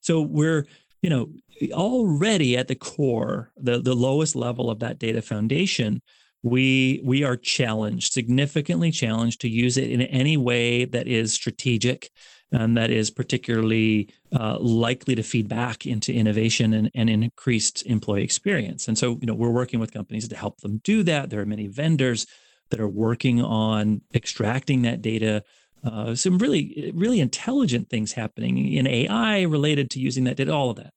So 0.00 0.20
we're 0.20 0.66
you 1.00 1.10
know 1.10 1.30
already 1.72 2.56
at 2.56 2.68
the 2.68 2.74
core, 2.74 3.52
the 3.56 3.80
the 3.80 3.94
lowest 3.94 4.36
level 4.36 4.70
of 4.70 4.80
that 4.80 4.98
data 4.98 5.22
foundation 5.22 6.02
we 6.42 7.00
we 7.04 7.22
are 7.22 7.36
challenged 7.36 8.12
significantly 8.12 8.90
challenged 8.90 9.40
to 9.40 9.48
use 9.48 9.76
it 9.76 9.90
in 9.90 10.02
any 10.02 10.36
way 10.36 10.84
that 10.84 11.06
is 11.06 11.32
strategic 11.32 12.10
and 12.52 12.76
that 12.76 12.90
is 12.90 13.10
particularly 13.10 14.08
uh, 14.32 14.58
likely 14.60 15.14
to 15.14 15.22
feed 15.22 15.48
back 15.48 15.86
into 15.86 16.12
innovation 16.12 16.74
and, 16.74 16.90
and 16.94 17.08
increased 17.08 17.84
employee 17.86 18.22
experience. 18.22 18.86
And 18.86 18.96
so, 18.96 19.18
you 19.20 19.26
know, 19.26 19.34
we're 19.34 19.50
working 19.50 19.80
with 19.80 19.92
companies 19.92 20.28
to 20.28 20.36
help 20.36 20.60
them 20.60 20.80
do 20.84 21.02
that. 21.04 21.30
There 21.30 21.40
are 21.40 21.46
many 21.46 21.66
vendors 21.66 22.26
that 22.70 22.80
are 22.80 22.88
working 22.88 23.40
on 23.42 24.02
extracting 24.14 24.82
that 24.82 25.02
data. 25.02 25.42
Uh, 25.82 26.14
some 26.14 26.38
really, 26.38 26.92
really 26.94 27.20
intelligent 27.20 27.88
things 27.88 28.12
happening 28.12 28.72
in 28.72 28.86
AI 28.86 29.42
related 29.42 29.90
to 29.90 30.00
using 30.00 30.24
that 30.24 30.36
data, 30.36 30.52
all 30.52 30.70
of 30.70 30.76
that. 30.76 30.92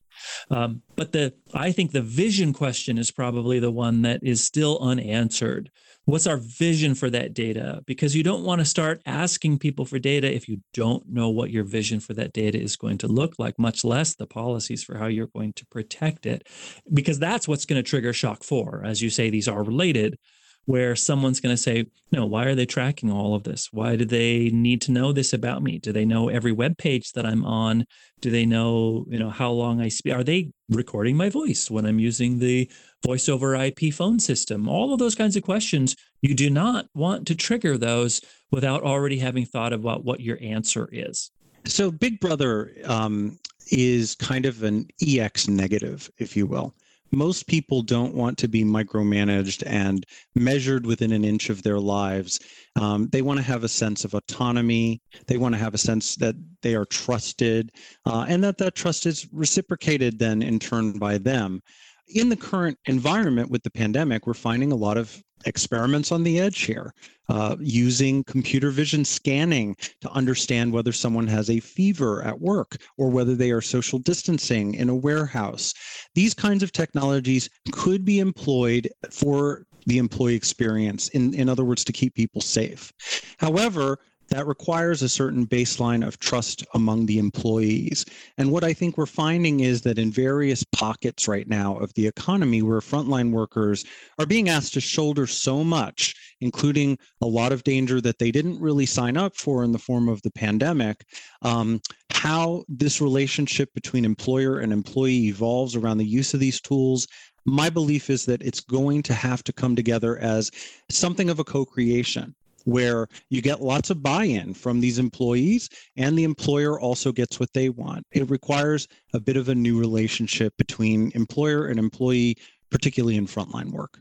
Um, 0.50 0.82
but 0.96 1.12
the, 1.12 1.34
I 1.54 1.72
think 1.72 1.92
the 1.92 2.02
vision 2.02 2.54
question 2.54 2.98
is 2.98 3.12
probably 3.12 3.60
the 3.60 3.72
one 3.72 4.02
that 4.04 4.22
is 4.24 4.44
still 4.44 4.78
unanswered 4.80 5.70
what's 6.06 6.28
our 6.28 6.38
vision 6.38 6.94
for 6.96 7.10
that 7.10 7.34
data 7.34 7.82
because 7.86 8.16
you 8.16 8.24
don't 8.24 8.44
want 8.44 8.60
to 8.60 8.66
start 8.66 9.02
asking 9.06 9.58
people 9.58 9.86
for 9.86 10.00
data 10.00 10.34
if 10.34 10.48
you 10.48 10.62
don't 10.74 11.08
know 11.10 11.30
what 11.30 11.50
your 11.50 11.64
vision 11.64 12.00
for 12.00 12.14
that 12.14 12.32
data 12.32 12.60
is 12.60 12.76
going 12.76 12.98
to 12.98 13.08
look 13.08 13.34
like 13.40 13.58
much 13.58 13.84
less 13.84 14.16
the 14.16 14.28
policies 14.28 14.84
for 14.84 14.98
how 14.98 15.08
you're 15.08 15.28
going 15.28 15.52
to 15.54 15.66
protect 15.68 16.26
it 16.26 16.48
because 16.94 17.20
that's 17.20 17.48
what's 17.48 17.66
going 17.66 17.82
to 17.82 17.88
trigger 17.88 18.14
shock 18.14 18.44
4 18.44 18.84
as 18.86 19.02
you 19.02 19.10
say 19.10 19.30
these 19.30 19.48
are 19.48 19.64
related 19.64 20.18
where 20.66 20.96
someone's 20.96 21.40
going 21.40 21.56
to 21.56 21.62
say, 21.62 21.86
no, 22.12 22.26
why 22.26 22.46
are 22.46 22.56
they 22.56 22.66
tracking 22.66 23.12
all 23.12 23.36
of 23.36 23.44
this? 23.44 23.70
Why 23.72 23.96
do 23.96 24.04
they 24.04 24.50
need 24.50 24.82
to 24.82 24.92
know 24.92 25.14
this 25.14 25.32
about 25.32 25.62
me? 25.62 25.78
Do 25.78 25.92
they 25.92 26.06
know 26.06 26.30
every 26.30 26.52
web 26.52 26.78
page 26.78 27.12
that 27.14 27.26
I'm 27.26 27.46
on? 27.46 27.86
Do 28.20 28.32
they 28.32 28.46
know, 28.46 29.06
you 29.08 29.20
know, 29.20 29.30
how 29.30 29.52
long 29.52 29.80
I 29.80 29.90
speak? 29.90 30.14
Are 30.14 30.24
they 30.24 30.52
recording 30.70 31.16
my 31.16 31.30
voice 31.30 31.70
when 31.70 31.86
I'm 31.86 32.00
using 32.00 32.40
the 32.40 32.70
voice 33.06 33.30
over 33.30 33.56
IP 33.56 33.94
phone 33.94 34.20
system? 34.20 34.68
All 34.68 34.94
of 34.94 35.00
those 35.00 35.16
kinds 35.16 35.36
of 35.36 35.44
questions, 35.44 35.96
you 36.22 36.34
do 36.34 36.50
not 36.50 36.88
want 36.94 37.28
to 37.28 37.36
trigger 37.36 37.78
those 37.78 38.22
without 38.52 38.84
already 38.84 39.20
having 39.20 39.46
thought 39.46 39.74
about 39.74 40.04
what 40.04 40.20
your 40.20 40.38
answer 40.42 40.90
is. 40.92 41.32
So 41.66 41.92
Big 41.92 42.20
Brother 42.20 42.72
um, 42.86 43.40
is 43.72 44.16
kind 44.16 44.46
of 44.46 44.64
an 44.64 44.88
EX 45.06 45.48
negative, 45.48 46.10
if 46.18 46.36
you 46.36 46.46
will 46.46 46.76
most 47.16 47.48
people 47.48 47.82
don't 47.82 48.14
want 48.14 48.38
to 48.38 48.48
be 48.48 48.64
micromanaged 48.64 49.64
and 49.66 50.06
measured 50.36 50.86
within 50.86 51.12
an 51.12 51.24
inch 51.24 51.50
of 51.50 51.64
their 51.64 51.80
lives. 51.80 52.40
Um, 52.76 53.08
they 53.12 53.22
want 53.22 53.38
to 53.38 53.44
have 53.44 53.64
a 53.64 53.70
sense 53.70 54.04
of 54.04 54.14
autonomy. 54.14 55.02
They 55.28 55.38
want 55.38 55.56
to 55.56 55.60
have 55.60 55.74
a 55.74 55.80
sense 55.80 56.16
that 56.18 56.36
they 56.62 56.76
are 56.76 56.86
trusted 56.86 57.72
uh, 58.06 58.26
and 58.28 58.44
that 58.44 58.58
that 58.58 58.76
trust 58.76 59.06
is 59.06 59.28
reciprocated 59.32 60.20
then 60.20 60.42
in 60.42 60.60
turn 60.60 60.94
by 61.00 61.18
them. 61.18 61.62
In 62.08 62.30
the 62.30 62.36
current 62.36 62.78
environment 62.86 63.50
with 63.50 63.64
the 63.64 63.72
pandemic, 63.72 64.28
we're 64.28 64.34
finding 64.34 64.72
a 64.72 64.76
lot 64.76 64.98
of 64.98 65.24
experiments 65.46 66.12
on 66.12 66.24
the 66.24 66.40
edge 66.40 66.62
here, 66.62 66.94
uh, 67.30 67.56
using 67.60 68.24
computer 68.24 68.70
vision 68.72 69.06
scanning 69.06 69.76
to 70.02 70.10
understand 70.12 70.72
whether 70.72 70.92
someone 70.92 71.28
has 71.28 71.50
a 71.50 71.60
fever 71.60 72.24
at 72.24 72.40
work 72.40 72.78
or 72.98 73.10
whether 73.10 73.36
they 73.36 73.52
are 73.52 73.62
social 73.62 74.00
distancing 74.00 74.74
in 74.76 74.90
a 74.90 74.96
warehouse. 74.96 75.74
These 76.14 76.34
kinds 76.34 76.64
of 76.64 76.72
technologies 76.72 77.50
could 77.72 78.06
be 78.06 78.20
employed 78.20 78.90
for 79.12 79.66
the 79.86 79.98
employee 80.00 80.36
experience, 80.36 81.10
in, 81.10 81.34
in 81.36 81.48
other 81.48 81.64
words, 81.64 81.84
to 81.84 81.94
keep 81.94 82.16
people 82.16 82.42
safe. 82.42 82.92
However, 83.38 84.00
that 84.30 84.48
requires 84.48 85.02
a 85.02 85.10
certain 85.10 85.46
baseline 85.46 86.06
of 86.06 86.20
trust 86.20 86.66
among 86.74 87.06
the 87.06 87.20
employees. 87.20 88.06
And 88.38 88.52
what 88.52 88.64
I 88.64 88.74
think 88.74 88.98
we're 88.98 89.06
finding 89.06 89.62
is 89.62 89.82
that 89.82 90.00
in 90.00 90.12
various 90.12 90.64
pockets 90.64 91.28
right 91.28 91.48
now 91.48 91.78
of 91.78 91.94
the 91.94 92.08
economy 92.08 92.62
where 92.62 92.80
frontline 92.80 93.32
workers 93.32 93.86
are 94.20 94.26
being 94.26 94.50
asked 94.50 94.74
to 94.74 94.82
shoulder 94.82 95.28
so 95.28 95.64
much, 95.64 96.16
including 96.42 96.98
a 97.22 97.28
lot 97.28 97.52
of 97.52 97.64
danger 97.64 98.02
that 98.02 98.20
they 98.20 98.32
didn't 98.32 98.60
really 98.60 98.86
sign 98.86 99.18
up 99.18 99.36
for 99.36 99.64
in 99.64 99.72
the 99.72 99.80
form 99.80 100.10
of 100.10 100.22
the 100.24 100.32
pandemic, 100.32 101.06
um, 101.42 101.82
how 102.12 102.64
this 102.68 103.02
relationship 103.02 103.74
between 103.74 104.06
employer 104.06 104.60
and 104.60 104.74
employee 104.74 105.28
evolves 105.28 105.76
around 105.76 105.98
the 105.98 106.06
use 106.06 106.34
of 106.34 106.40
these 106.40 106.62
tools 106.62 107.08
my 107.46 107.70
belief 107.70 108.10
is 108.10 108.26
that 108.26 108.42
it's 108.42 108.60
going 108.60 109.04
to 109.04 109.14
have 109.14 109.44
to 109.44 109.54
come 109.54 109.76
together 109.76 110.18
as 110.18 110.50
something 110.90 111.30
of 111.30 111.38
a 111.38 111.44
co-creation 111.44 112.34
where 112.66 113.08
you 113.30 113.42
get 113.42 113.62
lots 113.62 113.90
of 113.90 114.04
buy-in 114.04 114.54
from 114.54 114.82
these 114.82 115.00
employees 115.00 115.70
and 115.96 116.18
the 116.18 116.24
employer 116.24 116.80
also 116.80 117.12
gets 117.12 117.40
what 117.40 117.54
they 117.54 117.70
want. 117.70 118.06
It 118.12 118.30
requires 118.30 118.88
a 119.14 119.20
bit 119.20 119.38
of 119.38 119.50
a 119.50 119.56
new 119.56 119.80
relationship 119.80 120.54
between 120.58 121.12
employer 121.16 121.68
and 121.68 121.80
employee, 121.80 122.38
particularly 122.70 123.16
in 123.16 123.28
frontline 123.28 123.72
work. 123.72 124.00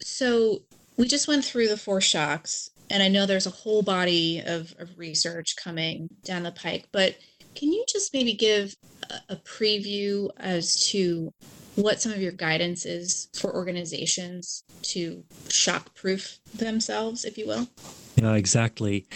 So 0.00 0.62
we 0.96 1.08
just 1.08 1.28
went 1.28 1.44
through 1.44 1.68
the 1.68 1.76
four 1.76 2.00
shocks, 2.00 2.70
and 2.90 3.02
I 3.02 3.08
know 3.08 3.24
there's 3.24 3.46
a 3.46 3.50
whole 3.50 3.82
body 3.82 4.42
of, 4.44 4.74
of 4.78 4.98
research 4.98 5.56
coming 5.56 6.08
down 6.24 6.42
the 6.42 6.52
pike, 6.52 6.88
but 6.92 7.16
can 7.54 7.72
you 7.72 7.84
just 7.88 8.12
maybe 8.12 8.34
give 8.34 8.74
a, 9.10 9.34
a 9.34 9.36
preview 9.36 10.28
as 10.38 10.88
to 10.90 11.32
what 11.76 12.00
some 12.00 12.12
of 12.12 12.20
your 12.20 12.32
guidance 12.32 12.84
is 12.84 13.28
for 13.34 13.54
organizations 13.54 14.64
to 14.82 15.24
shock 15.48 15.94
proof 15.94 16.38
themselves, 16.54 17.24
if 17.24 17.38
you 17.38 17.46
will. 17.46 17.68
Yeah, 18.16 18.34
exactly. 18.34 19.06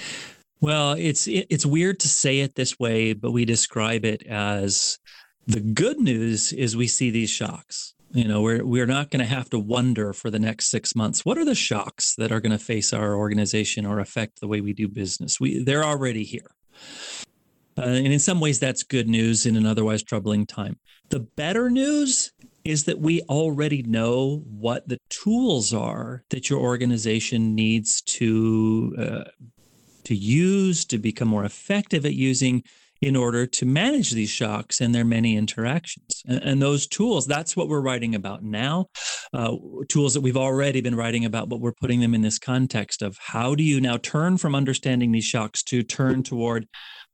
Well, 0.61 0.93
it's 0.93 1.29
it's 1.29 1.67
weird 1.67 2.01
to 2.01 2.09
say 2.09 2.41
it 2.41 2.55
this 2.55 2.79
way, 2.79 3.13
but 3.13 3.33
we 3.33 3.45
describe 3.45 4.05
it 4.05 4.27
as 4.27 4.99
the 5.47 5.61
good 5.61 5.99
news 6.01 6.53
is 6.53 6.77
we 6.77 6.89
see 6.89 7.11
these 7.11 7.31
shocks. 7.31 7.95
You 8.13 8.27
know, 8.27 8.41
we're 8.41 8.65
we're 8.65 8.87
not 8.87 9.11
going 9.11 9.21
to 9.21 9.27
have 9.33 9.51
to 9.51 9.59
wonder 9.59 10.15
for 10.15 10.31
the 10.31 10.39
next 10.39 10.71
six 10.71 10.97
months 10.97 11.25
what 11.25 11.37
are 11.37 11.45
the 11.45 11.55
shocks 11.55 12.15
that 12.17 12.33
are 12.33 12.41
going 12.41 12.57
to 12.57 12.65
face 12.65 12.93
our 12.93 13.15
organization 13.15 13.85
or 13.85 14.01
affect 14.01 14.41
the 14.41 14.49
way 14.49 14.63
we 14.63 14.73
do 14.73 14.89
business. 14.89 15.39
We 15.39 15.63
they're 15.63 15.85
already 15.85 16.25
here. 16.25 16.53
Uh, 17.79 17.83
and 17.83 18.07
in 18.07 18.19
some 18.19 18.41
ways, 18.41 18.59
that's 18.59 18.83
good 18.83 19.07
news 19.07 19.45
in 19.45 19.57
an 19.57 19.67
otherwise 19.67 20.03
troubling 20.03 20.47
time. 20.47 20.79
The 21.11 21.21
better 21.21 21.71
news 21.71 22.33
is 22.65 22.85
that 22.85 22.99
we 22.99 23.21
already 23.23 23.83
know 23.83 24.43
what 24.51 24.89
the 24.89 24.99
tools 25.09 25.73
are 25.73 26.25
that 26.31 26.51
your 26.51 26.59
organization 26.59 27.55
needs 27.55 28.03
to 28.03 28.95
uh, 28.99 29.31
to 30.05 30.15
use 30.15 30.85
to 30.87 30.99
become 30.99 31.29
more 31.29 31.45
effective 31.45 32.05
at 32.05 32.15
using 32.15 32.63
in 33.03 33.15
order 33.15 33.47
to 33.47 33.67
manage 33.67 34.13
these 34.13 34.31
shocks 34.31 34.81
and 34.81 34.95
their 34.95 35.05
many 35.05 35.37
interactions. 35.37 36.23
And, 36.27 36.43
and 36.43 36.63
those 36.63 36.87
tools, 36.87 37.27
that's 37.27 37.57
what 37.57 37.69
we're 37.69 37.81
writing 37.81 38.15
about 38.15 38.43
now. 38.43 38.87
Uh, 39.35 39.57
tools 39.89 40.15
that 40.15 40.23
we've 40.23 40.37
already 40.37 40.81
been 40.81 40.95
writing 40.95 41.25
about, 41.25 41.49
but 41.49 41.61
we're 41.61 41.73
putting 41.73 42.01
them 42.01 42.15
in 42.15 42.23
this 42.23 42.39
context 42.39 43.03
of 43.03 43.19
how 43.21 43.55
do 43.55 43.63
you 43.63 43.81
now 43.81 43.99
turn 43.99 44.39
from 44.39 44.55
understanding 44.55 45.13
these 45.13 45.25
shocks 45.25 45.63
to 45.65 45.83
turn 45.83 46.23
toward 46.23 46.67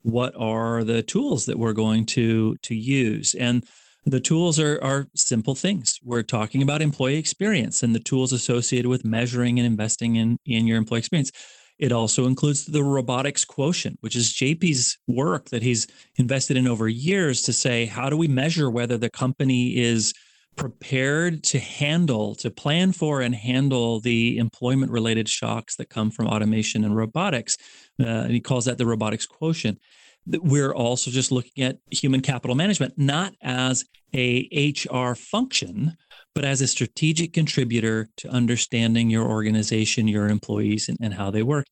what 0.03 0.35
are 0.37 0.85
the 0.85 1.03
tools 1.03 1.47
that 1.47 1.59
we're 1.59 1.73
going 1.73 2.05
to 2.05 2.57
to 2.63 2.75
use 2.75 3.35
and 3.35 3.65
the 4.05 4.21
tools 4.21 4.59
are, 4.59 4.83
are 4.83 5.07
simple 5.15 5.55
things. 5.55 5.99
We're 6.03 6.23
talking 6.23 6.63
about 6.63 6.83
employee 6.83 7.17
experience 7.17 7.83
and 7.83 7.95
the 7.95 8.01
tools 8.01 8.33
associated 8.33 8.89
with 8.89 9.05
measuring 9.05 9.59
and 9.59 9.67
investing 9.67 10.17
in, 10.17 10.39
in 10.45 10.67
your 10.67 10.79
employee 10.79 10.99
experience. 10.99 11.31
It 11.79 11.93
also 11.93 12.27
includes 12.27 12.67
the 12.67 12.83
robotics 12.83 13.45
quotient, 13.45 13.99
which 14.01 14.17
is 14.17 14.33
JP's 14.33 14.99
work 15.07 15.51
that 15.51 15.63
he's 15.63 15.87
invested 16.17 16.57
in 16.57 16.67
over 16.67 16.89
years 16.89 17.43
to 17.43 17.53
say, 17.53 17.87
how 17.87 18.11
do 18.11 18.17
we 18.17 18.29
measure 18.29 18.71
whether 18.71 18.99
the 18.99 19.11
company 19.11 19.77
is 19.77 20.13
prepared 20.57 21.43
to 21.45 21.59
handle, 21.59 22.35
to 22.37 22.51
plan 22.51 22.93
for 22.93 23.21
and 23.21 23.35
handle 23.35 24.01
the 24.01 24.37
employment 24.37 24.93
related 24.93 25.29
shocks 25.29 25.77
that 25.77 25.89
come 25.89 26.11
from 26.11 26.27
automation 26.27 26.85
and 26.85 26.97
robotics? 26.97 27.57
Uh, 28.01 28.07
and 28.07 28.33
he 28.33 28.41
calls 28.41 28.65
that 28.67 28.79
the 28.79 28.87
robotics 28.87 29.27
quotient 29.27 29.79
we're 30.27 30.73
also 30.73 31.11
just 31.11 31.33
looking 31.33 31.65
at 31.65 31.79
human 31.91 32.21
capital 32.21 32.55
management 32.55 32.95
not 32.97 33.33
as 33.43 33.85
a 34.15 34.75
hr 34.91 35.15
function 35.15 35.97
but 36.35 36.45
as 36.45 36.61
a 36.61 36.67
strategic 36.67 37.33
contributor 37.33 38.09
to 38.17 38.29
understanding 38.29 39.11
your 39.11 39.27
organization 39.27 40.09
your 40.09 40.29
employees 40.29 40.89
and, 40.89 40.99
and 41.01 41.15
how 41.15 41.31
they 41.31 41.43
work. 41.43 41.67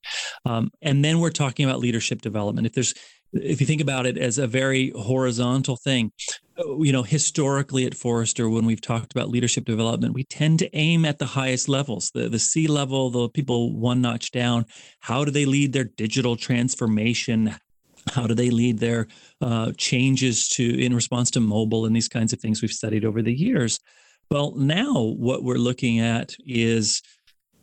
Um, 0.44 0.70
and 0.82 1.04
then 1.04 1.20
we're 1.20 1.30
talking 1.30 1.64
about 1.64 1.80
leadership 1.80 2.20
development. 2.22 2.66
If 2.66 2.74
there's 2.74 2.94
if 3.32 3.60
you 3.60 3.66
think 3.66 3.80
about 3.80 4.06
it 4.06 4.18
as 4.18 4.38
a 4.38 4.46
very 4.48 4.90
horizontal 4.96 5.76
thing 5.76 6.10
uh, 6.58 6.78
you 6.78 6.92
know 6.92 7.04
historically 7.04 7.86
at 7.86 7.94
forrester 7.94 8.50
when 8.50 8.66
we've 8.66 8.80
talked 8.80 9.12
about 9.12 9.28
leadership 9.28 9.64
development 9.64 10.14
we 10.14 10.24
tend 10.24 10.58
to 10.58 10.76
aim 10.76 11.04
at 11.04 11.20
the 11.20 11.26
highest 11.26 11.68
levels 11.68 12.10
the, 12.12 12.28
the 12.28 12.40
c 12.40 12.66
level 12.66 13.08
the 13.08 13.28
people 13.28 13.78
one 13.78 14.00
notch 14.00 14.32
down. 14.32 14.64
How 15.00 15.24
do 15.24 15.30
they 15.30 15.46
lead 15.46 15.72
their 15.72 15.84
digital 15.84 16.36
transformation 16.36 17.56
how 18.10 18.26
do 18.26 18.34
they 18.34 18.50
lead 18.50 18.78
their 18.78 19.06
uh, 19.40 19.72
changes 19.76 20.48
to 20.48 20.82
in 20.82 20.94
response 20.94 21.30
to 21.30 21.40
mobile 21.40 21.86
and 21.86 21.94
these 21.94 22.08
kinds 22.08 22.32
of 22.32 22.40
things 22.40 22.62
we've 22.62 22.72
studied 22.72 23.04
over 23.04 23.22
the 23.22 23.34
years 23.34 23.80
well 24.30 24.52
now 24.56 25.14
what 25.18 25.44
we're 25.44 25.56
looking 25.56 26.00
at 26.00 26.34
is 26.46 27.02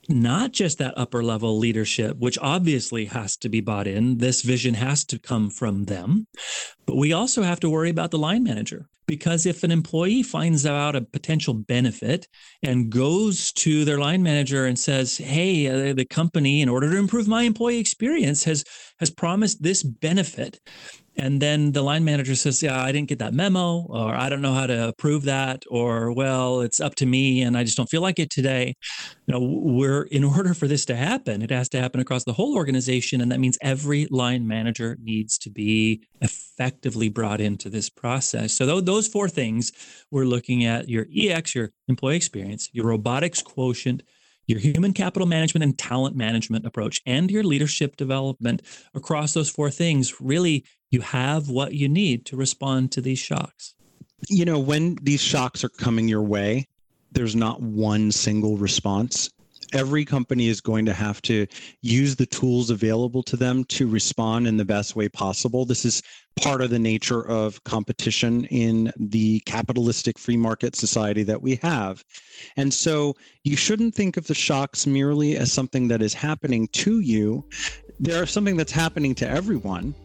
not 0.09 0.51
just 0.51 0.77
that 0.77 0.97
upper 0.97 1.23
level 1.23 1.57
leadership, 1.57 2.17
which 2.17 2.37
obviously 2.39 3.05
has 3.05 3.35
to 3.37 3.49
be 3.49 3.61
bought 3.61 3.87
in. 3.87 4.19
This 4.19 4.41
vision 4.41 4.73
has 4.75 5.03
to 5.05 5.19
come 5.19 5.49
from 5.49 5.85
them. 5.85 6.27
But 6.85 6.95
we 6.95 7.13
also 7.13 7.43
have 7.43 7.59
to 7.61 7.69
worry 7.69 7.89
about 7.89 8.11
the 8.11 8.17
line 8.17 8.43
manager 8.43 8.87
because 9.07 9.45
if 9.45 9.63
an 9.63 9.71
employee 9.71 10.23
finds 10.23 10.65
out 10.65 10.95
a 10.95 11.01
potential 11.01 11.53
benefit 11.53 12.27
and 12.63 12.91
goes 12.91 13.51
to 13.53 13.85
their 13.85 13.97
line 13.97 14.21
manager 14.21 14.65
and 14.65 14.77
says, 14.77 15.17
"Hey, 15.17 15.67
uh, 15.67 15.93
the 15.93 16.05
company 16.05 16.61
in 16.61 16.69
order 16.69 16.91
to 16.91 16.97
improve 16.97 17.27
my 17.27 17.43
employee 17.43 17.79
experience 17.79 18.43
has 18.43 18.63
has 18.99 19.09
promised 19.09 19.63
this 19.63 19.83
benefit." 19.83 20.59
And 21.19 21.41
then 21.41 21.71
the 21.71 21.81
line 21.81 22.05
manager 22.05 22.35
says, 22.35 22.61
Yeah, 22.61 22.81
I 22.81 22.91
didn't 22.91 23.09
get 23.09 23.19
that 23.19 23.33
memo, 23.33 23.87
or 23.89 24.13
I 24.13 24.29
don't 24.29 24.41
know 24.41 24.53
how 24.53 24.67
to 24.67 24.89
approve 24.89 25.23
that, 25.23 25.63
or 25.69 26.13
well, 26.13 26.61
it's 26.61 26.79
up 26.79 26.95
to 26.95 27.05
me 27.05 27.41
and 27.41 27.57
I 27.57 27.63
just 27.63 27.75
don't 27.75 27.89
feel 27.89 28.01
like 28.01 28.19
it 28.19 28.29
today. 28.29 28.75
You 29.25 29.33
know, 29.33 29.39
we're 29.41 30.03
in 30.03 30.23
order 30.23 30.53
for 30.53 30.67
this 30.67 30.85
to 30.85 30.95
happen, 30.95 31.41
it 31.41 31.49
has 31.49 31.69
to 31.69 31.81
happen 31.81 31.99
across 31.99 32.23
the 32.23 32.33
whole 32.33 32.55
organization. 32.55 33.21
And 33.21 33.31
that 33.31 33.39
means 33.39 33.57
every 33.61 34.07
line 34.11 34.47
manager 34.47 34.97
needs 35.01 35.37
to 35.39 35.49
be 35.49 36.01
effectively 36.57 37.07
brought 37.07 37.39
into 37.39 37.69
this 37.69 37.89
process. 37.89 38.53
So 38.53 38.81
those 38.81 39.07
four 39.07 39.29
things, 39.29 39.71
we're 40.09 40.25
looking 40.25 40.65
at 40.65 40.89
your 40.89 41.05
EX, 41.15 41.53
your 41.53 41.71
employee 41.87 42.15
experience, 42.15 42.69
your 42.73 42.87
robotics 42.87 43.41
quotient, 43.43 44.01
your 44.47 44.59
human 44.59 44.93
capital 44.93 45.27
management 45.27 45.63
and 45.63 45.77
talent 45.77 46.15
management 46.15 46.65
approach 46.65 47.01
and 47.05 47.29
your 47.29 47.43
leadership 47.43 47.95
development. 47.95 48.61
Across 48.95 49.33
those 49.33 49.49
four 49.49 49.69
things 49.69 50.19
really 50.19 50.65
you 50.89 51.01
have 51.01 51.49
what 51.49 51.73
you 51.73 51.89
need 51.89 52.25
to 52.27 52.37
respond 52.37 52.91
to 52.93 53.01
these 53.01 53.19
shocks. 53.19 53.75
You 54.29 54.45
know 54.45 54.57
when 54.57 54.97
these 55.01 55.21
shocks 55.21 55.63
are 55.63 55.69
coming 55.69 56.07
your 56.07 56.23
way 56.23 56.67
there's 57.11 57.35
not 57.35 57.61
one 57.61 58.11
single 58.11 58.57
response 58.57 59.29
every 59.73 60.05
company 60.05 60.47
is 60.47 60.61
going 60.61 60.85
to 60.85 60.93
have 60.93 61.21
to 61.23 61.47
use 61.81 62.15
the 62.15 62.25
tools 62.25 62.69
available 62.69 63.23
to 63.23 63.37
them 63.37 63.63
to 63.65 63.87
respond 63.87 64.47
in 64.47 64.57
the 64.57 64.65
best 64.65 64.95
way 64.95 65.09
possible. 65.09 65.65
This 65.65 65.85
is 65.85 66.01
part 66.37 66.61
of 66.61 66.69
the 66.69 66.79
nature 66.79 67.27
of 67.27 67.63
competition 67.63 68.45
in 68.45 68.91
the 68.97 69.39
capitalistic 69.41 70.19
free 70.19 70.37
market 70.37 70.75
society 70.75 71.23
that 71.23 71.41
we 71.41 71.55
have. 71.57 72.03
And 72.55 72.73
so 72.73 73.15
you 73.43 73.55
shouldn't 73.55 73.95
think 73.95 74.17
of 74.17 74.27
the 74.27 74.35
shocks 74.35 74.85
merely 74.85 75.35
as 75.35 75.51
something 75.51 75.87
that 75.87 76.01
is 76.01 76.13
happening 76.13 76.67
to 76.73 76.99
you. 76.99 77.47
They're 77.99 78.27
something 78.27 78.57
that's 78.57 78.71
happening 78.71 79.15
to 79.15 79.27
everyone 79.27 79.95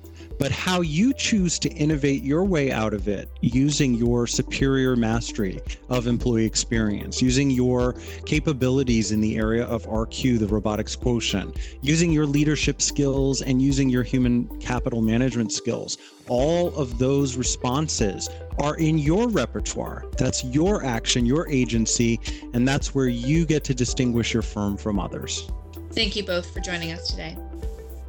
but 0.43 0.51
how 0.51 0.81
you 0.81 1.15
choose 1.15 1.57
to 1.57 1.69
innovate 1.75 2.25
your 2.25 2.43
way 2.43 2.73
out 2.73 2.93
of 2.93 3.07
it 3.07 3.29
using 3.43 3.95
your 3.95 4.27
superior 4.27 4.97
mastery 4.97 5.61
of 5.89 6.09
employee 6.09 6.45
experience, 6.45 7.23
using 7.23 7.49
your 7.49 7.95
capabilities 8.27 9.13
in 9.13 9.21
the 9.21 9.37
area 9.37 9.65
of 9.67 9.87
RQ, 9.87 10.41
the 10.41 10.49
robotics 10.49 10.97
quotient, 10.97 11.57
using 11.81 12.11
your 12.11 12.27
leadership 12.27 12.83
skills 12.83 13.43
and 13.43 13.63
using 13.63 13.89
your 13.89 14.03
human 14.03 14.49
capital 14.59 15.01
management 15.01 15.53
skills. 15.53 15.97
All 16.27 16.75
of 16.75 16.99
those 16.99 17.37
responses 17.37 18.29
are 18.59 18.75
in 18.79 18.99
your 18.99 19.29
repertoire. 19.29 20.07
That's 20.19 20.43
your 20.43 20.85
action, 20.85 21.25
your 21.25 21.49
agency, 21.51 22.19
and 22.53 22.67
that's 22.67 22.97
where 22.97 23.07
you 23.07 23.47
get 23.47 23.63
to 23.63 23.75
distinguish 23.75 24.35
your 24.35 24.43
firm 24.43 24.77
from 24.77 24.99
others. 24.99 25.49
Thank 25.93 26.17
you 26.17 26.27
both 26.27 26.53
for 26.53 26.59
joining 26.59 26.91
us 26.91 27.07
today. 27.07 27.39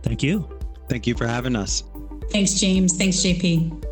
Thank 0.02 0.24
you. 0.24 0.50
Thank 0.90 1.06
you 1.06 1.14
for 1.14 1.28
having 1.28 1.56
us. 1.56 1.84
Thanks, 2.34 2.56
James. 2.56 2.98
Thanks, 2.98 3.18
JP. 3.18 3.86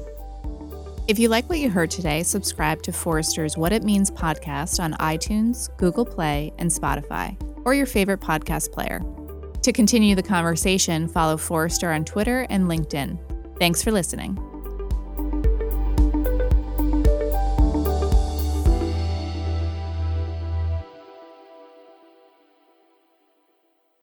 If 1.08 1.20
you 1.20 1.30
like 1.30 1.48
what 1.48 1.60
you 1.60 1.70
heard 1.70 1.92
today, 1.92 2.24
subscribe 2.24 2.82
to 2.84 2.92
Forrester's 2.92 3.56
What 3.56 3.72
It 3.72 3.84
Means 3.84 4.10
podcast 4.10 4.84
on 4.84 4.94
iTunes, 4.94 5.70
Google 5.78 6.06
Play, 6.06 6.52
and 6.58 6.70
Spotify, 6.70 7.38
or 7.66 7.74
your 7.74 7.86
favorite 7.86 8.20
podcast 8.20 8.72
player. 8.72 9.02
To 9.62 9.72
continue 9.72 10.16
the 10.16 10.24
conversation, 10.24 11.08
follow 11.08 11.38
Forrester 11.38 11.92
on 11.92 12.04
Twitter 12.04 12.48
and 12.50 12.66
LinkedIn. 12.66 13.60
Thanks 13.60 13.84
for 13.84 13.92
listening. 13.92 14.40